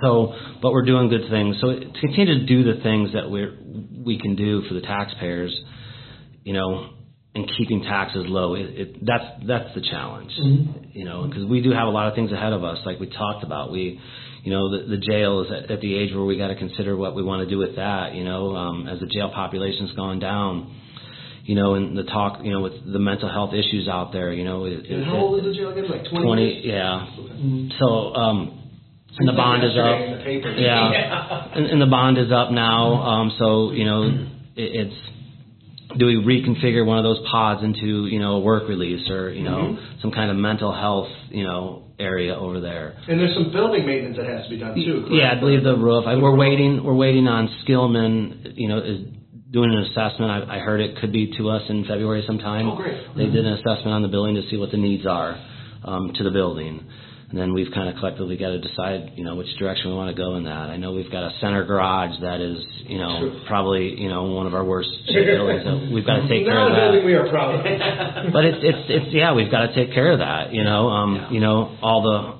so, 0.00 0.34
but 0.62 0.72
we're 0.72 0.84
doing 0.84 1.08
good 1.08 1.28
things. 1.30 1.56
So 1.60 1.68
to 1.72 2.00
continue 2.00 2.38
to 2.40 2.46
do 2.46 2.64
the 2.74 2.80
things 2.82 3.12
that 3.14 3.30
we're 3.30 3.56
we 4.04 4.18
can 4.18 4.36
do 4.36 4.62
for 4.68 4.74
the 4.74 4.80
taxpayers, 4.80 5.54
you 6.44 6.52
know, 6.52 6.90
and 7.34 7.50
keeping 7.58 7.82
taxes 7.82 8.24
low, 8.26 8.54
it, 8.54 8.66
it 8.82 9.06
that's 9.06 9.24
that's 9.46 9.74
the 9.74 9.82
challenge. 9.82 10.32
You 10.92 11.04
know, 11.04 11.26
because 11.28 11.44
we 11.44 11.60
do 11.60 11.70
have 11.72 11.86
a 11.88 11.90
lot 11.90 12.08
of 12.08 12.14
things 12.14 12.32
ahead 12.32 12.52
of 12.52 12.64
us, 12.64 12.78
like 12.86 12.98
we 13.00 13.08
talked 13.08 13.44
about. 13.44 13.70
We, 13.70 14.00
you 14.44 14.52
know, 14.52 14.70
the, 14.70 14.88
the 14.88 14.96
jail 14.96 15.42
is 15.42 15.48
at, 15.52 15.70
at 15.70 15.80
the 15.80 15.94
age 15.98 16.14
where 16.14 16.24
we 16.24 16.38
got 16.38 16.48
to 16.48 16.56
consider 16.56 16.96
what 16.96 17.14
we 17.14 17.22
want 17.22 17.46
to 17.46 17.50
do 17.54 17.58
with 17.58 17.76
that. 17.76 18.14
You 18.14 18.24
know, 18.24 18.56
um, 18.56 18.88
as 18.88 18.98
the 19.00 19.06
jail 19.06 19.30
population's 19.34 19.92
gone 19.92 20.18
down. 20.18 20.74
You 21.44 21.54
know, 21.54 21.76
and 21.76 21.96
the 21.96 22.02
talk, 22.02 22.40
you 22.44 22.50
know, 22.52 22.60
with 22.60 22.74
the 22.92 22.98
mental 22.98 23.30
health 23.30 23.54
issues 23.54 23.88
out 23.88 24.12
there, 24.12 24.34
you 24.34 24.44
know, 24.44 24.66
it, 24.66 24.84
and 24.84 25.00
it- 25.00 25.04
how 25.06 25.16
old 25.16 25.38
is 25.38 25.44
the 25.46 25.54
jail 25.54 25.70
again? 25.70 25.88
Like 25.88 26.04
20? 26.10 26.22
20, 26.26 26.60
yeah. 26.62 27.06
So, 27.78 27.86
um, 28.14 28.57
and 29.16 29.28
the 29.28 29.32
bond 29.32 29.64
is 29.64 29.70
up. 29.72 29.98
the. 29.98 30.52
Yeah. 30.60 31.48
And, 31.54 31.66
and 31.66 31.80
the 31.82 31.86
bond 31.86 32.18
is 32.18 32.30
up 32.32 32.50
now. 32.50 32.94
Um, 33.02 33.32
so, 33.38 33.72
you 33.72 33.84
know, 33.84 34.02
it, 34.56 34.86
it's, 34.86 34.94
do 35.98 36.04
we 36.06 36.16
reconfigure 36.16 36.84
one 36.84 36.98
of 36.98 37.04
those 37.04 37.18
pods 37.30 37.64
into, 37.64 38.06
you 38.06 38.18
know, 38.20 38.32
a 38.36 38.40
work 38.40 38.68
release 38.68 39.08
or, 39.10 39.30
you 39.32 39.42
know, 39.42 39.56
Mm-hmm. 39.78 40.00
some 40.02 40.10
kind 40.12 40.30
of 40.30 40.36
mental 40.36 40.72
health, 40.72 41.08
you 41.30 41.44
know, 41.44 41.84
area 41.98 42.36
over 42.36 42.60
there? 42.60 42.94
And 43.08 43.18
there's 43.18 43.34
some 43.34 43.50
building 43.52 43.86
maintenance 43.86 44.16
that 44.18 44.26
has 44.26 44.44
to 44.44 44.50
be 44.50 44.58
done 44.58 44.74
too. 44.74 45.00
correct? 45.08 45.14
Yeah, 45.14 45.32
I 45.36 45.40
believe 45.40 45.64
the 45.64 45.76
roof. 45.76 46.04
I, 46.06 46.16
we're 46.16 46.36
waiting. 46.36 46.84
We're 46.84 46.94
waiting 46.94 47.26
on 47.26 47.48
Skillman. 47.64 48.52
You 48.56 48.68
know, 48.68 48.78
is 48.78 49.00
doing 49.50 49.72
an 49.72 49.78
assessment. 49.90 50.30
I, 50.30 50.56
I 50.56 50.58
heard 50.60 50.80
it 50.80 50.98
could 51.00 51.10
be 51.12 51.32
to 51.38 51.48
us 51.48 51.62
in 51.70 51.84
February 51.86 52.22
sometime. 52.26 52.68
Oh, 52.68 52.76
great. 52.76 53.16
They 53.16 53.24
did 53.26 53.46
an 53.46 53.54
assessment 53.54 53.88
on 53.88 54.02
the 54.02 54.08
building 54.08 54.34
to 54.36 54.42
see 54.50 54.58
what 54.58 54.70
the 54.70 54.76
needs 54.76 55.06
are 55.06 55.42
um, 55.84 56.12
to 56.14 56.22
the 56.22 56.30
building, 56.30 56.84
and 57.30 57.38
then 57.38 57.52
we've 57.52 57.70
kind 57.74 57.90
of 57.90 57.96
collectively 57.96 58.38
got 58.38 58.48
to 58.48 58.58
decide, 58.58 59.12
you 59.16 59.24
know, 59.24 59.36
which 59.36 59.48
direction 59.58 59.90
we 59.90 59.96
want 59.96 60.08
to 60.08 60.16
go 60.16 60.36
in 60.36 60.44
that. 60.44 60.72
I 60.72 60.78
know 60.78 60.92
we've 60.92 61.10
got 61.12 61.24
a 61.24 61.32
center 61.42 61.62
garage 61.64 62.18
that 62.22 62.40
is, 62.40 62.56
you 62.86 62.96
know, 62.96 63.42
probably, 63.46 64.00
you 64.00 64.08
know, 64.08 64.24
one 64.32 64.46
of 64.46 64.54
our 64.54 64.64
worst 64.64 64.88
buildings. 65.06 65.64
That 65.64 65.90
we've 65.92 66.06
got 66.06 66.24
to 66.24 66.28
take 66.28 66.46
care 66.46 66.56
of 66.56 66.72
that 66.72 67.04
we 67.04 67.12
are 67.12 67.28
proud 67.28 67.54
of. 67.60 67.62
but 68.32 68.44
it's 68.46 68.58
it's 68.62 68.84
it's 68.88 69.14
yeah, 69.14 69.34
we've 69.34 69.50
got 69.50 69.66
to 69.66 69.74
take 69.74 69.92
care 69.92 70.12
of 70.12 70.20
that. 70.20 70.54
You 70.54 70.64
know, 70.64 70.88
um, 70.88 71.16
Yeah. 71.16 71.30
you 71.30 71.40
know 71.40 71.76
all 71.82 72.00
the 72.02 72.38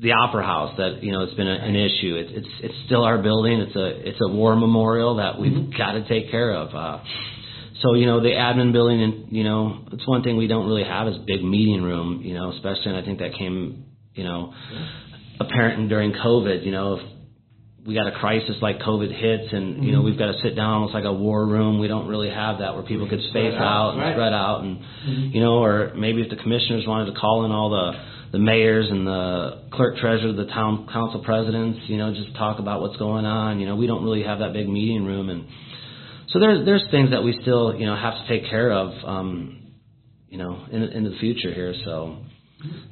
the 0.00 0.12
opera 0.12 0.44
house 0.44 0.76
that 0.76 1.02
you 1.02 1.10
know 1.10 1.22
it's 1.24 1.34
been 1.34 1.48
a, 1.48 1.54
an 1.54 1.74
issue. 1.74 2.14
It's 2.14 2.30
it's 2.34 2.54
it's 2.62 2.74
still 2.86 3.02
our 3.02 3.18
building. 3.18 3.60
It's 3.60 3.74
a 3.74 4.08
it's 4.08 4.18
a 4.22 4.28
war 4.28 4.54
memorial 4.54 5.16
that 5.16 5.40
we've 5.40 5.76
got 5.76 5.92
to 5.92 6.06
take 6.06 6.30
care 6.30 6.52
of. 6.54 6.72
Uh, 6.72 7.02
so 7.82 7.94
you 7.94 8.06
know 8.06 8.20
the 8.20 8.28
admin 8.30 8.72
building, 8.72 9.02
and 9.02 9.32
you 9.32 9.42
know 9.42 9.86
it's 9.90 10.06
one 10.06 10.22
thing 10.22 10.36
we 10.36 10.46
don't 10.46 10.66
really 10.66 10.84
have 10.84 11.08
is 11.08 11.16
big 11.26 11.42
meeting 11.42 11.82
room. 11.82 12.22
You 12.22 12.34
know, 12.34 12.52
especially 12.52 12.92
and 12.92 12.96
I 12.96 13.02
think 13.04 13.18
that 13.18 13.34
came 13.36 13.86
you 14.14 14.24
know 14.24 14.52
apparent 15.40 15.88
during 15.88 16.12
COVID. 16.12 16.64
You 16.64 16.72
know, 16.72 16.94
if 16.94 17.00
we 17.86 17.94
got 17.94 18.06
a 18.06 18.12
crisis 18.12 18.56
like 18.62 18.78
COVID 18.78 19.12
hits, 19.14 19.52
and 19.52 19.84
you 19.84 19.92
know 19.92 20.02
we've 20.02 20.18
got 20.18 20.32
to 20.32 20.38
sit 20.42 20.56
down 20.56 20.70
almost 20.70 20.94
like 20.94 21.04
a 21.04 21.12
war 21.12 21.46
room. 21.46 21.78
We 21.78 21.88
don't 21.88 22.08
really 22.08 22.30
have 22.30 22.58
that 22.58 22.74
where 22.74 22.82
people 22.82 23.08
could 23.08 23.20
space 23.20 23.52
Spread 23.52 23.54
out 23.54 23.90
and 23.92 24.00
right. 24.00 24.14
spread 24.14 24.32
out, 24.32 24.64
and 24.64 25.32
you 25.34 25.40
know, 25.40 25.62
or 25.62 25.92
maybe 25.94 26.22
if 26.22 26.30
the 26.30 26.36
commissioners 26.36 26.86
wanted 26.86 27.12
to 27.12 27.18
call 27.18 27.44
in 27.44 27.52
all 27.52 27.70
the 27.70 27.92
the 28.32 28.38
mayors 28.38 28.90
and 28.90 29.06
the 29.06 29.68
clerk 29.72 29.98
treasurer, 29.98 30.32
the 30.32 30.46
town 30.46 30.88
council 30.92 31.22
presidents, 31.22 31.78
you 31.86 31.96
know, 31.98 32.12
just 32.12 32.34
talk 32.36 32.58
about 32.58 32.80
what's 32.80 32.96
going 32.96 33.26
on. 33.26 33.60
You 33.60 33.66
know, 33.66 33.76
we 33.76 33.86
don't 33.86 34.02
really 34.02 34.24
have 34.24 34.38
that 34.38 34.52
big 34.52 34.68
meeting 34.68 35.04
room, 35.04 35.28
and 35.28 35.46
so 36.28 36.40
there's 36.40 36.64
there's 36.64 36.84
things 36.90 37.10
that 37.10 37.22
we 37.22 37.38
still 37.42 37.74
you 37.76 37.84
know 37.84 37.94
have 37.96 38.14
to 38.14 38.28
take 38.28 38.48
care 38.48 38.72
of, 38.72 38.92
um, 39.04 39.74
you 40.30 40.38
know, 40.38 40.64
in 40.72 40.82
in 40.82 41.04
the 41.04 41.16
future 41.20 41.52
here. 41.52 41.74
So 41.84 42.16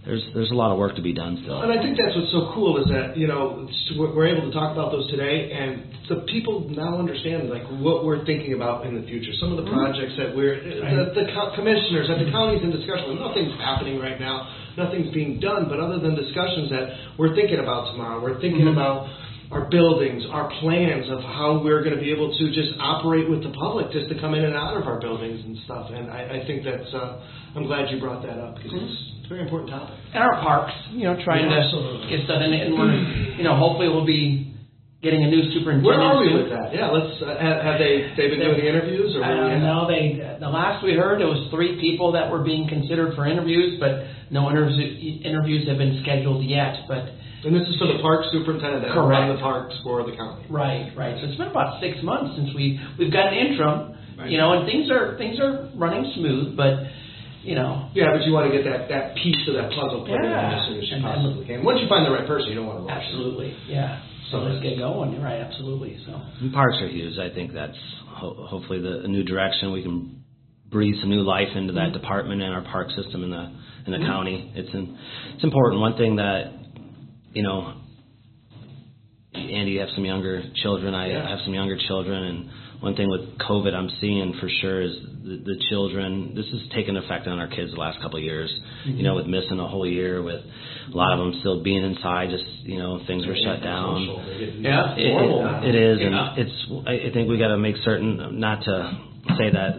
there's 0.04 0.24
there's 0.34 0.50
a 0.50 0.58
lot 0.58 0.72
of 0.72 0.78
work 0.78 0.96
to 0.96 1.02
be 1.02 1.14
done 1.14 1.38
still. 1.42 1.62
And 1.62 1.70
I 1.70 1.78
think 1.78 1.96
that's 1.96 2.14
what's 2.16 2.32
so 2.32 2.50
cool 2.54 2.76
is 2.82 2.90
that 2.90 3.16
you 3.16 3.30
know 3.30 3.68
we're 3.96 4.14
we're 4.14 4.28
able 4.28 4.50
to 4.50 4.54
talk 4.54 4.74
about 4.74 4.90
those 4.90 5.08
today, 5.10 5.54
and 5.54 5.86
the 6.10 6.26
people 6.26 6.68
now 6.68 6.98
understand 6.98 7.48
like 7.48 7.62
what 7.80 8.04
we're 8.04 8.24
thinking 8.26 8.52
about 8.52 8.84
in 8.86 8.98
the 8.98 9.06
future. 9.06 9.30
Some 9.38 9.54
of 9.54 9.62
the 9.62 9.68
mm-hmm. 9.68 9.78
projects 9.78 10.18
that 10.18 10.34
we're 10.34 10.58
the, 10.58 11.14
the 11.14 11.26
co- 11.30 11.54
commissioners 11.54 12.10
at 12.10 12.18
the 12.18 12.28
counties 12.34 12.66
in 12.66 12.74
discussion. 12.74 13.14
Nothing's 13.16 13.54
happening 13.62 14.02
right 14.02 14.18
now. 14.18 14.50
Nothing's 14.76 15.12
being 15.14 15.38
done, 15.38 15.68
but 15.68 15.78
other 15.78 16.00
than 16.00 16.16
discussions 16.16 16.72
that 16.72 17.14
we're 17.20 17.36
thinking 17.36 17.60
about 17.60 17.92
tomorrow, 17.92 18.18
we're 18.18 18.40
thinking 18.40 18.66
mm-hmm. 18.66 18.80
about 18.80 19.06
our 19.52 19.68
buildings, 19.68 20.24
our 20.32 20.48
plans 20.64 21.06
of 21.12 21.20
how 21.20 21.60
we're 21.62 21.84
going 21.84 21.94
to 21.94 22.00
be 22.00 22.10
able 22.10 22.32
to 22.32 22.44
just 22.56 22.72
operate 22.80 23.28
with 23.28 23.44
the 23.44 23.52
public, 23.52 23.92
just 23.92 24.08
to 24.08 24.18
come 24.18 24.32
in 24.34 24.44
and 24.44 24.56
out 24.56 24.80
of 24.80 24.88
our 24.88 24.98
buildings 24.98 25.44
and 25.44 25.58
stuff. 25.64 25.92
And 25.92 26.10
I, 26.10 26.42
I 26.42 26.46
think 26.46 26.64
that's. 26.64 26.88
Uh, 26.90 27.22
I'm 27.54 27.68
glad 27.68 27.92
you 27.92 28.00
brought 28.00 28.24
that 28.24 28.40
up 28.40 28.56
because 28.56 29.11
it's 29.22 29.26
a 29.26 29.28
very 29.30 29.46
important 29.46 29.70
topic. 29.70 29.94
And 30.12 30.18
our 30.22 30.42
parks, 30.42 30.74
you 30.90 31.06
know, 31.06 31.14
trying 31.22 31.46
Yeah, 31.46 31.56
to 31.56 31.62
absolutely. 31.62 32.10
get 32.10 32.26
stuff 32.26 32.42
in 32.42 32.50
it, 32.52 32.66
and 32.66 32.74
we're, 32.74 32.90
you 33.38 33.44
know, 33.46 33.54
hopefully 33.54 33.86
we'll 33.88 34.04
be 34.08 34.50
getting 35.02 35.22
a 35.22 35.30
new 35.30 35.42
superintendent. 35.54 35.86
Where 35.86 35.98
are 36.02 36.18
we 36.18 36.30
soon. 36.30 36.42
with 36.42 36.50
that? 36.50 36.74
Yeah, 36.74 36.90
let's. 36.90 37.14
Uh, 37.22 37.34
have, 37.38 37.58
have 37.62 37.78
they 37.78 38.10
they 38.18 38.26
been 38.34 38.42
doing 38.42 38.58
the 38.58 38.66
interviews 38.66 39.14
or? 39.14 39.22
Uh, 39.22 39.58
no, 39.62 39.86
they. 39.86 40.18
The 40.42 40.50
last 40.50 40.82
we 40.82 40.94
heard, 40.98 41.22
it 41.22 41.26
was 41.30 41.46
three 41.54 41.78
people 41.78 42.10
that 42.18 42.30
were 42.30 42.42
being 42.42 42.66
considered 42.66 43.14
for 43.14 43.26
interviews, 43.26 43.78
but 43.78 44.02
no 44.34 44.50
interviews 44.50 44.78
interviews 45.22 45.66
have 45.70 45.78
been 45.78 46.02
scheduled 46.02 46.42
yet. 46.46 46.86
But 46.90 47.10
And 47.46 47.54
this 47.54 47.66
is 47.66 47.74
for 47.78 47.86
the 47.90 47.98
park 48.02 48.26
superintendent 48.30 48.90
Correct. 48.94 49.34
the 49.34 49.42
parks 49.42 49.74
for 49.82 50.02
the 50.06 50.14
county. 50.14 50.46
right, 50.50 50.90
right. 50.98 51.14
So 51.18 51.26
it's 51.30 51.38
been 51.38 51.50
about 51.50 51.82
six 51.82 51.98
months 52.02 52.34
since 52.38 52.50
we 52.54 52.78
we've 52.98 53.12
got 53.12 53.30
an 53.30 53.38
interim, 53.38 53.78
you 54.30 54.38
know, 54.38 54.54
and 54.54 54.66
things 54.70 54.86
are 54.90 55.18
things 55.18 55.38
are 55.42 55.66
running 55.74 56.06
smooth, 56.14 56.54
but 56.54 56.78
you 57.42 57.54
know, 57.54 57.90
Yeah, 57.94 58.12
but 58.14 58.24
you 58.26 58.32
want 58.32 58.50
to 58.50 58.56
get 58.56 58.64
that 58.64 58.88
that 58.88 59.14
piece 59.16 59.42
of 59.48 59.54
that 59.54 59.70
puzzle 59.70 60.06
put 60.06 60.14
in 60.14 60.26
as 60.26 60.66
soon 60.66 60.78
as 60.78 60.88
you 60.88 60.96
And- 60.96 61.04
and- 61.04 61.14
possibly 61.22 61.44
can. 61.46 61.64
Once 61.64 61.80
you 61.80 61.88
find 61.88 62.06
the 62.06 62.10
right 62.10 62.26
person, 62.26 62.50
you 62.50 62.56
don't 62.56 62.66
want 62.66 62.80
to 62.80 62.84
rush. 62.86 63.02
it. 63.02 63.06
absolutely, 63.06 63.54
yeah. 63.68 63.98
So 64.30 64.38
let's 64.38 64.62
get 64.62 64.78
going. 64.78 65.12
You're 65.12 65.22
right, 65.22 65.40
absolutely. 65.40 65.98
So. 66.06 66.18
And 66.40 66.52
parks 66.52 66.80
are 66.80 66.88
huge. 66.88 67.18
I 67.18 67.28
think 67.34 67.52
that's 67.52 67.76
ho- 68.08 68.46
hopefully 68.48 68.80
the 68.80 69.00
a 69.04 69.08
new 69.08 69.24
direction. 69.24 69.72
We 69.72 69.82
can 69.82 70.24
breathe 70.70 70.94
some 71.00 71.10
new 71.10 71.20
life 71.20 71.48
into 71.54 71.74
that 71.74 71.92
mm-hmm. 71.92 72.00
department 72.00 72.40
and 72.40 72.54
our 72.54 72.62
park 72.62 72.88
system 72.92 73.24
in 73.24 73.30
the 73.30 73.50
in 73.84 73.92
the 73.92 73.98
mm-hmm. 73.98 74.06
county. 74.06 74.52
It's 74.54 74.72
in, 74.72 74.96
it's 75.34 75.44
important. 75.44 75.80
One 75.82 75.96
thing 75.98 76.16
that 76.16 76.52
you 77.32 77.42
know, 77.42 77.74
Andy, 79.34 79.72
you 79.72 79.80
have 79.80 79.90
some 79.94 80.04
younger 80.04 80.42
children. 80.62 80.94
I 80.94 81.08
Yeah. 81.08 81.28
have 81.28 81.40
some 81.44 81.54
younger 81.54 81.76
children, 81.88 82.22
and 82.24 82.50
one 82.82 82.96
thing 82.96 83.08
with 83.08 83.38
COVID, 83.38 83.72
I'm 83.74 83.88
seeing 84.00 84.34
for 84.40 84.48
sure 84.60 84.82
is 84.82 84.92
the, 85.22 85.36
the 85.44 85.56
children. 85.70 86.34
This 86.34 86.46
has 86.50 86.68
taken 86.74 86.96
effect 86.96 87.28
on 87.28 87.38
our 87.38 87.46
kids 87.46 87.70
the 87.70 87.78
last 87.78 88.00
couple 88.02 88.18
of 88.18 88.24
years. 88.24 88.50
You 88.84 89.04
know, 89.04 89.14
with 89.14 89.26
missing 89.26 89.60
a 89.60 89.68
whole 89.68 89.86
year, 89.86 90.20
with 90.20 90.40
a 90.92 90.96
lot 90.96 91.12
of 91.12 91.18
them 91.20 91.38
still 91.40 91.62
being 91.62 91.84
inside, 91.84 92.30
just 92.30 92.44
you 92.64 92.78
know, 92.78 93.00
things 93.06 93.24
were 93.24 93.36
shut 93.36 93.62
down. 93.62 94.04
Social, 94.06 94.26
they 94.26 94.38
get 94.46 94.54
Yeah. 94.60 94.94
It- 94.96 95.06
it- 95.06 95.68
it 95.68 95.74
is, 95.76 95.98
Yeah. 96.00 96.06
and 96.06 96.38
it's. 96.38 96.56
I 96.86 97.08
I 97.08 97.12
think 97.12 97.28
we 97.30 97.38
got 97.38 97.48
to 97.48 97.58
make 97.58 97.76
certain 97.84 98.40
not 98.40 98.64
to 98.64 98.96
say 99.38 99.50
that 99.50 99.78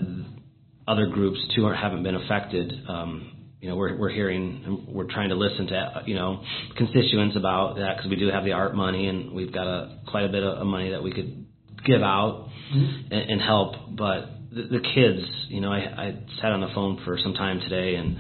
other 0.88 1.08
groups 1.08 1.40
too 1.56 1.66
are, 1.66 1.74
haven't 1.74 2.04
been 2.04 2.16
affected. 2.16 2.72
Um, 2.88 3.32
you 3.62 3.70
know, 3.70 3.76
we're 3.76 3.98
we're 3.98 4.10
hearing, 4.10 4.86
we're 4.88 5.06
trying 5.12 5.30
to 5.30 5.36
listen 5.36 5.68
to 5.68 6.04
you 6.06 6.16
know 6.16 6.42
constituents 6.78 7.36
about 7.36 7.76
that 7.78 7.98
because 7.98 8.10
we 8.10 8.16
do 8.18 8.28
have 8.28 8.44
the 8.46 8.52
ARPA 8.52 8.74
money 8.76 9.08
and 9.08 9.32
we've 9.34 9.52
got 9.54 9.68
a 9.68 10.00
quite 10.08 10.26
a 10.26 10.30
bit 10.30 10.44
of 10.44 10.66
money 10.66 10.90
that 10.92 11.02
we 11.04 11.12
could 11.12 11.43
give 11.86 12.02
out 12.02 12.50
mm-hmm. 12.74 13.14
and, 13.14 13.32
and 13.32 13.42
help. 13.42 13.76
But 13.96 14.30
the, 14.52 14.64
the 14.64 14.80
kids, 14.80 15.26
you 15.50 15.62
know, 15.62 15.72
I, 15.72 15.80
I 15.80 16.20
sat 16.42 16.52
on 16.52 16.62
the 16.62 16.70
phone 16.74 17.02
for 17.06 17.18
some 17.18 17.34
time 17.34 17.60
today 17.60 17.96
and 17.96 18.18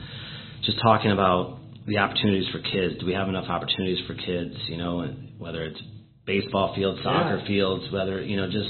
just 0.63 0.79
talking 0.81 1.11
about 1.11 1.59
the 1.85 1.97
opportunities 1.97 2.47
for 2.51 2.59
kids. 2.59 2.99
Do 2.99 3.05
we 3.05 3.13
have 3.13 3.27
enough 3.27 3.49
opportunities 3.49 4.05
for 4.07 4.15
kids? 4.15 4.55
You 4.67 4.77
know, 4.77 5.01
and 5.01 5.39
whether 5.39 5.63
it's 5.63 5.79
baseball 6.25 6.73
fields, 6.75 6.99
soccer 7.03 7.37
Yeah. 7.37 7.47
fields, 7.47 7.91
whether 7.91 8.21
you 8.21 8.37
know, 8.37 8.49
just 8.49 8.69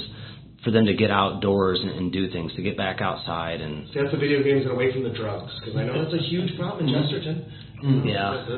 for 0.64 0.70
them 0.70 0.86
to 0.86 0.94
get 0.94 1.10
outdoors 1.10 1.78
and, 1.80 1.90
and 1.90 2.12
do 2.12 2.30
things, 2.30 2.52
to 2.56 2.62
get 2.62 2.76
back 2.76 3.00
outside 3.00 3.60
and 3.60 3.86
See, 3.88 4.00
that's 4.00 4.10
the 4.10 4.18
video 4.18 4.42
games 4.42 4.62
and 4.62 4.72
away 4.72 4.92
from 4.92 5.04
the 5.04 5.10
drugs 5.10 5.52
because 5.60 5.76
I 5.76 5.84
know 5.84 6.02
that's 6.02 6.14
a 6.14 6.26
huge 6.26 6.56
problem 6.58 6.88
in 6.88 6.94
Chesterton. 6.94 7.36
Mm-hmm. 7.36 7.73
Mm-hmm. 7.84 8.08
Yeah. 8.08 8.48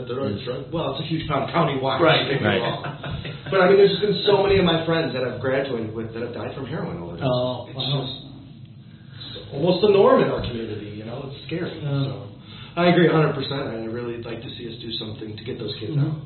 Drug, 0.46 0.70
well, 0.70 0.94
it's 0.94 1.02
a 1.02 1.08
huge 1.10 1.26
problem 1.26 1.50
countywide. 1.50 1.98
Right. 1.98 2.30
don't 2.30 2.38
get 2.38 2.42
me 2.42 2.46
Right. 2.46 3.42
But 3.50 3.62
I 3.62 3.70
mean, 3.70 3.78
there's 3.78 3.98
been 3.98 4.22
so 4.26 4.42
many 4.42 4.58
of 4.58 4.66
my 4.66 4.86
friends 4.86 5.14
that 5.14 5.22
I've 5.22 5.40
graduated 5.42 5.94
with 5.94 6.14
that 6.14 6.22
have 6.22 6.34
died 6.34 6.54
from 6.54 6.66
heroin 6.66 6.98
overdose. 6.98 7.26
Oh, 7.26 7.66
it's 7.70 7.78
wow. 7.78 8.06
just 8.06 9.54
almost 9.54 9.82
the 9.82 9.90
norm 9.94 10.22
in 10.22 10.30
our 10.30 10.42
community. 10.42 10.94
You 10.94 11.06
know, 11.06 11.30
it's 11.30 11.38
scary. 11.46 11.78
So 11.82 12.26
I 12.78 12.90
agree 12.90 13.06
100. 13.06 13.34
percent 13.34 13.74
and 13.74 13.82
I 13.82 13.90
really 13.90 14.22
like 14.22 14.42
to 14.42 14.50
see 14.58 14.66
us 14.66 14.78
do 14.82 14.90
something 14.98 15.36
to 15.36 15.42
get 15.42 15.58
those 15.58 15.74
kids 15.78 15.94
out. 15.98 16.22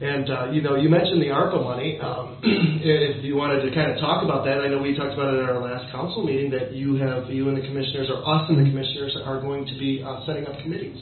And 0.00 0.26
uh, 0.28 0.50
you 0.50 0.60
know, 0.60 0.74
you 0.76 0.88
mentioned 0.88 1.22
the 1.22 1.30
ARPA 1.30 1.62
money. 1.62 2.00
Um, 2.02 2.40
if 2.42 3.24
you 3.24 3.36
wanted 3.36 3.62
to 3.62 3.70
kind 3.72 3.92
of 3.92 4.00
talk 4.00 4.24
about 4.24 4.44
that, 4.44 4.60
I 4.60 4.68
know 4.68 4.82
we 4.82 4.96
talked 4.96 5.14
about 5.14 5.32
it 5.32 5.40
at 5.40 5.48
our 5.48 5.62
last 5.62 5.92
council 5.92 6.24
meeting 6.26 6.50
that 6.50 6.72
you 6.72 6.96
have, 6.98 7.30
you 7.30 7.48
and 7.48 7.56
the 7.56 7.62
commissioners, 7.62 8.10
or 8.10 8.20
us 8.26 8.44
and 8.50 8.58
the 8.58 8.68
commissioners, 8.68 9.16
are 9.24 9.40
going 9.40 9.64
to 9.64 9.76
be 9.78 10.02
uh, 10.02 10.26
setting 10.26 10.44
up 10.50 10.58
committees. 10.60 10.98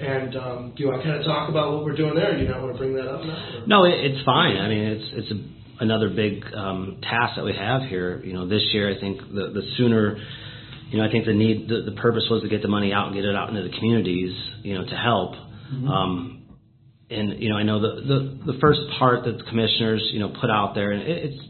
And 0.00 0.36
um, 0.36 0.72
do 0.76 0.82
you 0.82 0.88
want 0.90 1.02
to 1.02 1.08
kind 1.08 1.20
of 1.20 1.24
talk 1.24 1.48
about 1.48 1.72
what 1.72 1.84
we're 1.84 1.96
doing 1.96 2.14
there? 2.14 2.36
Do 2.36 2.42
you 2.42 2.48
not 2.48 2.62
want 2.62 2.72
to 2.72 2.78
bring 2.78 2.94
that 2.94 3.08
up 3.08 3.24
now? 3.24 3.64
No, 3.66 3.84
it, 3.84 3.94
it's 3.94 4.24
fine. 4.24 4.56
I 4.56 4.68
mean, 4.68 4.84
it's 4.84 5.08
it's 5.12 5.30
a, 5.30 5.84
another 5.84 6.08
big 6.08 6.42
um, 6.54 6.98
task 7.02 7.36
that 7.36 7.44
we 7.44 7.54
have 7.54 7.82
here. 7.82 8.22
You 8.24 8.32
know, 8.32 8.48
this 8.48 8.62
year 8.72 8.90
I 8.90 8.98
think 8.98 9.20
the 9.20 9.52
the 9.52 9.62
sooner, 9.76 10.16
you 10.90 10.98
know, 10.98 11.04
I 11.04 11.10
think 11.10 11.26
the 11.26 11.34
need 11.34 11.68
the, 11.68 11.90
the 11.90 11.96
purpose 12.00 12.24
was 12.30 12.42
to 12.42 12.48
get 12.48 12.62
the 12.62 12.68
money 12.68 12.92
out 12.92 13.06
and 13.06 13.14
get 13.14 13.24
it 13.24 13.36
out 13.36 13.48
into 13.48 13.62
the 13.62 13.74
communities, 13.76 14.32
you 14.62 14.74
know, 14.74 14.84
to 14.84 14.96
help. 14.96 15.34
Um, 15.72 16.42
and 17.08 17.42
you 17.42 17.48
know, 17.48 17.56
I 17.56 17.62
know 17.62 17.80
the 17.80 18.00
the 18.02 18.52
the 18.52 18.58
first 18.60 18.80
part 18.98 19.24
that 19.24 19.38
the 19.38 19.44
commissioners 19.44 20.06
you 20.12 20.20
know 20.20 20.32
put 20.40 20.50
out 20.50 20.74
there, 20.74 20.92
and 20.92 21.02
it, 21.02 21.32
it's 21.32 21.44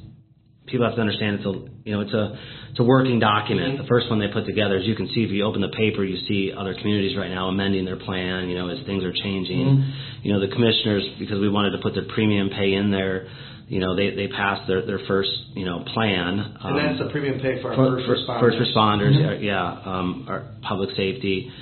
people 0.73 0.87
have 0.87 0.97
to 0.97 1.01
understand 1.01 1.41
it's 1.41 1.47
a 1.47 1.55
you 1.85 1.93
know 1.95 2.01
it's 2.01 2.15
a 2.15 2.39
it's 2.71 2.81
a 2.81 2.83
working 2.83 3.21
document. 3.21 3.79
The 3.79 3.87
first 3.87 4.09
one 4.09 4.19
they 4.19 4.33
put 4.33 4.47
together, 4.47 4.77
as 4.77 4.87
you 4.87 4.97
can 4.97 5.07
see, 5.09 5.23
if 5.23 5.31
you 5.31 5.45
open 5.45 5.61
the 5.61 5.69
paper, 5.69 6.03
you 6.03 6.17
see 6.27 6.51
other 6.57 6.75
communities 6.75 7.17
right 7.17 7.31
now 7.31 7.49
amending 7.49 7.85
their 7.85 8.01
plan. 8.01 8.49
You 8.49 8.57
know, 8.57 8.69
as 8.69 8.85
things 8.87 9.05
are 9.05 9.13
changing. 9.13 9.93
You 10.23 10.33
know, 10.33 10.41
the 10.41 10.49
commissioners 10.49 11.05
because 11.21 11.39
we 11.39 11.51
wanted 11.51 11.77
to 11.77 11.83
put 11.83 11.95
the 11.95 12.09
premium 12.15 12.49
pay 12.49 12.73
in 12.73 12.91
there. 12.91 13.29
You 13.69 13.81
know, 13.81 13.95
they 13.95 14.17
they 14.17 14.29
passed 14.29 14.67
their 14.67 14.85
their 14.85 15.01
first 15.07 15.31
you 15.55 15.67
know 15.67 15.85
plan. 15.93 16.57
And 16.65 16.99
that's 16.99 17.05
the 17.05 17.13
premium 17.13 17.39
pay 17.39 17.61
for 17.61 17.71
our 17.71 17.77
for- 17.77 18.01
first 18.07 18.27
responders. 18.27 18.41
First 18.41 18.57
responders, 18.59 19.15
uh, 19.21 19.41
yeah, 19.41 19.83
um, 19.85 20.27
our 20.29 20.49
public 20.63 20.91
safety. 20.97 21.53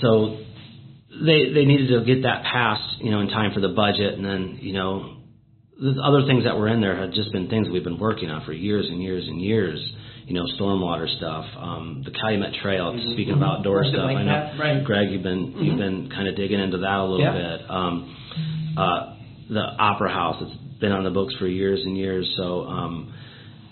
So 0.00 0.38
they 1.10 1.52
they 1.52 1.64
needed 1.64 1.88
to 1.88 2.04
get 2.04 2.22
that 2.22 2.44
passed, 2.44 3.00
you 3.00 3.10
know, 3.10 3.20
in 3.20 3.28
time 3.28 3.52
for 3.54 3.60
the 3.60 3.68
budget, 3.68 4.14
and 4.14 4.24
then 4.24 4.58
you 4.60 4.72
know, 4.72 5.15
the 5.80 6.00
other 6.02 6.26
things 6.26 6.44
that 6.44 6.56
were 6.56 6.68
in 6.68 6.80
there 6.80 6.96
had 6.96 7.12
just 7.12 7.32
been 7.32 7.48
things 7.48 7.68
we've 7.68 7.84
been 7.84 7.98
working 7.98 8.30
on 8.30 8.44
for 8.44 8.52
years 8.52 8.86
and 8.88 9.02
years 9.02 9.26
and 9.26 9.40
years. 9.40 9.78
You 10.26 10.34
know, 10.34 10.44
stormwater 10.58 11.06
stuff, 11.18 11.44
um, 11.56 12.02
the 12.04 12.10
Calumet 12.10 12.54
Trail. 12.60 12.98
Speaking 13.12 13.34
of 13.34 13.42
outdoor 13.42 13.84
Something 13.84 13.92
stuff, 13.94 14.06
like 14.06 14.16
I 14.16 14.22
know, 14.24 14.32
that, 14.32 14.58
right. 14.58 14.84
Greg, 14.84 15.10
you've 15.12 15.22
been 15.22 15.54
you've 15.58 15.78
been 15.78 16.10
kind 16.10 16.26
of 16.26 16.34
digging 16.34 16.58
into 16.58 16.78
that 16.78 16.98
a 16.98 17.04
little 17.04 17.20
Yeah. 17.20 17.56
bit. 17.58 17.70
Um, 17.70 18.16
uh, 18.76 19.14
the 19.48 19.60
Opera 19.60 20.10
House, 20.12 20.42
it's 20.42 20.80
been 20.80 20.90
on 20.90 21.04
the 21.04 21.10
books 21.10 21.32
for 21.38 21.46
years 21.46 21.80
and 21.84 21.96
years. 21.96 22.28
So, 22.36 22.64
um, 22.66 23.12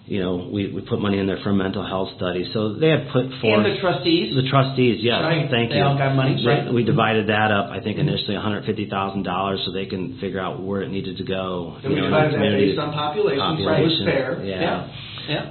you 0.07 0.21
know, 0.21 0.51
we, 0.53 0.71
we 0.71 0.83
put 0.83 1.01
money 1.01 1.19
in 1.19 1.27
there 1.27 1.39
for 1.43 1.49
a 1.49 1.55
mental 1.55 1.81
health 1.87 2.11
study. 2.17 2.45
So 2.53 2.75
they 2.75 2.91
had 2.91 3.09
put 3.11 3.25
forth 3.41 3.65
And 3.65 3.77
the 3.77 3.81
trustees. 3.81 4.37
the 4.37 4.49
trustees, 4.51 4.99
yes, 5.01 5.23
Right. 5.23 5.49
thank 5.51 5.71
They 5.71 5.77
you. 5.79 5.83
all 5.83 5.97
got 5.97 6.15
money, 6.15 6.37
They- 6.37 6.47
right. 6.47 6.73
We 6.73 6.85
divided 6.85 7.29
that 7.29 7.51
up. 7.51 7.71
I 7.71 7.81
think 7.81 7.97
initially 7.99 8.35
one 8.35 8.45
hundred 8.45 8.67
fifty 8.67 8.85
thousand 8.91 9.23
dollars, 9.23 9.63
so 9.65 9.73
they 9.73 9.87
can 9.87 10.19
figure 10.21 10.41
out 10.41 10.61
where 10.63 10.83
it 10.83 10.91
needed 10.91 11.17
to 11.19 11.25
go. 11.25 11.77
And 11.83 11.89
we 11.95 12.01
know, 12.01 12.07
divided 12.13 12.35
that 12.35 12.53
based 12.53 12.79
on 12.79 12.93
population, 12.93 13.65
so 13.65 13.73
it 13.73 13.83
was 13.83 14.03
fair. 14.05 14.45
Yeah. 14.45 14.61
Yeah. 14.61 14.89
Yeah. 15.29 15.45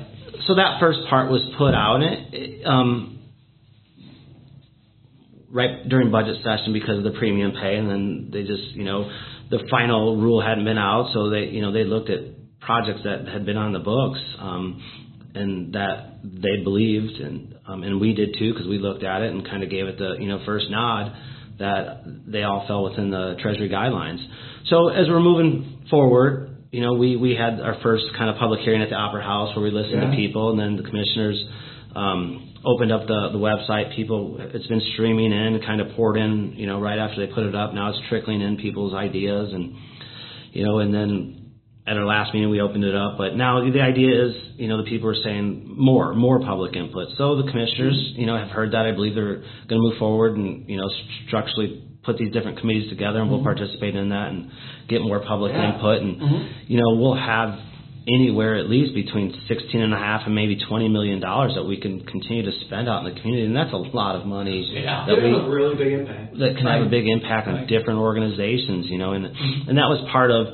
So 0.45 0.55
that 0.55 0.79
first 0.79 0.99
part 1.09 1.31
was 1.31 1.41
put 1.57 1.73
out, 1.73 2.03
and 2.03 2.33
it, 2.33 2.65
um, 2.65 3.17
right 5.51 5.87
during 5.89 6.11
budget 6.11 6.37
session 6.43 6.73
because 6.73 6.97
of 6.99 7.03
the 7.03 7.17
premium 7.17 7.51
pay, 7.53 7.75
and 7.77 7.89
then 7.89 8.29
they 8.31 8.43
just, 8.43 8.63
you 8.73 8.83
know, 8.83 9.09
the 9.49 9.65
final 9.69 10.17
rule 10.17 10.41
hadn't 10.41 10.65
been 10.65 10.77
out, 10.77 11.11
so 11.13 11.29
they, 11.29 11.45
you 11.45 11.61
know, 11.61 11.71
they 11.71 11.83
looked 11.83 12.09
at 12.09 12.21
projects 12.65 13.01
that 13.03 13.27
had 13.27 13.45
been 13.45 13.57
on 13.57 13.73
the 13.73 13.79
books, 13.79 14.19
um, 14.39 14.81
and 15.35 15.73
that 15.73 16.19
they 16.23 16.63
believed, 16.63 17.19
and 17.19 17.55
um, 17.67 17.83
and 17.83 17.99
we 17.99 18.13
did 18.13 18.35
too 18.37 18.53
because 18.53 18.67
we 18.67 18.77
looked 18.77 19.03
at 19.03 19.21
it 19.21 19.31
and 19.31 19.45
kind 19.45 19.63
of 19.63 19.69
gave 19.69 19.85
it 19.87 19.97
the, 19.97 20.15
you 20.19 20.27
know, 20.27 20.39
first 20.45 20.69
nod 20.69 21.11
that 21.59 22.03
they 22.27 22.43
all 22.43 22.65
fell 22.67 22.83
within 22.83 23.09
the 23.09 23.35
Treasury 23.41 23.69
guidelines. 23.69 24.23
So 24.67 24.89
as 24.89 25.07
we're 25.07 25.19
moving 25.19 25.85
forward, 25.89 26.57
you 26.71 26.81
know, 26.81 26.93
we 26.93 27.15
we 27.15 27.35
had 27.35 27.59
our 27.59 27.77
first 27.81 28.05
kind 28.17 28.29
of 28.29 28.37
public 28.37 28.61
hearing 28.61 28.81
at 28.81 28.89
the 28.89 28.95
Opera 28.95 29.23
House 29.23 29.55
where 29.55 29.63
we 29.63 29.71
listened 29.71 30.01
Yeah. 30.01 30.09
to 30.11 30.15
people, 30.15 30.51
and 30.51 30.59
then 30.59 30.75
the 30.77 30.83
commissioners 30.83 31.43
um, 31.95 32.53
opened 32.65 32.91
up 32.91 33.07
the 33.07 33.29
the 33.31 33.37
website. 33.37 33.95
People, 33.95 34.37
it's 34.39 34.67
been 34.67 34.81
streaming 34.93 35.31
in, 35.31 35.61
kind 35.65 35.81
of 35.81 35.95
poured 35.95 36.17
in, 36.17 36.53
you 36.55 36.65
know, 36.67 36.79
right 36.79 36.97
after 36.97 37.25
they 37.25 37.31
put 37.33 37.43
it 37.45 37.55
up. 37.55 37.73
Now 37.73 37.89
it's 37.89 37.99
trickling 38.09 38.41
in 38.41 38.57
people's 38.57 38.93
ideas, 38.93 39.53
and 39.53 39.75
you 40.51 40.63
know, 40.63 40.79
and 40.79 40.93
then 40.93 41.42
at 41.85 41.97
our 41.97 42.05
last 42.05 42.33
meeting 42.33 42.49
we 42.49 42.61
opened 42.61 42.83
it 42.85 42.95
up, 42.95 43.17
but 43.17 43.35
now 43.35 43.69
the 43.69 43.81
idea 43.81 44.25
is, 44.27 44.33
you 44.55 44.67
know, 44.69 44.77
the 44.77 44.89
people 44.89 45.09
are 45.09 45.15
saying 45.21 45.65
more, 45.77 46.13
more 46.13 46.39
public 46.39 46.75
input. 46.77 47.09
So 47.17 47.41
the 47.41 47.51
commissioners, 47.51 48.13
you 48.15 48.25
know, 48.25 48.37
have 48.37 48.49
heard 48.49 48.71
that. 48.71 48.85
I 48.85 48.91
believe 48.93 49.15
they're 49.15 49.43
going 49.67 49.81
to 49.81 49.89
move 49.89 49.97
forward 49.99 50.37
and, 50.37 50.69
you 50.69 50.77
know, 50.77 50.89
structurally 51.27 51.83
put 52.03 52.17
these 52.17 52.31
different 52.31 52.59
committees 52.59 52.89
together, 52.89 53.19
and 53.19 53.29
we'll 53.29 53.39
Mm-hmm. 53.39 53.45
participate 53.47 53.95
in 53.95 54.09
that 54.09 54.29
and 54.31 54.49
get 54.87 55.01
more 55.01 55.19
public 55.21 55.51
Yeah. 55.53 55.73
input. 55.73 56.01
And 56.01 56.19
Mhm. 56.21 56.47
you 56.67 56.77
know, 56.79 56.95
we'll 56.95 57.15
have 57.15 57.59
anywhere 58.07 58.55
at 58.55 58.69
least 58.69 58.93
between 58.93 59.33
sixteen 59.47 59.79
and 59.81 59.93
a 59.93 59.97
half 59.97 60.25
and 60.25 60.35
maybe 60.35 60.57
twenty 60.57 60.89
million 60.89 61.19
dollars 61.21 61.53
that 61.55 61.65
we 61.65 61.77
can 61.77 62.01
continue 62.01 62.43
to 62.43 62.51
spend 62.65 62.89
out 62.89 63.05
in 63.05 63.13
the 63.13 63.19
community, 63.19 63.45
and 63.45 63.55
that's 63.55 63.71
a 63.71 63.77
lot 63.77 64.15
of 64.17 64.25
money 64.25 64.59
Yeah. 64.73 65.05
that 65.07 65.21
we 65.23 65.29
a 65.33 65.47
really 65.49 65.75
big 65.75 65.93
impact. 65.93 66.37
that 66.39 66.57
can 66.57 66.65
have 66.65 66.81
a 66.85 66.89
big 66.89 67.07
impact 67.07 67.47
on 67.47 67.55
Right. 67.55 67.67
different 67.67 67.99
organizations, 67.99 68.89
you 68.89 68.97
know, 68.97 69.11
and 69.13 69.29
and 69.67 69.77
that 69.77 69.87
was 69.89 69.99
part 70.11 70.31
of 70.31 70.49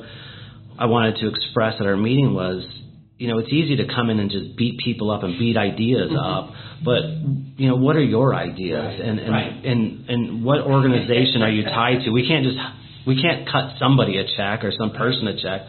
I 0.80 0.86
wanted 0.86 1.16
to 1.16 1.28
express 1.28 1.74
at 1.78 1.86
our 1.86 1.96
meeting 1.96 2.32
was, 2.32 2.64
you 3.18 3.28
know, 3.28 3.38
it's 3.38 3.52
easy 3.52 3.76
to 3.76 3.86
come 3.94 4.08
in 4.08 4.18
and 4.18 4.30
just 4.30 4.56
beat 4.56 4.80
people 4.82 5.10
up 5.10 5.22
and 5.22 5.38
beat 5.38 5.58
ideas 5.58 6.10
mm-hmm. 6.10 6.16
up, 6.16 6.54
but 6.82 7.02
you 7.60 7.68
know, 7.68 7.76
what 7.76 7.94
are 7.96 8.02
your 8.02 8.34
ideas 8.34 8.98
Right. 8.98 9.00
and 9.08 9.20
and, 9.20 9.30
Right. 9.30 9.64
and 9.64 10.08
and 10.08 10.44
what 10.44 10.60
organization 10.62 11.42
are 11.42 11.50
you 11.50 11.64
tied 11.64 12.04
to? 12.04 12.10
We 12.10 12.26
can't 12.26 12.44
just 12.46 12.56
we 13.06 13.20
can't 13.20 13.46
cut 13.46 13.76
somebody 13.78 14.16
a 14.18 14.24
check 14.36 14.64
or 14.64 14.72
some 14.72 14.92
person 14.92 15.28
a 15.28 15.36
check. 15.40 15.60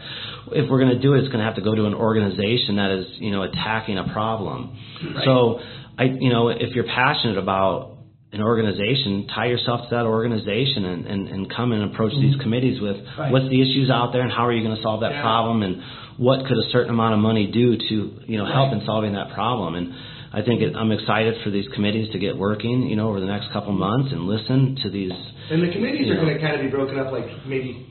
If 0.52 0.70
we're 0.70 0.80
going 0.80 0.96
to 0.96 0.98
do 0.98 1.14
it, 1.14 1.20
it's 1.20 1.28
going 1.28 1.38
to 1.40 1.44
have 1.44 1.56
to 1.56 1.62
go 1.62 1.74
to 1.74 1.84
an 1.86 1.94
organization 1.94 2.76
that 2.76 2.90
is, 2.90 3.06
you 3.18 3.30
know, 3.30 3.42
attacking 3.42 3.98
a 3.98 4.12
problem. 4.12 4.76
Right. 5.14 5.24
So, 5.24 5.60
I, 5.98 6.04
you 6.04 6.30
know, 6.30 6.48
if 6.48 6.74
you're 6.74 6.84
passionate 6.84 7.38
about 7.38 7.96
an 8.32 8.40
organization, 8.42 9.28
tie 9.34 9.46
yourself 9.46 9.88
to 9.88 9.94
that 9.96 10.06
organization 10.06 10.86
and, 10.86 11.06
and, 11.06 11.28
and 11.28 11.52
come 11.54 11.72
and 11.72 11.92
approach 11.92 12.12
these 12.20 12.34
committees 12.40 12.80
with 12.80 12.96
Mm-hmm. 12.96 13.20
Right. 13.20 13.32
what's 13.32 13.48
the 13.48 13.60
issues 13.60 13.90
out 13.90 14.12
there 14.12 14.22
and 14.22 14.32
how 14.32 14.46
are 14.46 14.52
you 14.52 14.64
going 14.64 14.76
to 14.76 14.82
solve 14.82 15.00
that 15.02 15.12
Yeah. 15.12 15.20
problem 15.22 15.62
and 15.62 15.82
what 16.16 16.46
could 16.46 16.56
a 16.56 16.68
certain 16.72 16.90
amount 16.90 17.12
of 17.14 17.20
money 17.20 17.46
do 17.52 17.76
to, 17.76 17.94
you 18.26 18.38
know, 18.38 18.46
help 18.46 18.72
Right. 18.72 18.80
in 18.80 18.86
solving 18.86 19.12
that 19.12 19.32
problem. 19.34 19.74
And 19.74 19.92
I 20.32 20.40
think 20.40 20.62
it, 20.62 20.74
I'm 20.74 20.92
excited 20.92 21.34
for 21.44 21.50
these 21.50 21.68
committees 21.74 22.10
to 22.12 22.18
get 22.18 22.36
working, 22.36 22.88
you 22.88 22.96
know, 22.96 23.08
over 23.10 23.20
the 23.20 23.26
next 23.26 23.52
couple 23.52 23.72
months 23.72 24.12
and 24.12 24.24
listen 24.24 24.76
to 24.82 24.88
these. 24.88 25.12
And 25.50 25.62
the 25.62 25.70
committees 25.72 26.08
are 26.08 26.14
know. 26.16 26.22
going 26.24 26.34
to 26.34 26.40
kind 26.40 26.54
of 26.56 26.62
be 26.62 26.68
broken 26.68 26.98
up 26.98 27.12
like 27.12 27.26
maybe 27.46 27.86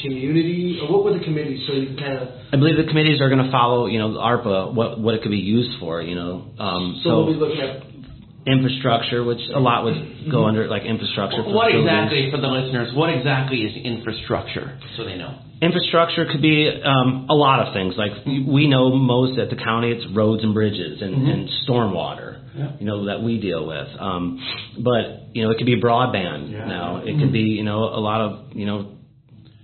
community, 0.00 0.80
or 0.80 0.90
what 0.90 1.04
were 1.04 1.18
the 1.18 1.22
committees 1.24 1.60
so 1.68 1.74
you 1.74 1.88
can 1.88 1.96
kind 1.98 2.16
of, 2.16 2.28
I 2.52 2.56
believe 2.56 2.76
the 2.78 2.88
committees 2.88 3.20
are 3.20 3.28
going 3.28 3.44
to 3.44 3.50
follow, 3.52 3.86
you 3.86 3.98
know, 3.98 4.08
ARPA, 4.16 4.72
what, 4.72 4.98
what 4.98 5.14
it 5.14 5.20
could 5.22 5.30
be 5.30 5.36
used 5.36 5.78
for, 5.80 6.00
you 6.00 6.14
know. 6.14 6.48
Um, 6.58 7.00
so 7.04 7.24
we'll 7.24 7.34
be 7.34 7.38
looking 7.38 7.60
at, 7.60 7.91
infrastructure, 8.46 9.22
which 9.24 9.40
a 9.54 9.60
lot 9.60 9.84
would 9.84 10.28
go 10.30 10.46
under 10.46 10.66
like 10.68 10.82
infrastructure. 10.84 11.42
What 11.42 11.70
facilities. 11.70 11.80
exactly, 11.86 12.30
for 12.30 12.38
the 12.40 12.48
listeners, 12.48 12.94
what 12.94 13.10
exactly 13.10 13.58
is 13.62 13.76
infrastructure, 13.76 14.78
so 14.96 15.04
they 15.04 15.16
know? 15.16 15.38
Infrastructure 15.60 16.26
could 16.30 16.42
be 16.42 16.68
um, 16.84 17.26
a 17.30 17.34
lot 17.34 17.60
of 17.66 17.72
things. 17.72 17.94
Like 17.96 18.12
we 18.26 18.66
know 18.66 18.90
most 18.96 19.38
at 19.38 19.48
the 19.48 19.56
county, 19.56 19.92
it's 19.92 20.04
roads 20.12 20.42
and 20.42 20.52
bridges 20.54 21.00
and, 21.00 21.14
Mhm. 21.14 21.32
and 21.32 21.48
stormwater. 21.68 22.38
Yeah. 22.58 22.72
You 22.80 22.86
know 22.86 23.04
that 23.06 23.22
we 23.22 23.40
deal 23.40 23.64
with. 23.66 23.88
Um, 23.98 24.40
but 24.78 25.34
you 25.34 25.44
know 25.44 25.50
it 25.52 25.58
could 25.58 25.66
be 25.66 25.80
broadband 25.80 26.50
Yeah. 26.50 26.66
now. 26.66 26.96
It 27.04 27.18
could 27.18 27.32
be 27.32 27.40
you 27.58 27.62
know 27.64 27.84
a 27.84 28.00
lot 28.00 28.20
of 28.20 28.56
you 28.56 28.66
know 28.66 28.86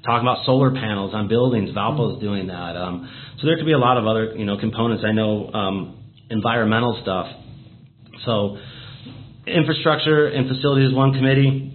talking 0.07 0.27
about 0.27 0.47
solar 0.47 0.71
panels 0.71 1.13
on 1.15 1.27
buildings. 1.27 1.71
Valpo 1.71 2.15
is 2.15 2.21
doing 2.23 2.47
that. 2.47 2.77
Um, 2.77 3.09
so 3.41 3.47
there 3.49 3.57
could 3.57 3.67
be 3.67 3.73
a 3.73 3.79
lot 3.79 3.97
of 3.99 4.07
other 4.07 4.35
you 4.37 4.45
know 4.47 4.57
components. 4.57 5.03
I 5.05 5.11
know 5.13 5.51
um, 5.53 5.97
environmental 6.31 6.97
stuff. 7.03 7.27
So 8.25 8.59
infrastructure 9.47 10.27
and 10.27 10.49
facilities 10.49 10.91
is 10.91 10.95
one 10.95 11.13
committee. 11.13 11.75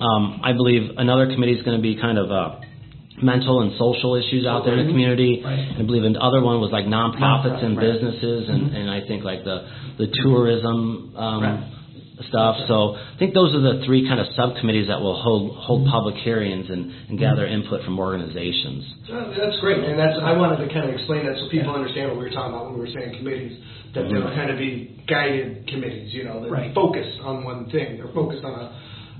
Um, 0.00 0.40
I 0.44 0.52
believe 0.52 0.96
another 0.96 1.26
committee 1.26 1.54
is 1.54 1.64
going 1.64 1.76
to 1.76 1.82
be 1.82 2.00
kind 2.00 2.18
of 2.18 2.30
uh, 2.30 2.60
mental 3.22 3.62
and 3.62 3.72
social 3.78 4.14
issues 4.14 4.46
out 4.46 4.64
there 4.64 4.78
in 4.78 4.86
the 4.86 4.92
community. 4.92 5.42
Right. 5.44 5.74
I 5.78 5.82
believe 5.82 6.04
another 6.04 6.40
one 6.40 6.60
was 6.60 6.70
like 6.70 6.86
nonprofits 6.86 7.64
and 7.64 7.76
right. 7.76 7.92
businesses, 7.92 8.48
and, 8.48 8.74
and 8.74 8.90
I 8.90 9.06
think 9.06 9.24
like 9.24 9.42
the 9.42 9.66
the 9.98 10.06
tourism 10.22 11.14
um, 11.16 11.42
Right. 11.42 11.74
Stuff. 12.28 12.56
So 12.66 12.96
I 12.98 13.14
think 13.18 13.34
those 13.34 13.54
are 13.54 13.60
the 13.62 13.84
three 13.86 14.02
kind 14.08 14.18
of 14.20 14.26
subcommittees 14.34 14.88
that 14.88 15.00
will 15.00 15.20
hold 15.22 15.56
hold 15.62 15.86
public 15.88 16.16
hearings 16.26 16.66
and, 16.68 16.90
and 17.08 17.18
gather 17.18 17.46
input 17.46 17.84
from 17.84 17.98
organizations. 17.98 18.84
Uh, 19.06 19.30
That's 19.38 19.58
great, 19.60 19.78
and 19.84 19.98
that's, 19.98 20.18
I 20.20 20.32
wanted 20.36 20.66
to 20.66 20.68
kind 20.74 20.88
of 20.88 20.94
explain 20.94 21.24
that 21.26 21.36
so 21.38 21.48
people 21.48 21.74
understand 21.74 22.10
what 22.10 22.18
we 22.18 22.24
were 22.26 22.34
talking 22.34 22.52
about 22.52 22.66
when 22.70 22.74
we 22.74 22.80
were 22.86 22.92
saying 22.92 23.16
committees, 23.16 23.56
that 23.94 24.04
they'll 24.10 24.34
kind 24.36 24.50
of 24.50 24.58
be 24.58 25.00
guided 25.08 25.66
committees, 25.68 26.12
you 26.12 26.24
know, 26.24 26.42
that 26.42 26.50
Right. 26.50 26.74
focus 26.74 27.06
on 27.22 27.44
one 27.44 27.70
thing. 27.70 27.96
They're 27.96 28.12
focused 28.12 28.44
on 28.44 28.52
a, 28.52 28.68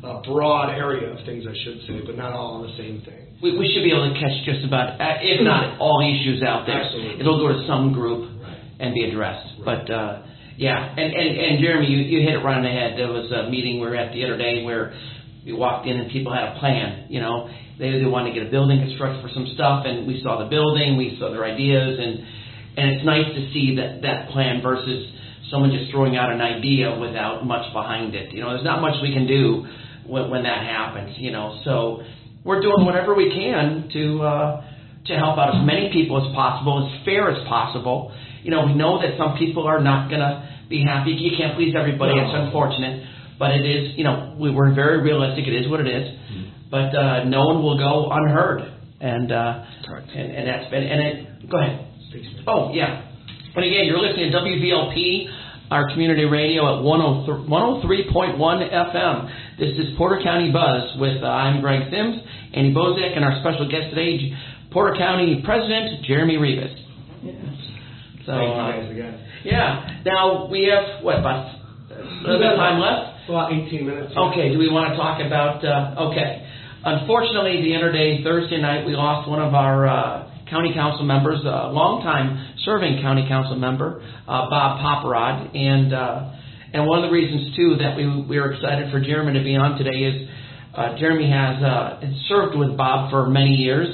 a 0.06 0.22
broad 0.26 0.74
area 0.74 1.08
of 1.10 1.24
things, 1.24 1.44
I 1.48 1.54
should 1.64 1.80
say, 1.88 2.02
but 2.04 2.16
not 2.16 2.32
all 2.32 2.60
on 2.60 2.62
the 2.68 2.76
same 2.76 3.00
thing. 3.06 3.26
We, 3.40 3.56
we 3.56 3.70
should 3.72 3.84
be 3.86 3.90
able 3.94 4.12
to 4.12 4.18
catch 4.18 4.34
just 4.44 4.66
about, 4.66 5.00
uh, 5.00 5.22
if 5.22 5.40
not 5.46 5.78
all 5.80 6.02
issues 6.02 6.42
out 6.42 6.66
there. 6.66 6.82
Absolutely. 6.82 7.20
It'll 7.20 7.38
go 7.38 7.48
to 7.54 7.66
some 7.66 7.92
group 7.94 8.28
Right. 8.42 8.58
and 8.80 8.92
be 8.94 9.04
addressed. 9.08 9.62
But, 9.64 9.88
uh, 9.90 10.22
yeah, 10.58 10.74
and, 10.90 11.14
and, 11.14 11.30
and 11.38 11.62
Jeremy, 11.62 11.86
you, 11.86 11.98
you 12.02 12.26
hit 12.26 12.34
it 12.34 12.42
right 12.42 12.58
on 12.58 12.66
the 12.66 12.74
head. 12.74 12.98
There 12.98 13.06
was 13.06 13.30
a 13.30 13.48
meeting 13.48 13.78
we 13.78 13.86
were 13.86 13.94
at 13.94 14.10
the 14.10 14.26
other 14.26 14.36
day 14.36 14.66
where 14.66 14.90
we 15.46 15.54
walked 15.54 15.86
in 15.86 15.94
and 15.94 16.10
people 16.10 16.34
had 16.34 16.50
a 16.50 16.58
plan, 16.58 17.06
you 17.08 17.22
know. 17.22 17.46
They, 17.78 18.02
they 18.02 18.10
wanted 18.10 18.34
to 18.34 18.42
get 18.42 18.48
a 18.48 18.50
building 18.50 18.82
constructed 18.82 19.22
for 19.22 19.30
some 19.30 19.46
stuff 19.54 19.86
and 19.86 20.02
we 20.02 20.18
saw 20.18 20.42
the 20.42 20.50
building, 20.50 20.98
we 20.98 21.14
saw 21.14 21.30
their 21.30 21.46
ideas 21.46 22.02
and, 22.02 22.26
and 22.74 22.86
it's 22.90 23.06
nice 23.06 23.30
to 23.38 23.42
see 23.54 23.78
that, 23.78 24.02
that 24.02 24.34
plan 24.34 24.58
versus 24.58 25.06
someone 25.46 25.70
just 25.70 25.94
throwing 25.94 26.18
out 26.18 26.34
an 26.34 26.42
idea 26.42 26.90
without 26.98 27.46
much 27.46 27.72
behind 27.72 28.18
it. 28.18 28.34
You 28.34 28.42
know, 28.42 28.50
there's 28.50 28.66
not 28.66 28.82
much 28.82 28.98
we 29.00 29.14
can 29.14 29.30
do 29.30 29.62
when, 30.10 30.26
when 30.26 30.42
that 30.42 30.66
happens, 30.66 31.14
you 31.22 31.30
know. 31.30 31.62
So 31.62 32.02
we're 32.42 32.60
doing 32.60 32.82
whatever 32.82 33.14
we 33.14 33.30
can 33.30 33.88
to 33.94 34.22
uh, 34.26 34.50
to 35.06 35.14
help 35.14 35.38
out 35.38 35.54
as 35.54 35.62
many 35.64 35.94
people 35.94 36.18
as 36.18 36.34
possible, 36.34 36.82
as 36.82 37.04
fair 37.06 37.30
as 37.30 37.46
possible. 37.46 38.10
You 38.42 38.50
know, 38.50 38.66
we 38.66 38.74
know 38.74 39.00
that 39.00 39.18
some 39.18 39.36
people 39.38 39.66
are 39.66 39.80
not 39.80 40.08
going 40.08 40.20
to 40.20 40.48
be 40.68 40.82
happy. 40.82 41.12
You 41.12 41.36
can't 41.36 41.56
please 41.56 41.74
everybody. 41.78 42.14
No. 42.14 42.22
It's 42.24 42.34
unfortunate, 42.34 43.04
but 43.38 43.52
it 43.52 43.64
is. 43.64 43.96
You 43.96 44.04
know, 44.04 44.36
we, 44.38 44.50
we're 44.50 44.74
very 44.74 45.02
realistic. 45.02 45.46
It 45.46 45.54
is 45.54 45.70
what 45.70 45.80
it 45.80 45.88
is. 45.88 46.18
But 46.70 46.94
uh, 46.94 47.24
no 47.24 47.46
one 47.46 47.62
will 47.62 47.78
go 47.78 48.10
unheard, 48.12 48.60
and 49.00 49.32
uh, 49.32 49.64
Correct. 49.86 50.08
and, 50.14 50.36
and 50.36 50.46
that's 50.46 50.70
been. 50.70 50.84
And 50.84 51.00
it. 51.00 51.50
Go 51.50 51.58
ahead. 51.58 51.88
Oh, 52.46 52.72
yeah. 52.72 53.04
But 53.54 53.64
again, 53.64 53.84
you're 53.84 54.00
listening 54.00 54.30
to 54.32 54.38
WVLP, 54.38 55.28
our 55.70 55.90
community 55.90 56.24
radio 56.24 56.78
at 56.78 56.82
103 56.82 57.48
103.1 57.48 58.38
FM. 58.38 59.58
This 59.58 59.76
is 59.76 59.96
Porter 59.98 60.20
County 60.22 60.50
Buzz 60.52 60.96
with, 60.98 61.22
uh, 61.22 61.26
I'm 61.26 61.60
Greg 61.60 61.90
Sims, 61.90 62.16
Andy 62.54 62.72
Bozek, 62.72 63.16
and 63.16 63.24
our 63.24 63.40
special 63.40 63.68
guest 63.68 63.90
today, 63.90 64.32
Porter 64.70 64.96
County 64.96 65.42
President 65.44 66.04
Jeremy 66.04 66.36
Rivas. 66.36 66.70
So, 68.28 68.36
Thank 68.36 68.44
you 68.44 68.60
uh, 68.60 68.72
guys 68.76 68.90
again. 68.92 69.14
yeah. 69.40 70.04
Now, 70.04 70.52
we 70.52 70.68
have, 70.68 71.00
what, 71.00 71.16
about 71.16 71.48
a 71.88 71.96
little 72.28 72.36
bit 72.36 72.52
of 72.52 72.60
time 72.60 72.76
left? 72.76 73.24
About 73.24 73.56
18 73.56 73.88
minutes. 73.88 74.12
Okay, 74.12 74.52
do 74.52 74.60
we 74.60 74.68
want 74.68 74.92
to 74.92 75.00
talk 75.00 75.16
about, 75.24 75.64
uh, 75.64 76.12
okay. 76.12 76.44
Unfortunately, 76.84 77.64
the 77.64 77.72
other 77.80 77.88
day, 77.88 78.20
Thursday 78.20 78.60
night, 78.60 78.84
we 78.84 78.92
lost 78.92 79.24
one 79.32 79.40
of 79.40 79.56
our 79.56 79.88
uh, 79.88 80.28
county 80.44 80.76
council 80.76 81.08
members, 81.08 81.40
a 81.40 81.72
longtime 81.72 82.60
serving 82.68 83.00
county 83.00 83.24
council 83.24 83.56
member, 83.56 84.04
uh, 84.28 84.44
Bob 84.52 84.76
Poparad. 84.84 85.48
And, 85.56 85.96
uh, 85.96 86.76
and 86.76 86.84
one 86.84 87.00
of 87.00 87.08
the 87.08 87.12
reasons, 87.12 87.56
too, 87.56 87.80
that 87.80 87.96
we, 87.96 88.04
we 88.28 88.36
were 88.36 88.52
excited 88.52 88.92
for 88.92 89.00
Jeremy 89.00 89.40
to 89.40 89.44
be 89.44 89.56
on 89.56 89.80
today 89.80 90.04
is 90.04 90.28
uh, 90.76 91.00
Jeremy 91.00 91.32
has 91.32 91.64
uh, 91.64 92.04
served 92.28 92.60
with 92.60 92.76
Bob 92.76 93.08
for 93.08 93.24
many 93.24 93.56
years. 93.56 93.88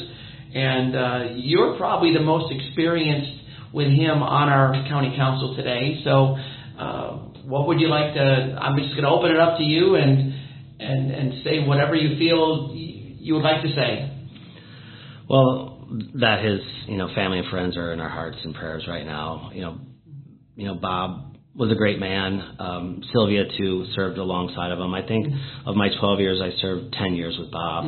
And 0.54 0.90
uh, 0.96 1.20
you're 1.38 1.78
probably 1.78 2.12
the 2.12 2.22
most 2.22 2.50
experienced 2.50 3.43
with 3.74 3.88
him 3.88 4.22
on 4.22 4.48
our 4.48 4.72
county 4.88 5.14
council 5.16 5.56
today. 5.56 6.00
So, 6.04 6.36
uh, 6.78 7.10
what 7.44 7.66
would 7.66 7.80
you 7.80 7.88
like 7.88 8.14
to? 8.14 8.20
I'm 8.20 8.78
just 8.78 8.90
going 8.94 9.02
to 9.04 9.10
open 9.10 9.32
it 9.32 9.38
up 9.38 9.58
to 9.58 9.64
you 9.64 9.96
and 9.96 10.32
and 10.80 11.10
and 11.10 11.44
say 11.44 11.66
whatever 11.66 11.94
you 11.94 12.16
feel 12.16 12.70
you 12.72 13.34
would 13.34 13.42
like 13.42 13.62
to 13.62 13.68
say. 13.68 14.10
Well, 15.28 15.88
that 16.20 16.44
his 16.44 16.60
you 16.86 16.96
know 16.96 17.12
family 17.14 17.40
and 17.40 17.48
friends 17.48 17.76
are 17.76 17.92
in 17.92 18.00
our 18.00 18.08
hearts 18.08 18.38
and 18.44 18.54
prayers 18.54 18.86
right 18.88 19.04
now. 19.04 19.50
You 19.52 19.62
know, 19.62 19.78
you 20.54 20.66
know 20.66 20.76
Bob 20.76 21.33
was 21.56 21.70
a 21.70 21.74
great 21.74 21.98
man. 21.98 22.56
Um, 22.58 23.02
Sylvia 23.12 23.44
too 23.56 23.86
served 23.94 24.18
alongside 24.18 24.72
of 24.72 24.78
him. 24.78 24.92
I 24.92 25.06
think 25.06 25.26
of 25.66 25.76
my 25.76 25.88
12 26.00 26.20
years, 26.20 26.40
I 26.42 26.60
served 26.60 26.92
10 26.94 27.14
years 27.14 27.36
with 27.38 27.50
Bob. 27.50 27.86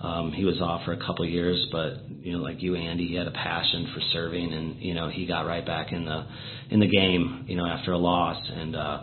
Um, 0.00 0.32
he 0.32 0.44
was 0.44 0.60
off 0.60 0.84
for 0.84 0.92
a 0.92 0.96
couple 0.98 1.24
of 1.24 1.30
years, 1.30 1.66
but 1.72 2.08
you 2.08 2.32
know, 2.32 2.38
like 2.38 2.62
you, 2.62 2.76
Andy, 2.76 3.08
he 3.08 3.14
had 3.14 3.26
a 3.26 3.32
passion 3.32 3.90
for 3.92 4.00
serving, 4.12 4.52
and 4.52 4.80
you 4.80 4.94
know, 4.94 5.08
he 5.08 5.26
got 5.26 5.40
right 5.42 5.64
back 5.66 5.92
in 5.92 6.04
the 6.04 6.24
in 6.70 6.78
the 6.78 6.86
game. 6.86 7.46
You 7.48 7.56
know, 7.56 7.66
after 7.66 7.92
a 7.92 7.98
loss, 7.98 8.36
and 8.48 8.76
uh, 8.76 9.02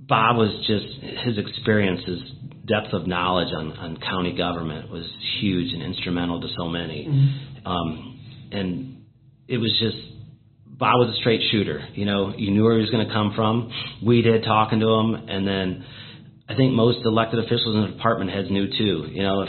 Bob 0.00 0.36
was 0.36 0.50
just 0.66 0.84
his 1.24 1.38
experience, 1.38 2.02
his 2.04 2.20
depth 2.66 2.92
of 2.92 3.06
knowledge 3.06 3.52
on, 3.54 3.72
on 3.72 3.96
county 3.96 4.36
government 4.36 4.90
was 4.90 5.04
huge 5.40 5.72
and 5.72 5.82
instrumental 5.82 6.40
to 6.40 6.48
so 6.56 6.68
many. 6.68 7.06
Um, 7.64 8.20
and 8.52 9.04
it 9.48 9.58
was 9.58 9.72
just 9.80 9.96
Bob 10.84 11.00
was 11.00 11.16
a 11.16 11.18
straight 11.20 11.40
shooter. 11.50 11.80
You 11.94 12.04
know, 12.04 12.34
you 12.36 12.50
knew 12.52 12.62
where 12.64 12.74
he 12.76 12.80
was 12.82 12.90
going 12.90 13.06
to 13.08 13.12
come 13.12 13.32
from. 13.34 13.72
We 14.04 14.20
did 14.20 14.44
talking 14.44 14.80
to 14.80 14.88
him, 14.88 15.14
and 15.28 15.48
then 15.48 15.84
I 16.48 16.54
think 16.54 16.74
most 16.74 16.98
elected 17.04 17.40
officials 17.40 17.74
in 17.74 17.80
the 17.88 17.92
department 17.96 18.30
heads 18.30 18.50
knew 18.50 18.66
too. 18.68 19.08
You 19.10 19.22
know, 19.22 19.42
if 19.42 19.48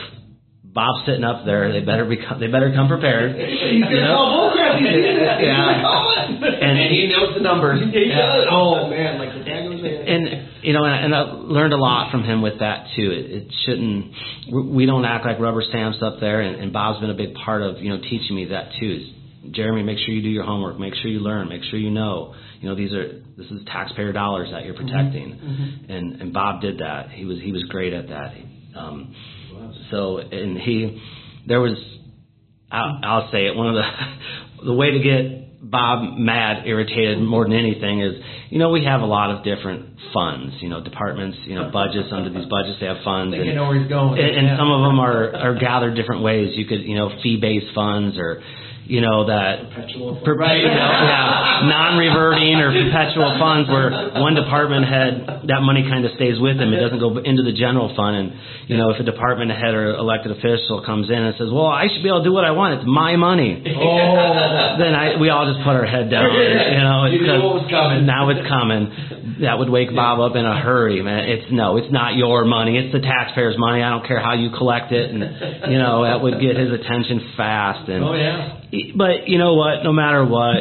Bob's 0.64 1.06
sitting 1.06 1.24
up 1.24 1.46
there. 1.46 1.72
They 1.72 1.80
better 1.86 2.04
be. 2.04 2.18
They 2.40 2.48
better 2.48 2.72
come 2.76 2.90
prepared. 2.90 3.32
He's 3.40 3.80
gonna 3.84 4.08
call 4.12 4.52
bullcrap. 4.52 4.76
He's 4.76 4.92
gonna, 4.92 5.40
he's 5.40 5.48
Yeah. 5.48 5.56
gonna 5.56 5.82
call 5.88 6.04
it. 6.12 6.64
And, 6.64 6.76
he 6.92 7.08
knows 7.08 7.32
the 7.34 7.40
numbers. 7.40 7.80
He 7.96 8.12
Yeah. 8.12 8.20
does. 8.20 8.48
Oh 8.52 8.90
man, 8.90 9.18
like 9.18 9.32
the 9.40 9.44
dad 9.48 9.64
goes 9.72 9.80
in. 9.80 9.88
and 9.88 10.24
you 10.68 10.74
know, 10.74 10.84
and, 10.84 11.06
and 11.06 11.16
I 11.16 11.22
learned 11.32 11.72
a 11.72 11.78
lot 11.80 12.12
from 12.12 12.24
him 12.26 12.42
with 12.42 12.60
that 12.60 12.88
too. 12.96 13.08
It, 13.12 13.26
it 13.32 13.48
shouldn't. 13.66 14.12
we- 14.52 14.84
We 14.84 14.86
don't 14.86 15.06
act 15.06 15.24
like 15.26 15.40
rubber 15.40 15.64
stamps 15.64 16.00
up 16.04 16.20
there, 16.20 16.42
and, 16.42 16.60
and 16.62 16.74
Bob's 16.74 17.00
been 17.00 17.10
a 17.10 17.14
big 17.24 17.36
part 17.36 17.62
of 17.62 17.80
you 17.82 17.88
know 17.96 18.00
teaching 18.04 18.36
me 18.36 18.46
that 18.52 18.72
too. 18.78 18.92
Is, 19.00 19.08
Jeremy, 19.52 19.84
make 19.84 19.98
sure 20.00 20.10
you 20.10 20.22
do 20.22 20.30
your 20.30 20.44
homework. 20.44 20.80
Make 20.80 20.94
sure 20.96 21.10
you 21.10 21.20
learn. 21.20 21.50
Make 21.50 21.64
sure 21.64 21.80
you 21.80 21.92
know. 21.92 22.36
You 22.62 22.70
know, 22.70 22.76
these 22.76 22.94
are 22.94 23.22
this 23.38 23.48
is 23.48 23.62
taxpayer 23.68 24.12
dollars 24.14 24.50
that 24.52 24.66
you're 24.66 24.76
protecting, 24.76 25.86
and 25.90 26.22
and 26.22 26.34
Bob 26.34 26.62
did 26.62 26.80
that. 26.80 27.10
He 27.12 27.26
was 27.26 27.40
he 27.40 27.52
was 27.52 27.64
great 27.64 27.94
at 27.94 28.08
that. 28.10 28.34
Um, 28.76 29.16
so 29.92 30.18
and 30.18 30.58
he, 30.58 31.02
there 31.48 31.60
was, 31.62 31.78
I'll, 32.72 33.00
I'll 33.04 33.32
say 33.32 33.48
it. 33.48 33.56
One 33.56 33.70
of 33.70 33.76
the 33.76 34.66
the 34.66 34.74
way 34.74 34.92
to 34.92 35.00
get 35.00 35.70
Bob 35.70 36.18
mad, 36.18 36.68
irritated 36.68 37.20
more 37.20 37.44
than 37.44 37.54
anything 37.54 38.02
is, 38.02 38.14
you 38.50 38.60
know, 38.60 38.70
we 38.70 38.86
have 38.86 39.02
a 39.02 39.06
lot 39.06 39.32
of 39.32 39.44
different 39.44 39.98
funds. 40.14 40.56
You 40.60 40.70
know, 40.70 40.84
departments. 40.84 41.38
You 41.46 41.56
know, 41.56 41.72
budgets 41.72 42.10
under 42.12 42.30
these 42.30 42.48
budgets 42.50 42.78
they 42.80 42.86
have 42.88 43.04
funds. 43.04 43.34
Think 43.34 43.46
and- 43.46 43.56
know 43.56 43.68
where 43.68 43.80
he's 43.80 43.90
going. 43.90 44.20
and, 44.20 44.38
and 44.38 44.48
yeah. 44.48 44.58
some 44.58 44.72
of 44.72 44.82
them 44.82 45.00
are 45.00 45.36
are 45.36 45.56
gathered 45.60 45.96
different 45.96 46.24
ways. 46.24 46.54
You 46.56 46.66
could, 46.66 46.82
you 46.82 46.96
know, 46.96 47.10
fee-based 47.24 47.74
funds 47.74 48.18
or, 48.18 48.42
you 48.88 49.02
know, 49.02 49.26
that 49.26 49.70
Perpetual. 49.74 50.22
per- 50.24 50.38
you 50.56 50.68
know, 50.70 50.92
yeah, 51.10 51.66
non-reverting 51.66 52.56
or 52.62 52.70
perpetual 52.70 53.34
funds 53.40 53.66
where 53.70 54.22
one 54.22 54.36
department 54.36 54.86
head 54.86 55.48
that 55.50 55.62
money 55.62 55.84
kind 55.90 56.06
of 56.06 56.12
stays 56.16 56.38
with 56.40 56.58
them. 56.58 56.74
It 56.74 56.82
doesn't 56.82 57.00
go 57.00 57.18
into 57.18 57.42
the 57.44 57.54
general 57.54 57.94
fund. 57.96 58.16
And 58.16 58.28
you 58.70 58.78
know, 58.78 58.90
if 58.94 59.00
a 59.00 59.04
department 59.04 59.52
head 59.52 59.74
or 59.74 59.96
elected 59.96 60.32
official 60.32 60.84
comes 60.86 61.10
in 61.10 61.18
and 61.18 61.34
says, 61.38 61.50
"Well, 61.52 61.66
I 61.68 61.88
should 61.90 62.04
be 62.04 62.10
able 62.10 62.20
to 62.22 62.30
do 62.30 62.34
what 62.34 62.46
I 62.46 62.52
want. 62.52 62.78
It's 62.82 62.88
my 62.88 63.16
money," 63.16 63.58
Oh. 63.66 64.76
then 64.78 64.94
I 64.94 65.18
we 65.20 65.30
all 65.30 65.46
just 65.52 65.64
put 65.66 65.76
our 65.76 65.86
head 65.86 66.10
down. 66.10 66.30
You 66.34 66.84
know, 66.86 67.06
You 67.06 67.44
what 67.44 67.66
was 67.66 67.68
coming. 67.70 68.06
Now 68.06 68.30
it's 68.30 68.46
coming. 68.48 68.92
That 69.42 69.60
would 69.60 69.70
wake 69.70 69.94
Bob 69.94 70.20
up 70.22 70.36
in 70.38 70.46
a 70.46 70.56
hurry, 70.62 71.02
man. 71.02 71.28
It's 71.28 71.52
no, 71.52 71.76
it's 71.78 71.92
not 71.92 72.16
your 72.16 72.46
money. 72.46 72.78
It's 72.78 72.94
the 72.94 73.02
taxpayers' 73.02 73.58
money. 73.58 73.84
I 73.84 73.90
don't 73.90 74.06
care 74.08 74.20
how 74.20 74.34
you 74.34 74.50
collect 74.52 74.92
it, 74.94 75.10
and 75.12 75.20
you 75.72 75.78
know 75.78 76.04
that 76.04 76.22
would 76.22 76.40
get 76.40 76.56
his 76.56 76.72
attention 76.72 77.34
fast. 77.36 77.90
And 77.90 78.04
Oh 78.04 78.14
yeah. 78.14 78.62
But 78.96 79.28
you 79.28 79.38
know 79.38 79.56
what? 79.56 79.84
No 79.84 79.94
matter 79.94 80.26
what, 80.26 80.58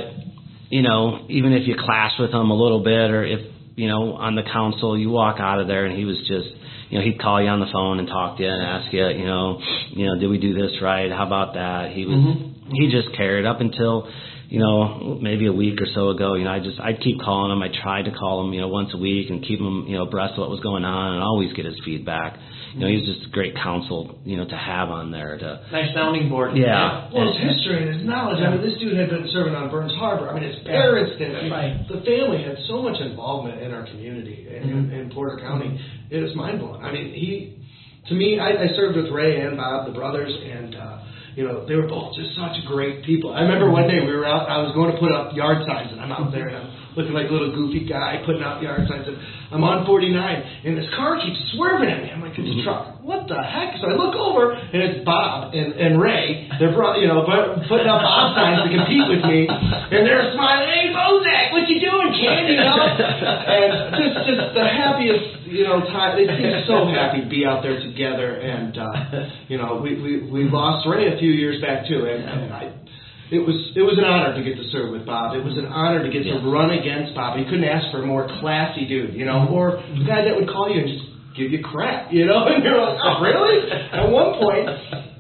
you 0.71 0.83
know, 0.83 1.27
even 1.29 1.53
if 1.53 1.67
you 1.67 1.77
clash 1.79 2.13
with 2.19 2.31
him 2.31 2.51
a 2.51 2.55
little 2.55 2.83
bit, 2.83 3.11
or 3.11 3.25
if 3.25 3.41
you 3.77 3.89
know 3.89 4.15
on 4.15 4.35
the 4.35 4.43
council 4.43 4.99
you 4.99 5.11
walk 5.11 5.41
out 5.41 5.61
of 5.61 5.67
there 5.67 5.85
and 5.85 5.97
he 5.97 6.05
was 6.05 6.19
just, 6.29 6.49
you 6.91 6.99
know, 6.99 7.05
he'd 7.05 7.21
call 7.21 7.43
you 7.43 7.49
on 7.49 7.61
the 7.61 7.71
phone 7.73 7.99
and 7.99 8.09
talk 8.09 8.37
to 8.39 8.43
you 8.43 8.49
and 8.49 8.63
ask 8.63 8.93
you, 8.93 9.07
you 9.09 9.27
know, 9.27 9.61
you 9.91 10.07
know, 10.07 10.19
did 10.19 10.29
we 10.29 10.39
do 10.39 10.55
this 10.55 10.73
right? 10.83 11.11
How 11.11 11.27
about 11.27 11.55
that? 11.55 11.93
He 11.93 12.05
was, 12.05 12.17
mm-hmm. 12.17 12.73
he 12.73 12.91
just 12.91 13.17
cared 13.17 13.47
up 13.47 13.61
until. 13.61 14.09
You 14.55 14.61
know, 14.61 15.19
maybe 15.21 15.47
a 15.47 15.53
week 15.53 15.81
or 15.83 15.87
so 15.95 16.11
ago, 16.11 16.35
you 16.35 16.45
know, 16.45 16.53
I 16.55 16.61
just 16.61 16.79
I'd 16.79 17.01
keep 17.03 17.19
calling 17.21 17.51
him. 17.51 17.61
I 17.61 17.69
tried 17.83 18.05
to 18.07 18.13
call 18.13 18.47
him, 18.47 18.53
you 18.55 18.61
know, 18.61 18.69
once 18.69 18.91
a 18.95 18.99
week 18.99 19.29
and 19.29 19.43
keep 19.43 19.59
him, 19.59 19.87
you 19.89 19.97
know, 19.99 20.07
abreast 20.07 20.35
of 20.35 20.47
what 20.47 20.51
was 20.51 20.61
going 20.61 20.85
on, 20.85 21.15
and 21.15 21.23
always 21.23 21.53
get 21.55 21.65
his 21.67 21.75
feedback. 21.85 22.39
You 22.75 22.81
know, 22.81 22.87
he's 22.87 23.07
just 23.07 23.27
a 23.27 23.31
great 23.31 23.55
counsel, 23.55 24.19
you 24.25 24.37
know, 24.37 24.47
to 24.47 24.57
have 24.57 24.91
on 24.91 25.11
there 25.11 25.39
to 25.39 25.61
Nice 25.71 25.91
sounding 25.95 26.29
board. 26.29 26.57
Yeah. 26.57 27.11
Well, 27.15 27.31
his 27.35 27.39
history 27.51 27.83
and 27.87 27.99
his 27.99 28.07
knowledge. 28.07 28.43
I 28.43 28.51
mean, 28.51 28.63
this 28.63 28.79
dude 28.79 28.97
had 28.99 29.11
been 29.11 29.27
serving 29.33 29.55
on 29.55 29.71
Burns 29.71 29.95
Harbor. 29.95 30.31
I 30.31 30.35
mean, 30.39 30.43
his 30.47 30.59
parents 30.67 31.19
did. 31.19 31.35
I 31.35 31.43
mean, 31.43 31.51
Right. 31.51 31.75
the 31.91 32.03
family 32.07 32.43
had 32.43 32.59
so 32.67 32.83
much 32.83 32.99
involvement 33.01 33.63
in 33.63 33.71
our 33.75 33.87
community 33.87 34.47
in, 34.51 34.91
in 34.91 35.11
Porter 35.11 35.39
County. 35.43 35.79
It 36.11 36.19
was 36.19 36.35
mind 36.35 36.59
blowing. 36.59 36.83
I 36.83 36.91
mean, 36.91 37.15
he, 37.15 37.59
to 38.09 38.15
me, 38.15 38.39
I, 38.39 38.51
I 38.51 38.67
served 38.75 38.97
with 38.99 39.11
Ray 39.11 39.39
and 39.41 39.57
Bob, 39.57 39.87
the 39.87 39.93
brothers, 39.95 40.31
and 40.31 40.75
uh, 40.75 40.99
you 41.37 41.45
know, 41.45 41.67
they 41.67 41.75
were 41.75 41.89
both 41.89 42.15
just 42.15 42.35
such 42.37 42.55
great 42.67 43.05
people. 43.05 43.35
I 43.35 43.43
remember 43.43 43.71
one 43.71 43.89
day 43.89 44.01
we 44.01 44.15
were 44.15 44.27
out. 44.27 44.49
I 44.49 44.63
was 44.63 44.73
going 44.75 44.95
to 44.95 44.99
put 44.99 45.11
up 45.11 45.35
yard 45.35 45.67
signs, 45.67 45.91
and 45.91 46.01
I'm 46.01 46.13
out 46.13 46.31
there 46.31 46.49
and 46.49 46.57
I'm 46.57 46.74
looking 46.97 47.13
like 47.13 47.29
a 47.29 47.33
little 47.33 47.55
goofy 47.55 47.87
guy 47.87 48.23
putting 48.27 48.43
out 48.43 48.63
yard 48.63 48.87
signs. 48.89 49.07
And 49.07 49.19
I'm 49.51 49.63
on 49.63 49.87
49, 49.87 50.15
and 50.65 50.79
this 50.79 50.89
car 50.97 51.19
keeps 51.19 51.39
swerving 51.55 51.91
at 51.91 52.03
me. 52.03 52.11
I'm 52.11 52.23
like, 52.23 52.35
it's 52.39 52.47
a 52.47 52.59
truck. 52.63 53.03
What 53.05 53.29
the 53.29 53.39
heck? 53.39 53.77
So 53.79 53.91
I 53.91 53.95
look 53.95 54.17
over, 54.17 54.55
and 54.55 54.81
it's 54.81 55.05
Bob 55.05 55.53
and, 55.55 55.75
and 55.77 56.01
Ray. 56.01 56.49
They're 56.59 56.73
brought, 56.73 56.99
you 56.99 57.07
know 57.07 57.27
putting 57.69 57.89
up 57.89 58.01
Bob 58.01 58.35
signs 58.37 58.65
to 58.65 58.71
compete 58.71 59.07
with 59.09 59.23
me, 59.27 59.47
and 59.49 60.03
they're 60.07 60.33
smiling. 60.35 60.69
Hey, 60.71 60.91
Bozek, 60.95 61.53
what 61.53 61.69
you 61.69 61.79
doing, 61.81 62.11
kid? 62.15 62.55
You 62.55 62.61
know, 62.61 62.77
and 62.79 63.71
just 63.99 64.15
just 64.27 64.43
the 64.55 64.65
happiest, 64.65 65.49
you 65.49 65.65
know, 65.65 65.81
time. 65.91 66.17
They 66.17 66.27
seem 66.29 66.65
so 66.67 66.87
happy 66.89 67.23
to 67.23 67.29
be 67.29 67.45
out 67.45 67.63
there 67.63 67.81
together, 67.81 68.41
and 68.41 68.73
uh, 68.79 68.91
you 69.49 69.59
know, 69.59 69.81
we 69.83 70.01
we 70.01 70.13
we 70.31 70.41
lost 70.49 70.87
Ray 70.89 71.13
a 71.13 71.19
few 71.19 71.33
years 71.33 71.61
back 71.61 71.87
too, 71.89 72.07
and, 72.07 72.25
and 72.25 72.53
I 72.53 72.73
it 73.33 73.41
was 73.41 73.57
it 73.73 73.81
was 73.81 73.97
an 73.97 74.05
honor 74.05 74.37
to 74.37 74.43
get 74.45 74.61
to 74.61 74.67
serve 74.69 74.93
with 74.93 75.09
Bob. 75.09 75.33
It 75.33 75.45
was 75.45 75.57
an 75.57 75.65
honor 75.65 76.05
to 76.05 76.11
get 76.13 76.29
to 76.29 76.45
run 76.45 76.77
against 76.77 77.17
Bob. 77.17 77.41
You 77.41 77.49
couldn't 77.49 77.65
ask 77.65 77.89
for 77.89 78.05
a 78.05 78.07
more 78.07 78.29
classy 78.41 78.85
dude, 78.85 79.17
you 79.17 79.25
know, 79.25 79.49
or 79.49 79.81
the 79.81 80.05
guy 80.05 80.29
that 80.29 80.37
would 80.37 80.49
call 80.49 80.69
you 80.69 80.85
and 80.85 80.89
just 80.93 81.05
give 81.33 81.49
you 81.51 81.65
crap, 81.65 82.13
you 82.13 82.29
know, 82.29 82.45
and 82.51 82.61
you're 82.61 82.77
like, 82.77 83.01
oh 83.01 83.25
really? 83.25 83.73
At 83.73 84.13
one 84.13 84.37
point, 84.37 84.69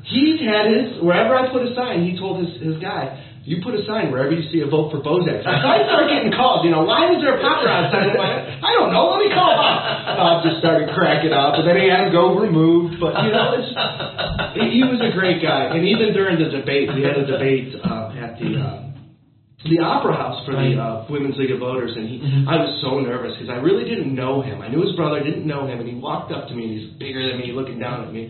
he 0.04 0.44
had 0.44 0.68
his 0.68 1.00
wherever 1.00 1.32
I 1.32 1.48
put 1.48 1.64
a 1.64 1.72
sign, 1.72 2.04
he 2.04 2.12
told 2.20 2.44
his 2.44 2.60
his 2.60 2.76
guy. 2.76 3.23
You 3.44 3.60
put 3.60 3.76
a 3.76 3.84
sign 3.84 4.08
wherever 4.08 4.32
you 4.32 4.48
see 4.48 4.64
a 4.64 4.68
vote 4.68 4.88
for 4.88 5.04
Bozek. 5.04 5.44
So 5.44 5.52
I 5.52 5.84
start 5.84 6.08
getting 6.08 6.32
calls. 6.32 6.64
You 6.64 6.72
know, 6.72 6.88
why 6.88 7.12
is 7.12 7.20
there 7.20 7.36
a 7.36 7.40
Poparad 7.44 7.92
sign? 7.92 8.16
I 8.16 8.72
don't 8.72 8.88
know. 8.88 9.12
Let 9.12 9.20
me 9.20 9.28
call 9.36 9.52
Bob. 9.52 9.76
Bob 10.16 10.36
just 10.48 10.64
started 10.64 10.88
cracking 10.96 11.36
up, 11.36 11.60
and 11.60 11.68
then 11.68 11.76
he 11.76 11.92
had 11.92 12.08
him 12.08 12.12
go 12.16 12.32
removed. 12.40 12.96
But 12.96 13.20
you 13.20 13.36
know, 13.36 13.52
it's, 13.60 13.68
he 14.56 14.80
he 14.80 14.82
was 14.88 14.96
a 15.04 15.12
great 15.12 15.44
guy. 15.44 15.76
And 15.76 15.84
even 15.84 16.16
during 16.16 16.40
the 16.40 16.48
debate, 16.48 16.88
we 16.96 17.04
had 17.04 17.20
a 17.20 17.28
debate 17.28 17.76
uh, 17.84 18.16
at 18.16 18.40
the 18.40 18.50
uh, 18.56 18.84
the 19.68 19.80
Opera 19.80 20.16
House 20.16 20.40
for 20.44 20.52
the 20.56 20.76
uh, 20.80 21.06
Women's 21.12 21.36
League 21.36 21.52
of 21.52 21.60
Voters, 21.60 21.92
and 21.96 22.04
he, 22.08 22.20
I 22.48 22.56
was 22.60 22.80
so 22.84 23.00
nervous 23.00 23.32
because 23.36 23.48
I 23.48 23.60
really 23.64 23.84
didn't 23.88 24.12
know 24.12 24.40
him. 24.44 24.60
I 24.60 24.68
knew 24.68 24.80
his 24.84 24.92
brother, 24.96 25.24
didn't 25.24 25.46
know 25.46 25.66
him, 25.66 25.80
and 25.80 25.88
he 25.88 25.96
walked 25.96 26.32
up 26.32 26.48
to 26.48 26.54
me, 26.54 26.64
and 26.64 26.72
he's 26.76 26.90
bigger 27.00 27.20
than 27.28 27.40
me, 27.40 27.52
looking 27.52 27.78
down 27.80 28.04
at 28.04 28.12
me. 28.12 28.28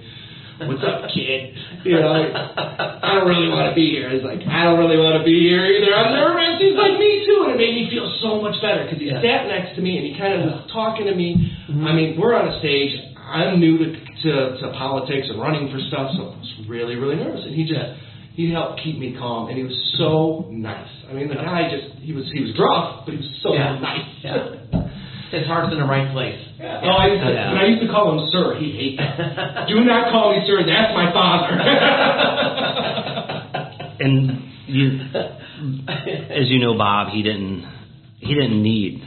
What's 0.61 0.82
up, 0.86 1.11
kid? 1.12 1.55
You 1.84 2.00
know, 2.00 2.16
like, 2.16 2.32
I 2.32 3.12
don't 3.20 3.28
really 3.28 3.52
want 3.52 3.68
to 3.68 3.76
be 3.76 3.92
here. 3.92 4.09
He's 4.09 4.24
like, 4.24 4.40
I 4.40 4.64
don't 4.64 4.80
really 4.80 4.96
want 4.96 5.20
to 5.20 5.24
be 5.24 5.36
here 5.36 5.68
either. 5.68 5.92
I'm 5.92 6.16
nervous. 6.16 6.57
He's 6.57 6.72
like, 6.72 6.96
me 6.96 7.28
too, 7.28 7.44
and 7.44 7.52
it 7.52 7.61
made 7.61 7.76
me 7.76 7.92
feel 7.92 8.09
so 8.24 8.40
much 8.40 8.57
better 8.64 8.88
because 8.88 9.05
he 9.05 9.12
sat 9.12 9.44
next 9.52 9.76
to 9.76 9.84
me 9.84 10.00
and 10.00 10.05
he 10.09 10.16
kind 10.16 10.32
of 10.32 10.48
was 10.48 10.64
talking 10.72 11.05
to 11.05 11.14
me. 11.14 11.36
Mm-hmm. 11.68 11.84
I 11.84 11.92
mean, 11.92 12.16
we're 12.16 12.32
on 12.32 12.48
a 12.48 12.57
stage. 12.64 12.96
I'm 13.20 13.61
new 13.61 13.76
to, 13.84 13.88
to 13.92 14.32
to 14.64 14.66
politics 14.80 15.28
and 15.28 15.36
running 15.36 15.68
for 15.68 15.76
stuff, 15.92 16.16
so 16.16 16.32
I 16.32 16.40
was 16.40 16.52
really 16.72 16.96
really 16.96 17.20
nervous, 17.20 17.44
and 17.44 17.52
he 17.52 17.68
just 17.68 17.84
he 18.32 18.48
helped 18.48 18.80
keep 18.80 18.96
me 18.96 19.12
calm, 19.12 19.52
and 19.52 19.61
he 19.61 19.64
was 19.68 19.76
so 20.00 20.48
nice. 20.48 20.88
I 21.05 21.12
mean, 21.12 21.28
the 21.28 21.36
guy 21.36 21.68
just 21.68 22.00
he 22.00 22.16
was 22.16 22.24
he 22.32 22.40
was 22.40 22.57
gruff, 22.57 23.05
but 23.05 23.12
he 23.12 23.20
was 23.20 23.28
so 23.44 23.52
Yeah. 23.52 23.76
nice. 23.76 24.09
Yeah. 24.24 24.88
His 25.30 25.46
heart's 25.46 25.72
in 25.72 25.78
the 25.80 25.86
right 25.86 26.10
place. 26.12 26.38
Oh, 26.60 26.64
I 26.64 27.06
used 27.08 27.22
to, 27.24 27.32
Yeah. 27.32 27.50
and 27.50 27.58
I 27.58 27.64
used 27.66 27.80
to 27.82 27.88
call 27.88 28.12
him 28.18 28.28
sir. 28.30 28.54
He 28.58 28.70
hated 28.72 28.98
that. 29.00 29.66
Do 29.72 29.84
not 29.84 30.10
call 30.12 30.32
me 30.36 30.44
sir. 30.46 30.62
That's 30.66 30.92
my 30.94 31.12
father. 31.12 31.58
and 34.00 34.42
you, 34.66 34.98
as 36.30 36.48
you 36.48 36.58
know, 36.60 36.76
Bob, 36.76 37.08
he 37.12 37.22
didn't 37.22 37.64
he 38.18 38.34
didn't 38.34 38.62
need 38.62 39.02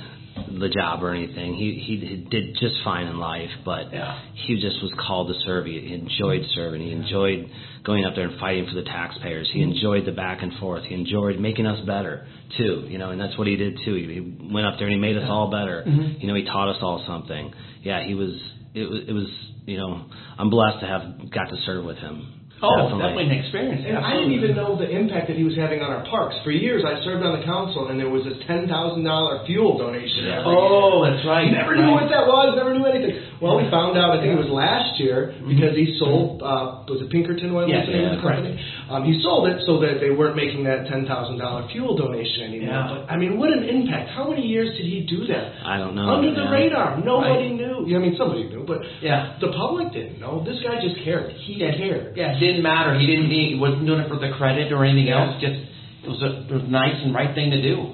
the 0.60 0.70
job 0.70 1.04
or 1.04 1.14
anything. 1.14 1.56
He 1.56 1.74
he 1.86 2.28
did 2.30 2.56
just 2.60 2.76
fine 2.84 3.08
in 3.08 3.18
life, 3.20 3.50
but 3.66 3.94
Yeah. 3.94 4.20
he 4.34 4.56
just 4.62 4.82
was 4.82 4.92
called 5.08 5.28
to 5.30 5.34
serve. 5.46 5.66
He 5.66 5.94
enjoyed 5.94 6.44
serving. 6.56 6.82
He 6.82 6.92
enjoyed 6.92 7.50
going 7.84 8.06
up 8.06 8.16
there 8.16 8.28
and 8.28 8.40
fighting 8.40 8.66
for 8.68 8.76
the 8.76 8.84
taxpayers. 8.84 9.50
He 9.54 9.62
enjoyed 9.62 10.06
the 10.06 10.12
back 10.12 10.42
and 10.42 10.54
forth. 10.60 10.84
He 10.84 10.96
enjoyed 10.96 11.40
making 11.40 11.66
us 11.66 11.80
better 11.86 12.28
too. 12.58 12.86
You 12.88 12.98
know, 12.98 13.12
and 13.12 13.20
that's 13.20 13.38
what 13.38 13.48
he 13.48 13.56
did 13.56 13.80
too. 13.86 13.96
He, 13.96 14.14
he 14.16 14.54
went 14.54 14.66
up 14.68 14.76
there 14.78 14.88
and 14.88 14.94
he 14.94 15.00
made 15.00 15.18
us 15.18 15.28
all 15.28 15.50
better. 15.52 15.84
Mm-hmm. 15.88 16.20
You 16.22 16.28
know, 16.28 16.36
he 16.36 16.44
taught 16.46 16.70
us 16.70 16.78
all 16.82 17.04
something. 17.08 17.54
Yeah, 17.84 18.04
he 18.06 18.14
was. 18.16 18.32
It 18.74 18.90
was. 18.90 19.02
It 19.08 19.14
was. 19.14 19.28
You 19.66 19.76
know, 19.78 20.06
I'm 20.40 20.50
blessed 20.50 20.80
to 20.80 20.88
have 20.88 21.30
got 21.32 21.50
to 21.50 21.58
serve 21.66 21.84
with 21.84 21.98
him. 21.98 22.37
Oh, 22.58 22.89
definitely, 22.89 23.30
an 23.30 23.38
experience. 23.38 23.86
And 23.86 23.97
I 24.01 24.18
didn't 24.18 24.34
even 24.34 24.55
know 24.58 24.74
the 24.74 24.89
impact 24.89 25.30
that 25.30 25.38
he 25.38 25.43
was 25.45 25.53
having 25.53 25.78
on 25.86 25.93
our 25.93 26.01
parks. 26.10 26.34
For 26.43 26.49
years, 26.49 26.82
I 26.82 26.97
served 27.05 27.22
on 27.22 27.38
the 27.38 27.45
council, 27.45 27.89
and 27.93 27.99
there 28.01 28.10
was 28.10 28.26
this 28.26 28.34
ten 28.49 28.66
thousand 28.66 29.05
dollar 29.05 29.45
fuel 29.45 29.78
donation. 29.78 30.26
every 30.26 30.49
Oh, 30.58 31.05
year. 31.05 31.14
that's 31.14 31.26
right. 31.30 31.45
Never 31.53 31.78
knew 31.78 31.93
what 31.93 32.10
that 32.10 32.26
was. 32.26 32.58
Never 32.58 32.74
knew 32.74 32.86
anything. 32.89 33.14
Well, 33.42 33.58
we 33.62 33.70
found 33.70 33.98
out. 33.98 34.18
I 34.18 34.22
think 34.22 34.34
it 34.34 34.42
was 34.42 34.50
last 34.50 34.98
year 34.98 35.30
because 35.46 35.78
he 35.78 35.98
sold. 36.02 36.42
Uh, 36.42 36.82
was 36.90 37.06
it 37.06 37.10
Pinkerton 37.14 37.54
Oil? 37.54 37.70
Yes, 37.70 37.86
yeah, 37.86 38.18
the 38.18 38.22
company? 38.22 38.58
Um, 38.90 39.06
he 39.06 39.22
sold 39.22 39.46
it 39.46 39.62
so 39.70 39.78
that 39.86 40.02
they 40.02 40.10
weren't 40.10 40.34
making 40.34 40.66
that 40.66 40.90
ten 40.90 41.06
thousand 41.06 41.38
dollar 41.38 41.70
fuel 41.70 41.94
donation 41.94 42.50
anymore. 42.50 42.74
Yeah. 42.74 42.90
But 42.90 43.14
I 43.14 43.16
mean, 43.18 43.38
what 43.38 43.54
an 43.54 43.62
impact! 43.68 44.10
How 44.18 44.26
many 44.26 44.42
years 44.42 44.74
did 44.74 44.90
he 44.90 45.06
do 45.06 45.28
that? 45.30 45.62
I 45.62 45.78
don't 45.78 45.94
know. 45.94 46.18
Under 46.18 46.34
the 46.34 46.50
yeah. 46.50 46.58
radar, 46.58 46.90
nobody 47.04 47.54
knew. 47.54 47.86
I 47.86 48.00
mean, 48.02 48.16
somebody 48.18 48.50
knew, 48.50 48.66
but 48.66 48.82
Yeah. 49.02 49.38
the 49.40 49.54
public 49.54 49.94
didn't 49.94 50.18
know. 50.20 50.42
This 50.42 50.58
guy 50.66 50.82
just 50.82 50.98
cared. 51.06 51.30
He 51.46 51.62
cared. 51.62 52.18
Yeah, 52.18 52.34
it 52.34 52.40
didn't 52.40 52.64
matter. 52.64 52.98
He 52.98 53.06
didn't 53.06 53.30
need. 53.30 53.54
He 53.54 53.60
wasn't 53.60 53.86
doing 53.86 54.02
it 54.02 54.10
for 54.10 54.18
the 54.18 54.34
credit 54.38 54.72
or 54.74 54.84
anything 54.84 55.08
Yeah. 55.14 55.30
else. 55.30 55.42
Just 55.42 55.62
it 56.04 56.10
was 56.10 56.22
a, 56.26 56.48
it 56.50 56.54
was 56.58 56.64
a 56.66 56.72
nice 56.72 56.96
and 57.04 57.14
right 57.14 57.34
thing 57.36 57.52
to 57.52 57.62
do. 57.62 57.94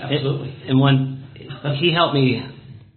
Absolutely. 0.00 0.54
And, 0.62 0.70
and 0.70 0.80
when 0.80 1.24
he 1.76 1.92
helped 1.92 2.14
me 2.14 2.40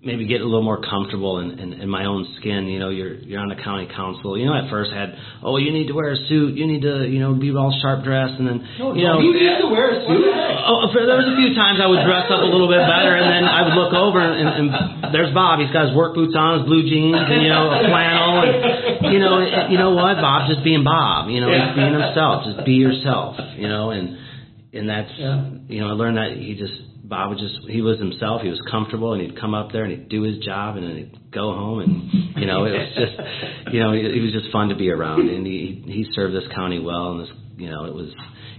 maybe 0.03 0.27
get 0.27 0.43
a 0.43 0.43
little 0.43 0.67
more 0.67 0.83
comfortable 0.83 1.39
in, 1.39 1.57
in, 1.59 1.73
in 1.79 1.87
my 1.87 2.03
own 2.05 2.27
skin. 2.39 2.67
You 2.67 2.79
know, 2.79 2.91
you're 2.91 3.15
you're 3.23 3.39
on 3.39 3.47
the 3.47 3.55
county 3.55 3.87
council. 3.87 4.35
You 4.37 4.45
know, 4.45 4.53
at 4.53 4.67
first 4.69 4.91
I 4.91 4.99
had, 4.99 5.11
oh, 5.41 5.55
you 5.55 5.71
need 5.71 5.87
to 5.87 5.95
wear 5.95 6.11
a 6.11 6.19
suit. 6.27 6.59
You 6.59 6.67
need 6.67 6.83
to, 6.83 7.07
you 7.07 7.23
know, 7.23 7.33
be 7.33 7.55
all 7.55 7.71
sharp 7.81 8.03
dressed, 8.03 8.35
and 8.35 8.43
then, 8.47 8.59
you 8.77 9.07
know, 9.07 9.23
you 9.23 9.31
need 9.31 9.63
to 9.63 9.69
wear 9.71 9.95
a 9.95 9.99
suit. 10.03 10.27
Oh, 10.67 10.91
for, 10.91 11.07
there 11.07 11.15
was 11.19 11.27
a 11.31 11.37
few 11.39 11.55
times 11.55 11.79
I 11.79 11.87
would 11.87 12.03
dress 12.03 12.27
up 12.27 12.43
a 12.43 12.49
little 12.51 12.67
bit 12.67 12.83
better, 12.83 13.15
and 13.15 13.25
then 13.31 13.43
I 13.47 13.63
would 13.63 13.75
look 13.79 13.95
over, 13.95 14.19
and, 14.19 14.47
and 14.47 14.65
there's 15.15 15.31
Bob. 15.33 15.63
He's 15.63 15.71
got 15.71 15.87
his 15.87 15.95
work 15.95 16.15
boots 16.15 16.35
on, 16.35 16.59
his 16.59 16.65
blue 16.67 16.83
jeans, 16.83 17.15
and 17.15 17.39
you 17.39 17.49
know, 17.51 17.71
a 17.71 17.79
flannel, 17.87 18.43
and 18.43 19.07
you 19.07 19.19
know, 19.23 19.39
it, 19.39 19.71
you 19.71 19.79
know 19.79 19.95
what, 19.95 20.19
Bob, 20.19 20.51
just 20.51 20.63
being 20.67 20.83
Bob. 20.83 21.31
You 21.31 21.39
know, 21.39 21.47
Yeah. 21.51 21.71
he's 21.71 21.75
being 21.79 21.95
himself. 21.95 22.43
Just 22.43 22.65
be 22.67 22.75
yourself. 22.75 23.39
You 23.55 23.67
know, 23.71 23.91
and 23.95 24.19
and 24.75 24.89
that's 24.89 25.11
Yeah. 25.15 25.47
you 25.71 25.79
know, 25.79 25.87
I 25.89 25.95
learned 25.95 26.17
that 26.17 26.35
he 26.35 26.55
just 26.59 26.75
Bob 27.13 27.29
would 27.29 27.37
just 27.37 27.53
he 27.69 27.85
was 27.85 27.99
himself. 27.99 28.41
He 28.41 28.49
was 28.49 28.57
comfortable, 28.71 29.13
and 29.13 29.21
he'd 29.21 29.39
come 29.39 29.53
up 29.53 29.71
there 29.71 29.83
and 29.85 29.93
he'd 29.93 30.09
do 30.09 30.23
his 30.23 30.39
job, 30.39 30.77
and 30.77 30.83
then 30.83 30.95
he'd 30.97 31.31
go 31.31 31.53
home, 31.53 31.85
and 31.85 32.09
you 32.41 32.49
know, 32.49 32.65
it 32.65 32.73
was 32.73 32.89
just 32.97 33.15
you 33.69 33.79
know, 33.79 33.93
he, 33.93 34.17
was 34.17 34.33
just 34.33 34.51
fun 34.51 34.69
to 34.69 34.75
be 34.75 34.89
around, 34.89 35.29
and 35.29 35.45
he 35.45 35.85
he 35.85 36.09
served 36.17 36.33
this 36.33 36.49
county 36.55 36.79
well, 36.79 37.13
and 37.13 37.21
this 37.21 37.29
you 37.55 37.69
know, 37.69 37.85
it 37.85 37.93
was 37.93 38.09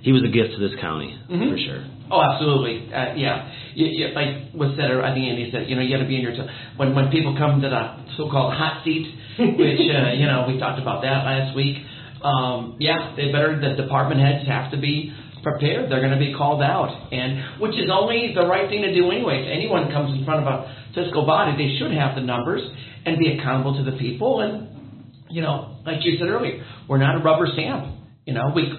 he 0.07 0.12
was 0.12 0.22
a 0.22 0.30
gift 0.30 0.55
to 0.55 0.61
this 0.62 0.78
county 0.80 1.11
for 1.26 1.59
sure. 1.59 1.82
Oh, 2.14 2.22
absolutely. 2.22 2.94
Uh, 2.94 3.18
yeah. 3.18 3.50
You, 3.74 3.86
you, 3.90 4.07
like 4.14 4.55
was 4.55 4.76
said, 4.78 4.92
or 4.92 5.02
I 5.02 5.11
think 5.11 5.26
Andy 5.26 5.50
said, 5.50 5.66
you 5.66 5.74
know, 5.74 5.82
you 5.82 5.90
got 5.90 6.05
to 6.05 6.07
be 6.07 6.14
in 6.14 6.22
your 6.22 6.36
when 6.76 6.94
when 6.94 7.11
people 7.11 7.34
come 7.34 7.59
to 7.59 7.66
the 7.66 8.14
so-called 8.14 8.55
hot 8.55 8.84
seat, 8.84 9.11
which 9.59 9.82
uh, 9.90 10.14
you 10.14 10.30
know 10.30 10.46
we 10.46 10.62
talked 10.62 10.78
about 10.78 11.02
that 11.02 11.26
last 11.26 11.57
week. 11.57 11.82
Um, 12.22 12.78
yeah, 12.78 13.18
they 13.18 13.34
better. 13.34 13.59
The 13.59 13.74
department 13.82 14.22
heads 14.22 14.46
have 14.46 14.70
to 14.70 14.78
be 14.78 15.11
prepared. 15.45 15.90
They're 15.90 16.01
going 16.01 16.18
to 16.18 16.18
be 16.18 16.34
called 16.34 16.62
out, 16.62 16.90
and 17.12 17.61
which 17.61 17.76
is 17.76 17.86
only 17.92 18.32
the 18.34 18.47
right 18.47 18.68
thing 18.68 18.82
to 18.82 18.92
do 18.92 19.11
anyways. 19.11 19.47
Anyone 19.47 19.92
comes 19.92 20.18
in 20.18 20.24
front 20.24 20.42
of 20.42 20.49
a 20.49 20.74
fiscal 20.95 21.26
body, 21.26 21.55
they 21.55 21.78
should 21.78 21.92
have 21.92 22.16
the 22.16 22.22
numbers 22.22 22.62
and 23.07 23.18
be 23.18 23.38
accountable 23.38 23.76
to 23.76 23.88
the 23.88 23.97
people. 23.99 24.40
And 24.40 25.12
you 25.30 25.42
know, 25.42 25.76
like 25.86 26.03
you 26.03 26.18
said 26.18 26.28
earlier, 26.28 26.64
we're 26.88 26.99
not 26.99 27.20
a 27.20 27.22
rubber 27.22 27.47
stamp. 27.53 27.95
You 28.26 28.34
know, 28.34 28.53
we 28.55 28.72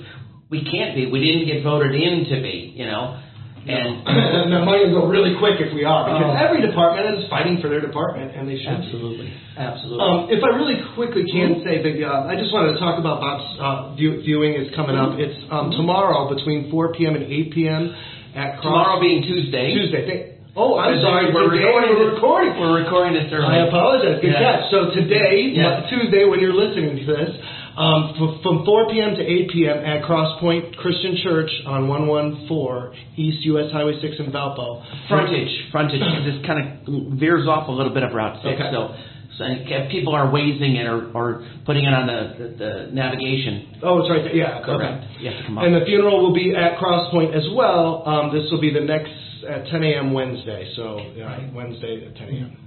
we 0.49 0.65
can't 0.65 0.95
be. 0.95 1.05
We 1.05 1.19
didn't 1.21 1.45
get 1.47 1.63
voted 1.63 1.93
in 1.93 2.25
to 2.25 2.41
be. 2.41 2.73
You 2.75 2.85
know, 2.85 3.21
and 3.65 4.05
and 4.05 4.53
the 4.53 4.61
money 4.61 4.85
will 4.87 5.01
go 5.01 5.05
really 5.09 5.33
quick 5.41 5.57
if 5.59 5.73
we 5.73 5.83
are, 5.83 6.05
because 6.05 6.31
Oh. 6.31 6.45
every 6.45 6.61
department 6.61 7.17
is 7.17 7.29
fighting 7.29 7.57
for 7.61 7.67
their 7.69 7.81
department, 7.81 8.31
and 8.37 8.45
they 8.47 8.57
should. 8.61 8.69
be. 8.69 8.85
absolutely, 8.85 9.29
absolutely. 9.57 10.01
Um, 10.05 10.17
if 10.29 10.41
I 10.45 10.49
really 10.53 10.77
quickly 10.93 11.25
can 11.25 11.61
say 11.65 11.81
that, 11.81 11.95
uh, 12.05 12.29
I 12.29 12.37
just 12.37 12.53
wanted 12.53 12.73
to 12.73 12.79
talk 12.79 12.99
about 13.01 13.19
Bob's 13.21 13.47
uh, 13.57 13.95
view, 13.97 14.21
viewing 14.21 14.53
is 14.53 14.69
coming 14.75 14.95
up. 14.95 15.17
It's 15.17 15.37
um, 15.49 15.71
tomorrow 15.73 16.29
between 16.33 16.69
4 16.69 16.93
p.m. 16.93 17.15
and 17.17 17.25
8 17.25 17.53
p.m. 17.53 17.89
at 18.37 18.61
Cross 18.61 18.69
Tomorrow 18.69 18.99
being 19.01 19.21
Tuesday. 19.25 19.73
Tuesday. 19.73 20.03
Thank- 20.05 20.25
oh, 20.55 20.77
I'm 20.77 20.93
Today 20.95 21.03
sorry. 21.03 21.25
We're 21.33 21.49
Today 21.49 21.65
recording. 21.65 21.89
we're 21.97 22.13
recording. 22.15 22.51
We're 22.61 22.77
recording 22.85 23.13
this 23.17 23.27
early. 23.33 23.49
I 23.49 23.65
apologize. 23.67 24.21
Good 24.21 24.31
Yeah. 24.37 24.61
catch. 24.61 24.71
So 24.71 24.93
today, 24.93 25.51
Yeah. 25.57 25.89
Tuesday, 25.89 26.23
when 26.29 26.39
you're 26.39 26.53
listening 26.55 26.95
to 27.01 27.05
this, 27.05 27.31
um, 27.77 28.15
f- 28.15 28.41
from 28.43 28.65
4 28.65 28.89
p.m. 28.89 29.15
to 29.15 29.21
8 29.21 29.49
p.m. 29.51 29.77
at 29.83 30.03
Cross 30.05 30.39
Point 30.39 30.75
Christian 30.77 31.17
Church 31.23 31.51
on 31.65 31.87
114 31.87 33.17
East 33.17 33.45
US 33.45 33.71
Highway 33.71 33.99
6 34.01 34.15
in 34.19 34.31
Valpo. 34.31 34.83
Frontage, 35.07 35.71
frontage. 35.71 36.01
This 36.25 36.45
kind 36.45 36.59
of 36.63 37.19
veers 37.19 37.47
off 37.47 37.67
a 37.67 37.71
little 37.71 37.93
bit 37.93 38.03
of 38.03 38.13
Route 38.13 38.41
Six. 38.43 38.55
Okay. 38.55 38.71
So, 38.71 38.95
so 39.37 39.43
if 39.47 39.91
people 39.91 40.15
are 40.15 40.31
wazing 40.31 40.77
it 40.77 40.87
or, 40.87 41.11
or 41.11 41.45
putting 41.65 41.83
it 41.83 41.93
on 41.93 42.07
the, 42.07 42.55
the, 42.55 42.71
navigation. 42.95 43.83
Oh, 43.83 43.99
it's 43.99 44.09
right 44.09 44.23
there. 44.23 44.35
Yeah, 44.35 44.63
Correct. 44.63 45.03
Okay. 45.03 45.23
You 45.23 45.31
have 45.31 45.39
to 45.39 45.45
come 45.45 45.57
up. 45.57 45.65
And 45.65 45.75
the 45.75 45.83
funeral 45.85 46.23
will 46.23 46.33
be 46.33 46.55
at 46.55 46.79
Cross 46.79 47.11
Point 47.11 47.35
as 47.35 47.43
well. 47.53 48.07
Um, 48.07 48.31
this 48.31 48.47
will 48.51 48.61
be 48.61 48.71
the 48.71 48.79
next 48.87 49.11
at 49.43 49.67
10 49.67 49.83
a.m. 49.83 50.13
Wednesday. 50.13 50.71
So 50.75 50.99
yeah, 51.15 51.51
Wednesday 51.53 52.07
at 52.07 52.15
10 52.15 52.29
a.m. 52.29 52.57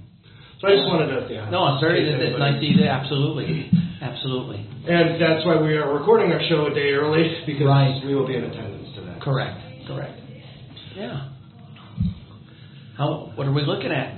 So 0.61 0.67
I 0.67 0.75
just 0.75 0.87
wanted 0.87 1.07
to 1.07 1.33
yeah. 1.33 1.49
no, 1.49 1.75
it's 1.75 1.81
very. 1.81 2.03
in 2.03 2.19
case 2.19 2.35
It's, 2.35 2.39
nice 2.39 2.59
to 2.59 2.61
see 2.61 2.75
that. 2.83 3.07
Absolutely, 3.07 3.71
absolutely. 4.01 4.65
And 4.87 5.21
that's 5.21 5.45
why 5.45 5.61
we 5.61 5.75
are 5.77 5.93
recording 5.93 6.31
our 6.31 6.41
show 6.49 6.67
a 6.67 6.73
day 6.73 6.91
early 6.91 7.43
because 7.45 7.65
Right. 7.65 8.01
we 8.05 8.15
will 8.15 8.27
be 8.27 8.35
in 8.35 8.43
attendance 8.43 8.95
to 8.95 9.01
that. 9.01 9.21
Correct. 9.21 9.59
Correct. 9.87 10.19
Yeah. 10.95 11.29
How? 12.97 13.31
What 13.35 13.47
are 13.47 13.51
we 13.53 13.63
looking 13.63 13.91
at? 13.91 14.15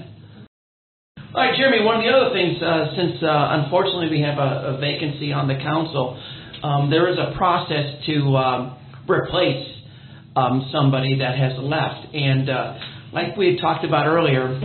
All 1.33 1.41
right, 1.41 1.55
Jeremy. 1.55 1.85
One 1.85 1.95
of 1.97 2.03
the 2.03 2.09
other 2.09 2.33
things, 2.33 2.61
uh, 2.61 2.95
since 2.95 3.23
uh, 3.23 3.61
unfortunately 3.63 4.09
we 4.09 4.21
have 4.21 4.37
a, 4.37 4.75
a 4.75 4.77
vacancy 4.79 5.31
on 5.31 5.47
the 5.47 5.55
council, 5.55 6.19
um, 6.63 6.89
there 6.89 7.07
is 7.09 7.17
a 7.17 7.33
process 7.37 8.03
to 8.05 8.35
um, 8.35 8.77
replace 9.07 9.65
um, 10.35 10.67
somebody 10.71 11.19
that 11.19 11.37
has 11.37 11.53
left, 11.59 12.13
and 12.13 12.49
uh, 12.49 12.77
like 13.13 13.37
we 13.37 13.53
had 13.53 13.61
talked 13.61 13.85
about 13.85 14.07
earlier, 14.07 14.59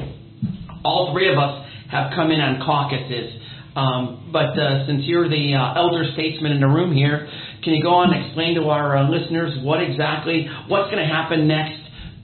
all 0.84 1.12
three 1.12 1.30
of 1.30 1.38
us 1.38 1.66
have 1.90 2.12
come 2.14 2.30
in 2.30 2.40
on 2.40 2.58
caucuses. 2.64 3.42
Um, 3.76 4.30
but 4.32 4.56
uh, 4.58 4.86
since 4.88 5.04
you're 5.04 5.28
the 5.28 5.52
uh, 5.54 5.74
elder 5.76 6.04
statesman 6.14 6.52
in 6.52 6.60
the 6.60 6.66
room 6.66 6.94
here, 6.96 7.28
can 7.62 7.74
you 7.74 7.82
go 7.82 7.92
on 7.94 8.08
and 8.14 8.24
explain 8.24 8.54
to 8.56 8.68
our 8.72 8.96
uh, 8.96 9.04
listeners 9.08 9.52
what 9.62 9.82
exactly 9.84 10.48
what's 10.68 10.90
going 10.90 11.02
to 11.06 11.12
happen 11.12 11.46
next 11.46 11.76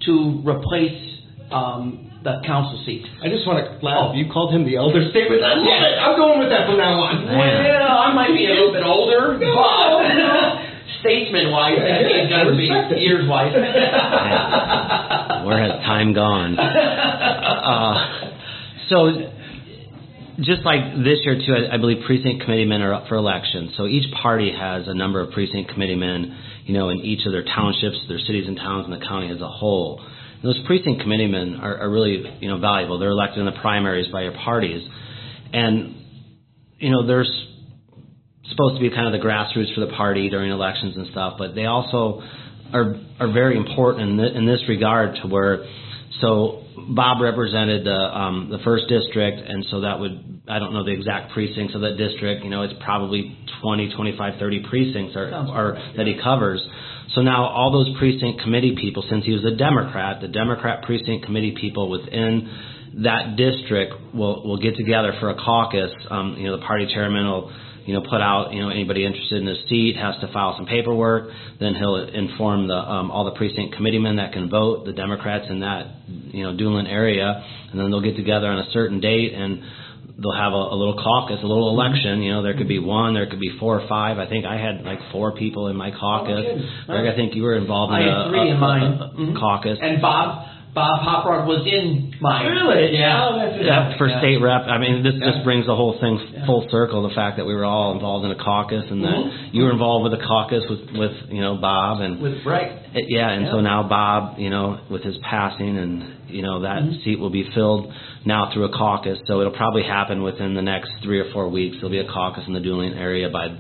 to 0.09 0.41
replace 0.49 0.97
um, 1.53 2.09
the 2.25 2.41
council 2.47 2.81
seat? 2.87 3.05
I 3.23 3.29
just 3.29 3.45
want 3.47 3.61
to 3.61 3.77
Oh. 3.85 4.15
You 4.17 4.33
called 4.33 4.55
him 4.57 4.65
the 4.65 4.77
elder 4.81 5.05
statesman. 5.13 5.45
I 5.45 5.53
love 5.61 5.67
Yeah. 5.69 5.85
it. 5.93 5.99
I'm 6.01 6.17
going 6.17 6.39
with 6.41 6.49
that 6.49 6.65
from 6.65 6.79
now 6.81 6.97
on. 7.05 7.27
Well, 7.29 7.37
I 7.37 8.15
might 8.17 8.33
be 8.33 8.47
a 8.49 8.55
little 8.57 8.73
bit 8.73 8.85
older, 8.87 9.37
No, 9.43 9.53
but 10.01 10.15
no. 10.17 10.65
statesman 11.05 11.51
wise, 11.53 11.77
Yeah, 11.77 12.01
that 12.01 12.09
means 12.09 12.33
I 12.33 12.33
got 12.33 12.45
to 12.49 12.57
be 12.57 12.69
years 13.03 13.29
wise. 13.29 13.53
Where 15.45 15.59
has 15.61 15.85
time 15.85 16.15
gone? 16.15 16.57
Uh, 16.57 17.93
so, 18.89 19.11
just 20.43 20.63
like 20.63 20.81
this 20.97 21.21
year 21.25 21.37
too, 21.37 21.55
I, 21.55 21.75
I 21.75 21.79
believe 21.79 22.05
precinct 22.07 22.43
committeemen 22.43 22.83
are 22.83 22.95
up 22.95 23.09
for 23.09 23.17
election. 23.17 23.73
So 23.77 23.87
each 23.87 24.13
party 24.23 24.53
has 24.53 24.85
a 24.87 24.95
number 24.95 25.21
of 25.21 25.33
precinct 25.33 25.71
committeemen, 25.73 26.37
you 26.65 26.75
know, 26.75 26.89
in 26.89 26.99
each 26.99 27.27
of 27.27 27.33
their 27.33 27.45
townships, 27.45 27.99
their 28.09 28.19
cities 28.19 28.47
and 28.47 28.57
towns, 28.57 28.87
and 28.89 29.01
the 29.01 29.05
county 29.07 29.31
as 29.31 29.41
a 29.41 29.49
whole. 29.49 30.01
And 30.01 30.43
those 30.43 30.61
precinct 30.67 31.03
committeemen 31.03 31.57
are, 31.61 31.79
are 31.79 31.91
really, 31.91 32.25
you 32.41 32.49
know, 32.49 32.59
valuable. 32.59 32.99
They're 32.99 33.11
elected 33.11 33.39
in 33.39 33.47
the 33.47 33.59
primaries 33.61 34.11
by 34.13 34.23
your 34.23 34.33
parties, 34.33 34.87
and 35.53 35.97
you 36.79 36.91
know, 36.91 37.07
there's 37.07 37.31
supposed 38.51 38.75
to 38.75 38.81
be 38.81 38.91
kind 38.91 39.07
of 39.07 39.13
the 39.13 39.25
grassroots 39.25 39.73
for 39.75 39.81
the 39.81 39.93
party 39.93 40.29
during 40.29 40.51
elections 40.51 40.97
and 40.97 41.07
stuff, 41.13 41.35
but 41.39 41.55
they 41.55 41.67
also 41.67 42.23
are 42.73 42.97
are 43.21 43.33
very 43.33 43.57
important 43.57 44.11
in, 44.11 44.17
th- 44.19 44.35
in 44.35 44.47
this 44.47 44.61
regard 44.69 45.17
to 45.23 45.29
where 45.29 45.65
so 46.23 46.63
Bob 46.89 47.21
represented 47.21 47.85
the 47.85 47.91
um, 47.93 48.49
the 48.51 48.59
first 48.65 48.89
district, 48.89 49.43
and 49.47 49.67
so 49.71 49.81
that 49.81 50.01
would 50.01 50.43
I 50.49 50.59
don't 50.59 50.73
know 50.73 50.85
the 50.85 50.93
exact 50.93 51.33
precincts 51.33 51.75
of 51.75 51.83
that 51.83 51.99
district. 51.99 52.45
You 52.45 52.51
know, 52.51 52.63
it's 52.63 52.75
probably 52.85 53.37
20, 53.61 53.95
25, 53.95 54.39
30 54.39 54.67
precincts 54.69 55.17
are, 55.17 55.33
are 55.33 55.73
that 55.97 56.07
he 56.07 56.19
covers. 56.23 56.63
So 57.15 57.21
now 57.21 57.45
all 57.47 57.71
those 57.71 57.99
precinct 57.99 58.41
committee 58.41 58.77
people, 58.81 59.05
since 59.11 59.25
he 59.25 59.33
was 59.33 59.45
a 59.45 59.57
Democrat, 59.57 60.21
the 60.21 60.29
Democrat 60.29 60.85
precinct 60.85 61.27
committee 61.27 61.57
people 61.61 61.91
within 61.91 62.49
that 63.03 63.37
district 63.37 63.95
will 64.15 64.47
will 64.47 64.59
get 64.59 64.77
together 64.77 65.15
for 65.21 65.31
a 65.31 65.35
caucus. 65.35 65.91
Um, 66.09 66.37
you 66.39 66.47
know, 66.47 66.59
the 66.59 66.65
party 66.65 66.87
chairman 66.93 67.27
will 67.27 67.53
you 67.87 67.95
know 67.95 68.01
put 68.01 68.21
out 68.21 68.53
you 68.53 68.61
know 68.63 68.69
anybody 68.69 69.05
interested 69.05 69.39
in 69.39 69.47
this 69.47 69.59
seat 69.69 69.97
has 69.97 70.15
to 70.21 70.33
file 70.33 70.55
some 70.57 70.67
paperwork. 70.67 71.31
Then 71.61 71.75
he'll 71.75 71.97
inform 71.97 72.69
the 72.69 72.75
um, 72.77 73.11
all 73.11 73.25
the 73.25 73.33
precinct 73.33 73.75
committeemen 73.77 74.17
that 74.17 74.33
can 74.33 74.49
vote, 74.51 74.85
the 74.85 74.93
Democrats 74.93 75.47
in 75.51 75.61
that 75.61 75.87
you 76.09 76.43
know 76.45 76.57
Duneland 76.57 76.89
area, 76.89 77.45
and 77.71 77.79
then 77.81 77.91
they'll 77.91 78.01
get 78.03 78.17
together 78.17 78.49
on 78.49 78.59
a 78.59 78.71
certain 78.73 79.01
date 79.01 79.35
and 79.35 79.63
they'll 80.19 80.33
have 80.37 80.53
a, 80.53 80.57
a 80.57 80.77
little 80.77 80.95
caucus, 81.03 81.39
a 81.43 81.47
little 81.47 81.71
election. 81.71 82.23
You 82.23 82.33
know, 82.35 82.43
there 82.43 82.57
could 82.57 82.69
be 82.69 82.79
one, 82.79 83.15
there 83.15 83.27
could 83.29 83.41
be 83.41 83.57
four 83.59 83.81
or 83.81 83.89
five. 83.89 84.19
I 84.19 84.29
think 84.29 84.45
I 84.45 84.57
had 84.61 84.85
like 84.85 84.99
four 85.11 85.33
people 85.33 85.69
in 85.69 85.77
my 85.77 85.91
caucus. 85.91 86.45
kidding. 86.45 86.69
Greg, 86.87 87.07
I 87.13 87.17
think 87.17 87.35
you 87.35 87.43
were 87.43 87.57
involved 87.57 87.93
I 87.95 88.01
in 88.03 88.09
had 88.09 88.17
a, 88.19 88.29
three 88.31 88.49
a- 88.51 88.53
in 88.55 88.61
mine. 88.61 88.83
a- 88.83 89.05
a 89.05 89.09
Mhm. 89.15 89.39
caucus. 89.41 89.79
And 89.81 90.01
Bob 90.03 90.47
Bob 90.75 91.01
Poparad 91.05 91.47
was 91.47 91.67
in 91.67 92.15
mine. 92.19 92.47
Really? 92.47 92.97
Yeah. 92.97 93.29
Oh, 93.29 93.37
that's 93.37 93.63
Yeah, 93.63 93.97
for 93.99 94.09
Yeah. 94.09 94.19
state 94.21 94.41
rep. 94.41 94.67
I 94.67 94.79
mean, 94.79 95.03
this 95.03 95.15
Yeah. 95.17 95.31
just 95.31 95.45
brings 95.45 95.67
the 95.67 95.77
whole 95.77 95.93
thing 95.95 96.19
Yeah. 96.33 96.47
full 96.47 96.67
circle. 96.71 97.03
The 97.03 97.11
fact 97.11 97.37
that 97.37 97.45
we 97.45 97.55
were 97.55 97.65
all 97.67 97.93
involved 97.93 98.25
in 98.25 98.31
a 98.31 98.37
caucus, 98.37 98.91
and 98.91 99.05
that 99.05 99.15
Mhm. 99.15 99.31
you 99.53 99.65
were 99.65 99.71
involved 99.71 100.05
with 100.05 100.13
the 100.13 100.25
caucus 100.27 100.67
with, 100.71 100.93
with 100.97 101.13
you 101.31 101.43
know 101.43 101.57
Bob, 101.57 102.01
and 102.01 102.23
With 102.23 102.47
right. 102.47 102.73
yeah, 102.95 103.29
and 103.31 103.49
so 103.49 103.61
now 103.61 103.83
Bob, 103.83 104.39
you 104.39 104.49
know, 104.49 104.79
with 104.89 105.03
his 105.05 105.19
passing, 105.19 105.77
and 105.77 106.05
you 106.31 106.41
know 106.41 106.61
that 106.61 106.83
Mhm. 106.83 107.03
seat 107.03 107.21
will 107.21 107.29
be 107.31 107.43
filled 107.43 107.93
now 108.25 108.47
through 108.47 108.65
a 108.65 108.71
caucus. 108.71 109.21
So 109.27 109.41
it'll 109.41 109.53
probably 109.53 109.83
happen 109.83 110.23
within 110.23 110.55
the 110.55 110.63
next 110.63 110.91
three 111.03 111.21
or 111.21 111.25
four 111.25 111.49
weeks. 111.49 111.77
There'll 111.77 111.91
be 111.91 111.99
a 111.99 112.05
caucus 112.05 112.47
in 112.47 112.55
the 112.55 112.61
Duneland 112.61 112.97
area 112.99 113.29
by 113.29 113.51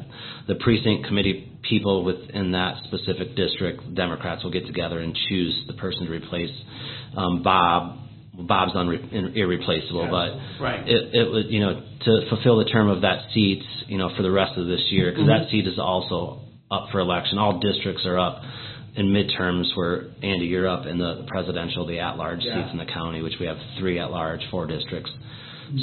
the 0.47 0.55
precinct 0.55 1.05
committee 1.05 1.45
people 1.69 2.05
within 2.05 2.53
that 2.53 2.83
specific 2.85 3.37
district. 3.37 3.95
Democrats 3.95 4.43
will 4.45 4.51
get 4.51 4.67
together 4.67 4.99
and 5.01 5.17
choose 5.29 5.65
the 5.67 5.75
person 5.75 6.07
to 6.07 6.13
replace 6.13 6.51
um, 7.17 7.43
Bob. 7.43 7.99
Bob's 8.35 8.73
unre- 8.73 9.37
irreplaceable, 9.37 10.09
but 10.11 10.63
Right. 10.63 10.89
it, 10.89 11.15
it 11.15 11.31
would, 11.31 11.51
you 11.51 11.61
know, 11.61 11.75
to 12.05 12.29
fulfill 12.31 12.57
the 12.59 12.65
term 12.65 12.89
of 12.89 13.03
that 13.03 13.27
seat, 13.35 13.63
you 13.89 13.99
know, 13.99 14.09
for 14.17 14.23
the 14.23 14.31
rest 14.31 14.57
of 14.57 14.67
this 14.67 14.81
year, 14.91 15.11
because 15.11 15.27
Mm-hmm. 15.29 15.43
that 15.45 15.51
seat 15.51 15.67
is 15.67 15.79
also 15.79 16.41
up 16.71 16.89
for 16.91 17.01
election. 17.01 17.37
All 17.39 17.61
districts 17.61 18.07
are 18.07 18.19
up 18.19 18.41
in 18.97 19.07
midterms 19.13 19.77
where 19.77 20.07
Andy, 20.23 20.47
you're 20.47 20.67
up 20.67 20.87
in 20.87 20.97
the 20.99 21.27
presidential, 21.29 21.87
the 21.87 21.99
at-large 21.99 22.41
Yeah. 22.43 22.63
seats 22.63 22.73
in 22.73 22.79
the 22.79 22.87
county, 22.87 23.21
which 23.23 23.35
we 23.39 23.45
have 23.47 23.59
three 23.79 23.99
at-large, 23.99 24.41
four 24.51 24.67
districts. 24.67 25.11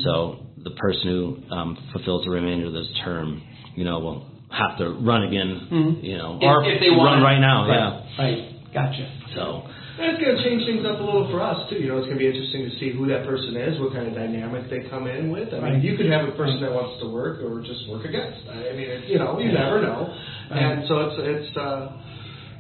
So 0.03 0.45
the 0.63 0.71
person 0.71 1.03
who 1.03 1.53
um, 1.55 1.77
fulfills 1.93 2.23
the 2.25 2.31
remainder 2.31 2.65
of 2.67 2.73
this 2.73 2.87
term, 3.03 3.41
you 3.75 3.83
know, 3.83 3.99
will 3.99 4.25
have 4.49 4.77
to 4.79 4.89
run 5.05 5.23
again, 5.23 5.99
you 6.01 6.17
know, 6.17 6.39
or 6.41 6.63
if, 6.65 6.75
if 6.75 6.79
they 6.81 6.89
run 6.89 7.21
want 7.21 7.23
right 7.23 7.39
now, 7.39 7.67
right, 7.69 7.77
yeah. 7.77 8.23
Right. 8.23 8.39
Gotcha. 8.73 9.05
So 9.35 9.65
And 9.97 10.13
it's 10.13 10.21
going 10.21 10.35
to 10.37 10.41
change 10.45 10.61
things 10.65 10.85
up 10.85 11.01
a 11.01 11.03
little 11.05 11.29
for 11.29 11.41
us 11.41 11.69
too. 11.69 11.77
You 11.81 11.89
know, 11.89 11.97
it's 11.97 12.05
going 12.09 12.17
to 12.17 12.23
be 12.23 12.29
interesting 12.29 12.65
to 12.69 12.73
see 12.81 12.89
who 12.93 13.05
that 13.09 13.25
person 13.25 13.57
is, 13.57 13.79
what 13.81 13.93
kind 13.93 14.05
of 14.09 14.13
dynamic 14.13 14.69
they 14.69 14.85
come 14.89 15.05
in 15.09 15.29
with. 15.29 15.53
I 15.53 15.57
Right. 15.59 15.73
mean, 15.77 15.81
you 15.81 15.97
could 15.97 16.09
have 16.09 16.29
a 16.29 16.33
person 16.37 16.61
that 16.61 16.73
wants 16.73 17.01
to 17.01 17.09
work 17.09 17.41
or 17.45 17.61
just 17.61 17.85
work 17.89 18.05
against. 18.05 18.45
I 18.49 18.73
mean, 18.77 18.89
it, 18.89 19.09
you 19.09 19.17
know, 19.17 19.37
you 19.41 19.51
never 19.53 19.81
know. 19.81 20.09
And 20.49 20.85
so 20.89 20.93
it's 21.09 21.17
it's 21.19 21.51
uh, 21.57 21.93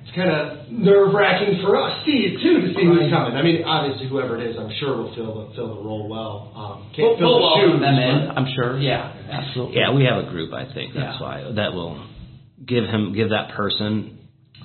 it's 0.09 0.15
kind 0.17 0.31
of 0.33 0.71
nerve 0.73 1.13
wracking 1.13 1.61
for 1.61 1.77
us, 1.77 2.01
Steve, 2.01 2.41
too, 2.41 2.61
to 2.65 2.67
see 2.73 2.81
who's 2.81 3.13
coming. 3.13 3.37
I 3.37 3.43
mean, 3.45 3.61
obviously, 3.63 4.09
whoever 4.09 4.41
it 4.41 4.49
is, 4.49 4.57
I'm 4.57 4.71
sure 4.79 4.97
will 4.97 5.13
fill 5.13 5.47
the 5.49 5.55
fill 5.55 5.75
the 5.75 5.81
role 5.85 6.09
well. 6.09 6.49
Um, 6.57 6.89
We'll, 6.97 7.13
can't 7.13 7.19
fill 7.19 7.29
we'll 7.29 7.37
the 7.37 7.45
welcome 7.45 7.71
shoes. 7.77 7.81
them 7.85 7.97
in. 8.01 8.17
I'm 8.33 8.47
sure. 8.55 8.79
Yeah. 8.79 9.13
Absolutely. 9.29 9.77
yeah, 9.77 9.93
we 9.93 10.03
have 10.05 10.25
a 10.25 10.27
group. 10.29 10.51
I 10.53 10.65
think 10.73 10.93
that's 10.97 11.19
Yeah. 11.19 11.21
why 11.21 11.51
that 11.55 11.73
will 11.73 12.01
give 12.65 12.83
him 12.85 13.13
give 13.13 13.29
that 13.29 13.53
person 13.55 14.17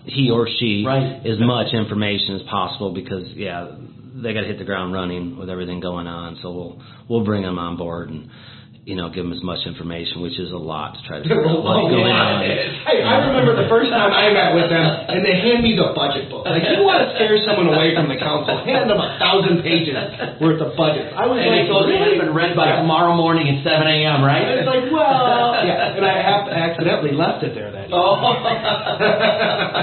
he 0.06 0.30
or 0.30 0.48
she 0.58 0.84
Right. 0.86 1.24
as 1.26 1.38
much 1.40 1.72
information 1.72 2.34
as 2.36 2.42
possible 2.50 2.92
because 2.92 3.24
yeah 3.36 3.68
they 4.16 4.32
got 4.32 4.42
to 4.42 4.46
hit 4.46 4.58
the 4.58 4.64
ground 4.64 4.92
running 4.92 5.36
with 5.36 5.50
everything 5.50 5.80
going 5.80 6.06
on. 6.06 6.38
So 6.42 6.52
we'll 6.52 6.82
we'll 7.08 7.24
bring 7.24 7.42
them 7.42 7.58
on 7.58 7.76
board 7.76 8.08
and 8.10 8.30
you 8.84 8.96
know 8.96 9.08
give 9.08 9.24
them 9.24 9.32
as 9.32 9.40
much 9.42 9.64
information, 9.64 10.20
which 10.20 10.36
is 10.38 10.52
a 10.52 10.60
lot 10.60 10.92
to 10.92 11.00
try 11.08 11.16
to 11.18 11.24
figure 11.28 11.48
out 11.48 11.64
what's 11.64 11.88
going 11.88 12.12
on. 12.12 12.44
Hey, 12.44 13.00
I 13.00 13.16
remember 13.32 13.56
the 13.56 13.68
first 13.72 13.88
time 13.88 14.12
I 14.12 14.28
met 14.32 14.52
with 14.52 14.68
them, 14.68 14.84
and 14.84 15.24
they 15.24 15.40
hand 15.40 15.64
me 15.64 15.72
the 15.72 15.96
budget 15.96 16.28
book. 16.28 16.44
Like, 16.44 16.68
you 16.68 16.84
want 16.84 17.00
to 17.00 17.08
scare 17.16 17.32
someone 17.48 17.72
away 17.72 17.96
from 17.96 18.12
the 18.12 18.20
council, 18.20 18.60
hand 18.64 18.90
them 18.92 19.00
a 19.00 19.16
thousand 19.16 19.64
pages 19.64 19.96
worth 20.36 20.60
of 20.60 20.76
budget. 20.76 21.16
I 21.16 21.24
was 21.24 21.40
And 21.40 21.48
like, 21.48 21.64
it's 21.64 21.72
supposed 21.72 21.88
to 21.88 21.96
really? 21.96 22.20
have 22.20 22.28
been 22.28 22.36
read 22.36 22.52
by 22.52 22.76
Yeah. 22.76 22.84
tomorrow 22.84 23.16
morning 23.16 23.48
at 23.48 23.64
7 23.64 23.72
a.m. 23.88 24.20
Right? 24.20 24.44
And 24.44 24.60
it's 24.62 24.68
like, 24.68 24.84
well, 24.92 25.56
yeah. 25.64 25.96
And 25.96 26.04
I 26.04 26.20
have 26.20 26.44
accidentally 26.52 27.16
left 27.16 27.40
it 27.42 27.56
there 27.56 27.72
that 27.72 27.88
Oh. 27.88 28.20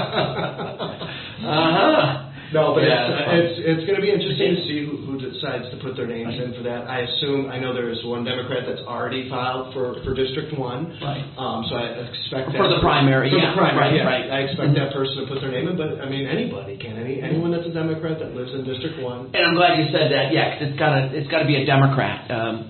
uh 1.42 1.70
huh. 1.74 2.21
No, 2.52 2.76
but 2.76 2.84
Yeah, 2.84 2.92
it's, 2.92 3.10
that's 3.10 3.26
fun. 3.26 3.36
it's 3.40 3.56
it's 3.64 3.84
going 3.88 3.98
to 3.98 4.04
be 4.04 4.12
interesting 4.12 4.54
to 4.56 4.62
see 4.68 4.78
who, 4.84 4.94
who 5.08 5.14
decides 5.16 5.66
to 5.72 5.76
put 5.80 5.96
their 5.96 6.06
names 6.06 6.36
in 6.36 6.52
for 6.52 6.62
that. 6.68 6.84
I 6.86 7.02
assume 7.08 7.48
I 7.48 7.56
know 7.58 7.72
there 7.72 7.88
is 7.88 7.98
one 8.04 8.22
Democrat 8.28 8.68
that's 8.68 8.84
already 8.84 9.26
filed 9.32 9.72
for 9.72 9.98
for 10.04 10.12
District 10.12 10.52
One. 10.60 10.92
Right. 11.00 11.24
Um, 11.40 11.64
so 11.68 11.76
I 11.80 12.04
expect 12.12 12.52
that 12.52 12.60
For 12.60 12.68
the 12.68 12.80
primary, 12.84 13.32
For 13.32 13.40
yeah, 13.40 13.56
the 13.56 13.58
primary, 13.58 13.80
right, 13.80 13.94
yeah. 13.96 14.04
right. 14.04 14.26
I 14.30 14.38
expect 14.46 14.76
that 14.76 14.92
person 14.92 15.24
to 15.24 15.26
put 15.32 15.40
their 15.40 15.50
name 15.52 15.68
in, 15.72 15.76
but 15.80 15.98
I 16.04 16.06
mean 16.12 16.28
anybody 16.28 16.76
can. 16.76 17.00
Any 17.00 17.24
anyone 17.24 17.50
that's 17.50 17.66
a 17.66 17.74
Democrat 17.74 18.20
that 18.20 18.36
lives 18.36 18.52
in 18.52 18.62
District 18.68 19.00
One. 19.00 19.32
And 19.32 19.42
I'm 19.42 19.56
glad 19.56 19.80
you 19.80 19.88
said 19.88 20.12
that. 20.12 20.30
Yeah, 20.36 20.52
'cause 20.60 20.68
it's 20.70 20.78
got 20.78 20.92
to 20.92 21.00
it's 21.16 21.30
got 21.32 21.40
to 21.40 21.48
be 21.48 21.56
a 21.56 21.64
Democrat. 21.64 22.28
Um, 22.30 22.68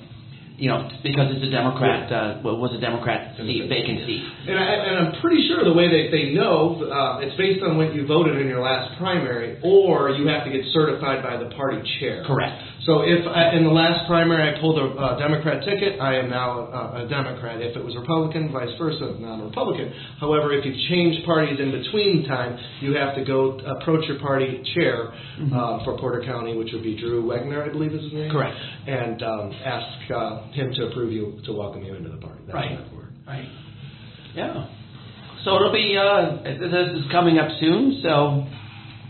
you 0.63 0.71
know, 0.71 0.87
because 1.03 1.27
it's 1.35 1.43
a 1.43 1.51
Democrat. 1.51 2.07
Uh, 2.07 2.39
well, 2.47 2.55
was 2.55 2.71
a 2.71 2.79
Democrat 2.79 3.35
seat, 3.35 3.67
vacant 3.67 4.07
seat. 4.07 4.23
And, 4.47 4.55
I, 4.55 4.63
and 4.63 4.95
I'm 4.95 5.13
pretty 5.19 5.43
sure 5.51 5.67
the 5.67 5.75
way 5.75 5.91
that 5.91 6.15
they 6.15 6.31
know, 6.39 6.87
uh, 6.87 7.19
it's 7.19 7.35
based 7.35 7.67
on 7.67 7.75
what 7.75 7.91
you 7.91 8.07
voted 8.07 8.39
in 8.39 8.47
your 8.47 8.63
last 8.63 8.95
primary, 8.95 9.59
or 9.67 10.15
you 10.15 10.31
have 10.31 10.47
to 10.47 10.55
get 10.55 10.63
certified 10.71 11.19
by 11.27 11.35
the 11.35 11.51
party 11.59 11.83
chair. 11.99 12.23
Correct. 12.31 12.63
So 12.87 13.03
if 13.07 13.23
I, 13.31 13.55
in 13.55 13.63
the 13.63 13.71
last 13.71 14.09
primary 14.11 14.43
I 14.43 14.61
pulled 14.61 14.75
a 14.75 14.91
uh, 14.99 15.17
Democrat 15.17 15.63
ticket, 15.63 16.01
I 16.01 16.19
am 16.19 16.29
now 16.29 16.67
a, 16.67 17.07
a 17.07 17.09
Democrat. 17.09 17.63
If 17.63 17.77
it 17.77 17.85
was 17.85 17.95
Republican, 17.95 18.51
vice 18.51 18.75
versa, 18.77 19.15
now 19.23 19.39
I'm 19.39 19.41
a 19.41 19.45
Republican. 19.47 19.93
However, 20.19 20.51
if 20.53 20.67
you 20.67 20.75
change 20.91 21.25
parties 21.25 21.61
in 21.63 21.71
between 21.71 22.27
time, 22.27 22.59
you 22.81 22.97
have 22.99 23.15
to 23.15 23.25
go 23.25 23.55
approach 23.79 24.03
your 24.11 24.19
party 24.19 24.59
chair 24.75 25.15
uh, 25.15 25.85
for 25.85 25.97
Porter 25.99 26.27
County, 26.27 26.57
which 26.57 26.71
would 26.73 26.83
be 26.83 26.99
Drew 26.99 27.23
Wegner, 27.23 27.63
I 27.63 27.71
believe 27.71 27.95
is 27.95 28.03
his 28.03 28.13
name. 28.13 28.33
Correct. 28.33 28.57
And 28.89 29.23
um, 29.23 29.53
ask 29.65 30.11
uh, 30.11 30.51
him 30.51 30.75
to 30.75 30.87
approve 30.91 31.13
you 31.13 31.39
to 31.47 31.53
welcome 31.53 31.85
you 31.85 31.95
into 31.95 32.11
the 32.11 32.19
party. 32.19 32.43
That's 32.47 32.55
Right. 32.55 32.79
how 32.79 32.85
it 32.85 32.97
works. 32.97 33.15
Right. 33.29 33.47
Yeah. 34.35 34.67
So 35.45 35.55
it'll 35.55 35.71
be, 35.73 35.95
uh, 35.95 36.43
this 36.43 36.99
is 36.99 37.07
coming 37.13 37.39
up 37.39 37.47
soon, 37.61 38.01
so 38.03 38.43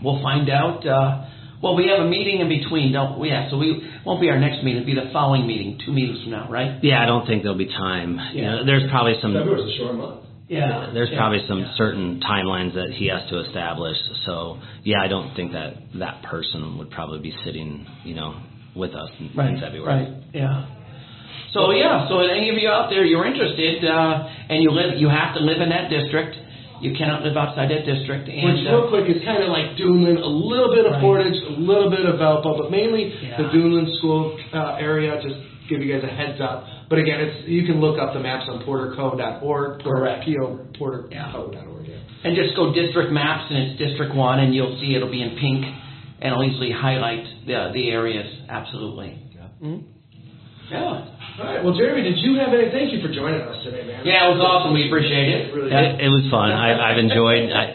we'll 0.03 0.21
find 0.21 0.49
out. 0.51 0.85
Uh, 0.85 1.29
well, 1.63 1.75
we 1.75 1.87
have 1.87 1.99
a 2.05 2.09
meeting 2.09 2.41
in 2.41 2.49
between, 2.49 2.91
don't 2.91 3.17
we? 3.17 3.29
Yeah, 3.29 3.49
so 3.49 3.57
we, 3.57 3.89
won't 4.05 4.19
be 4.19 4.29
our 4.29 4.37
next 4.37 4.63
meeting, 4.63 4.83
it'll 4.83 4.93
be 4.93 4.99
the 4.99 5.09
following 5.13 5.47
meeting, 5.47 5.79
two 5.85 5.93
meetings 5.93 6.21
from 6.23 6.31
now, 6.31 6.51
right? 6.51 6.83
Yeah, 6.83 7.01
I 7.01 7.05
don't 7.05 7.25
think 7.25 7.41
there'll 7.43 7.57
be 7.57 7.67
time. 7.71 8.19
You 8.33 8.43
Yeah. 8.43 8.51
know, 8.51 8.65
there's 8.65 8.89
probably 8.91 9.15
some 9.21 9.31
February's 9.33 9.73
a 9.73 9.77
short 9.77 9.95
month. 9.95 10.19
Yeah. 10.49 10.89
there's 10.93 11.09
Yeah. 11.09 11.17
probably 11.17 11.39
some 11.47 11.59
Yeah. 11.59 11.73
certain 11.75 12.19
timelines 12.19 12.73
that 12.73 12.91
he 12.91 13.07
has 13.07 13.23
to 13.29 13.39
establish. 13.39 13.97
So 14.25 14.59
yeah, 14.83 15.01
I 15.01 15.07
don't 15.07 15.33
think 15.35 15.53
that 15.53 15.77
that 15.95 16.21
person 16.23 16.77
would 16.79 16.91
probably 16.91 17.19
be 17.19 17.31
sitting, 17.45 17.87
you 18.03 18.13
know, 18.15 18.35
with 18.75 18.93
us 18.93 19.09
in, 19.21 19.29
Right, 19.33 19.51
in 19.55 19.59
February. 19.61 19.87
right, 20.03 20.09
yeah. 20.33 20.63
So 21.53 21.71
yeah, 21.71 22.07
so 22.09 22.19
if 22.19 22.31
any 22.31 22.49
of 22.49 22.57
you 22.57 22.67
out 22.67 22.89
there, 22.89 23.05
you're 23.05 23.25
interested, 23.25 23.85
uh, 23.85 24.27
and 24.49 24.61
you 24.61 24.69
live, 24.71 24.99
you 24.99 25.07
have 25.07 25.33
to 25.35 25.39
live 25.39 25.61
in 25.61 25.69
that 25.69 25.89
district. 25.89 26.35
You 26.83 26.91
cannot 26.99 27.23
live 27.23 27.37
outside 27.37 27.71
that 27.71 27.85
district, 27.87 28.27
and 28.27 28.43
Which, 28.43 28.67
uh, 28.67 28.75
real 28.75 28.87
quick, 28.91 29.07
is 29.07 29.23
kind 29.23 29.41
of 29.41 29.47
like 29.49 29.79
Duneland, 29.79 30.19
a 30.19 30.27
little 30.27 30.75
bit 30.75 30.85
of 30.85 30.99
Right. 30.99 31.01
Portage, 31.01 31.39
a 31.47 31.55
little 31.55 31.89
bit 31.89 32.03
of 32.05 32.19
Valpo, 32.19 32.57
but 32.59 32.69
mainly 32.71 33.07
Yeah. 33.23 33.37
the 33.39 33.47
Duneland 33.55 33.87
school 33.99 34.35
uh, 34.53 34.75
area. 34.79 35.15
Just 35.23 35.39
give 35.69 35.81
you 35.81 35.87
guys 35.93 36.03
a 36.03 36.11
heads 36.11 36.41
up. 36.41 36.67
But 36.89 36.99
again, 36.99 37.21
it's 37.21 37.47
you 37.47 37.63
can 37.63 37.79
look 37.79 37.97
up 37.97 38.13
the 38.13 38.19
maps 38.19 38.49
on 38.51 38.59
porterco.org, 38.63 39.81
Correct. 39.81 40.25
P-O, 40.25 40.59
Yeah. 40.59 40.77
porterco.org. 40.77 41.87
Yeah. 41.87 41.95
And 42.25 42.35
just 42.35 42.55
go 42.55 42.73
district 42.73 43.11
maps, 43.11 43.49
and 43.49 43.57
it's 43.63 43.79
District 43.79 44.13
One, 44.13 44.39
and 44.39 44.53
you'll 44.53 44.77
see 44.79 44.93
it'll 44.95 45.09
be 45.11 45.21
in 45.21 45.31
pink, 45.39 45.65
and 46.21 46.31
it'll 46.33 46.43
easily 46.43 46.71
highlight 46.71 47.23
the 47.47 47.71
the 47.73 47.89
areas. 47.91 48.27
Absolutely. 48.49 49.13
Mhm. 49.63 49.83
Yeah. 50.71 50.79
All 51.39 51.45
right. 51.45 51.63
Well, 51.63 51.73
Jeremy, 51.75 52.03
did 52.03 52.17
you 52.19 52.37
have 52.37 52.53
any? 52.53 52.69
Thank 52.69 52.93
you 52.93 53.01
for 53.01 53.09
joining 53.11 53.41
us 53.41 53.63
today, 53.63 53.85
man. 53.87 54.05
Yeah, 54.05 54.29
it 54.29 54.37
was 54.37 54.41
awesome. 54.41 54.73
We 54.73 54.85
appreciate 54.87 55.29
it. 55.29 55.53
Really 55.53 55.71
Yeah. 55.71 55.97
It, 55.97 56.05
it 56.05 56.09
was 56.13 56.29
fun. 56.29 56.51
I, 56.53 56.77
I've 56.77 56.99
enjoyed 57.01 57.49
I, 57.49 57.65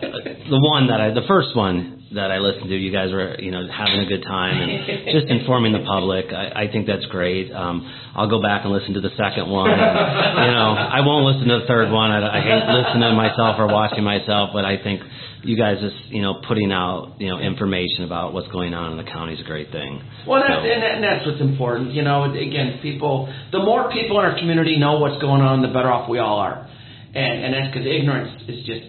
the 0.49 0.62
one 0.62 0.86
that 0.89 1.01
I, 1.01 1.11
the 1.11 1.26
first 1.26 1.57
one 1.59 2.07
that 2.14 2.30
I 2.30 2.39
listened 2.39 2.70
to. 2.70 2.76
You 2.76 2.93
guys 2.95 3.11
were, 3.12 3.36
you 3.39 3.51
know, 3.51 3.66
having 3.68 4.01
a 4.01 4.07
good 4.07 4.22
time 4.22 4.57
and 4.62 5.11
just 5.12 5.26
informing 5.28 5.74
the 5.74 5.84
public. 5.84 6.32
I, 6.32 6.64
I 6.64 6.72
think 6.72 6.86
that's 6.86 7.05
great. 7.11 7.53
Um, 7.53 7.82
I'll 8.14 8.30
go 8.30 8.41
back 8.41 8.64
and 8.64 8.72
listen 8.72 8.95
to 8.95 9.03
the 9.03 9.12
second 9.18 9.51
one. 9.51 9.68
And, 9.68 10.47
you 10.49 10.55
know, 10.55 10.70
I 10.78 11.05
won't 11.05 11.26
listen 11.26 11.49
to 11.53 11.61
the 11.61 11.68
third 11.68 11.91
one. 11.93 12.11
I, 12.11 12.22
I 12.24 12.41
hate 12.41 12.64
listening 12.64 13.11
to 13.11 13.12
myself 13.12 13.59
or 13.59 13.66
watching 13.68 14.05
myself, 14.05 14.51
but 14.55 14.64
I 14.64 14.80
think 14.80 15.03
you 15.45 15.57
guys 15.57 15.78
just, 15.80 15.97
you 16.11 16.20
know, 16.22 16.41
putting 16.47 16.72
out, 16.72 17.14
you 17.18 17.28
know, 17.28 17.39
information 17.39 18.05
about 18.05 18.32
what's 18.32 18.49
going 18.49 18.74
on 18.74 18.93
in 18.93 18.99
the 18.99 19.11
county 19.11 19.34
is 19.34 19.41
a 19.41 19.45
great 19.45 19.70
thing. 19.70 20.03
Well, 20.26 20.43
that's, 20.43 20.62
So- 20.62 20.66
and, 20.66 20.82
that, 20.82 20.93
and 20.99 21.05
that's 21.05 21.26
what's 21.26 21.41
important. 21.41 21.93
You 21.93 22.03
know, 22.03 22.24
again, 22.24 22.80
people, 22.82 23.32
the 23.53 23.61
more 23.61 23.91
people 23.93 24.18
in 24.18 24.24
our 24.26 24.39
community 24.39 24.78
know 24.78 24.99
what's 24.99 25.20
going 25.22 25.43
on, 25.43 25.62
the 25.62 25.68
better 25.68 25.91
off 25.91 26.09
we 26.09 26.18
all 26.18 26.39
are. 26.39 26.66
And, 27.14 27.45
and 27.45 27.55
that's 27.55 27.72
because 27.72 27.86
ignorance 27.86 28.43
is 28.49 28.66
just, 28.66 28.84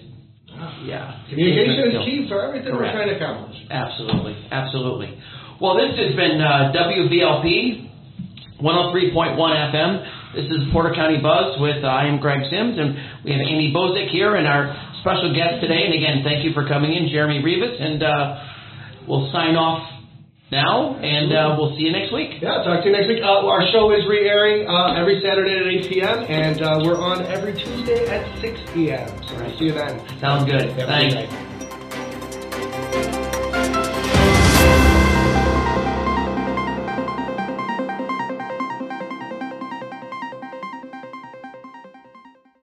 yeah. 0.83 1.23
Communication 1.29 1.95
is 1.95 2.05
key 2.05 2.25
for 2.27 2.41
everything 2.43 2.73
Correct. 2.73 2.93
we're 2.93 3.05
trying 3.05 3.09
to 3.13 3.15
accomplish. 3.15 3.55
Absolutely, 3.69 4.35
absolutely. 4.51 5.09
Well, 5.61 5.75
this 5.77 5.95
has 5.95 6.15
been 6.15 6.41
uh, 6.41 6.73
WVLP 6.75 7.87
103.1 8.59 9.39
FM. 9.39 9.91
This 10.35 10.45
is 10.45 10.67
Porter 10.73 10.93
County 10.93 11.17
Buzz 11.21 11.59
with 11.61 11.83
uh, 11.83 11.87
I 11.87 12.05
am 12.07 12.19
Greg 12.19 12.43
Sims, 12.51 12.75
and 12.77 13.23
we 13.23 13.31
have 13.31 13.39
Andy 13.39 13.71
Bozek 13.73 14.11
here 14.11 14.35
and 14.35 14.45
our 14.45 14.67
special 15.01 15.33
guest 15.33 15.61
today. 15.61 15.85
And 15.85 15.93
again, 15.93 16.21
thank 16.23 16.43
you 16.43 16.53
for 16.53 16.67
coming 16.67 16.93
in, 16.93 17.09
Jeremy 17.09 17.43
Rivas, 17.43 17.77
and 17.79 18.03
uh, 18.03 18.43
we'll 19.07 19.31
sign 19.31 19.55
off 19.55 19.99
now, 20.51 20.95
and 20.95 21.31
uh, 21.31 21.55
we'll 21.57 21.75
see 21.77 21.83
you 21.83 21.91
next 21.91 22.11
week. 22.13 22.41
Yeah, 22.41 22.63
talk 22.63 22.81
to 22.81 22.89
you 22.89 22.91
next 22.91 23.07
week. 23.07 23.21
Uh, 23.21 23.45
our 23.45 23.61
show 23.71 23.91
is 23.91 24.05
re-airing 24.09 24.67
uh, 24.67 24.97
every 24.97 25.21
Saturday 25.21 25.53
at 25.59 25.85
8 25.85 25.89
p.m. 25.89 26.17
and 26.27 26.61
uh, 26.61 26.79
we're 26.81 26.99
on 26.99 27.21
every 27.25 27.53
Tuesday 27.53 28.07
at 28.07 28.25
6 28.41 28.59
p.m. 28.73 29.07
So 29.27 29.35
we'll 29.37 29.57
see 29.59 29.65
you 29.65 29.73
then. 29.73 30.01
Sounds 30.19 30.49
good. 30.49 30.73
Have 30.73 30.89
a 30.89 31.13
good 31.13 31.13
Thanks. 31.13 31.48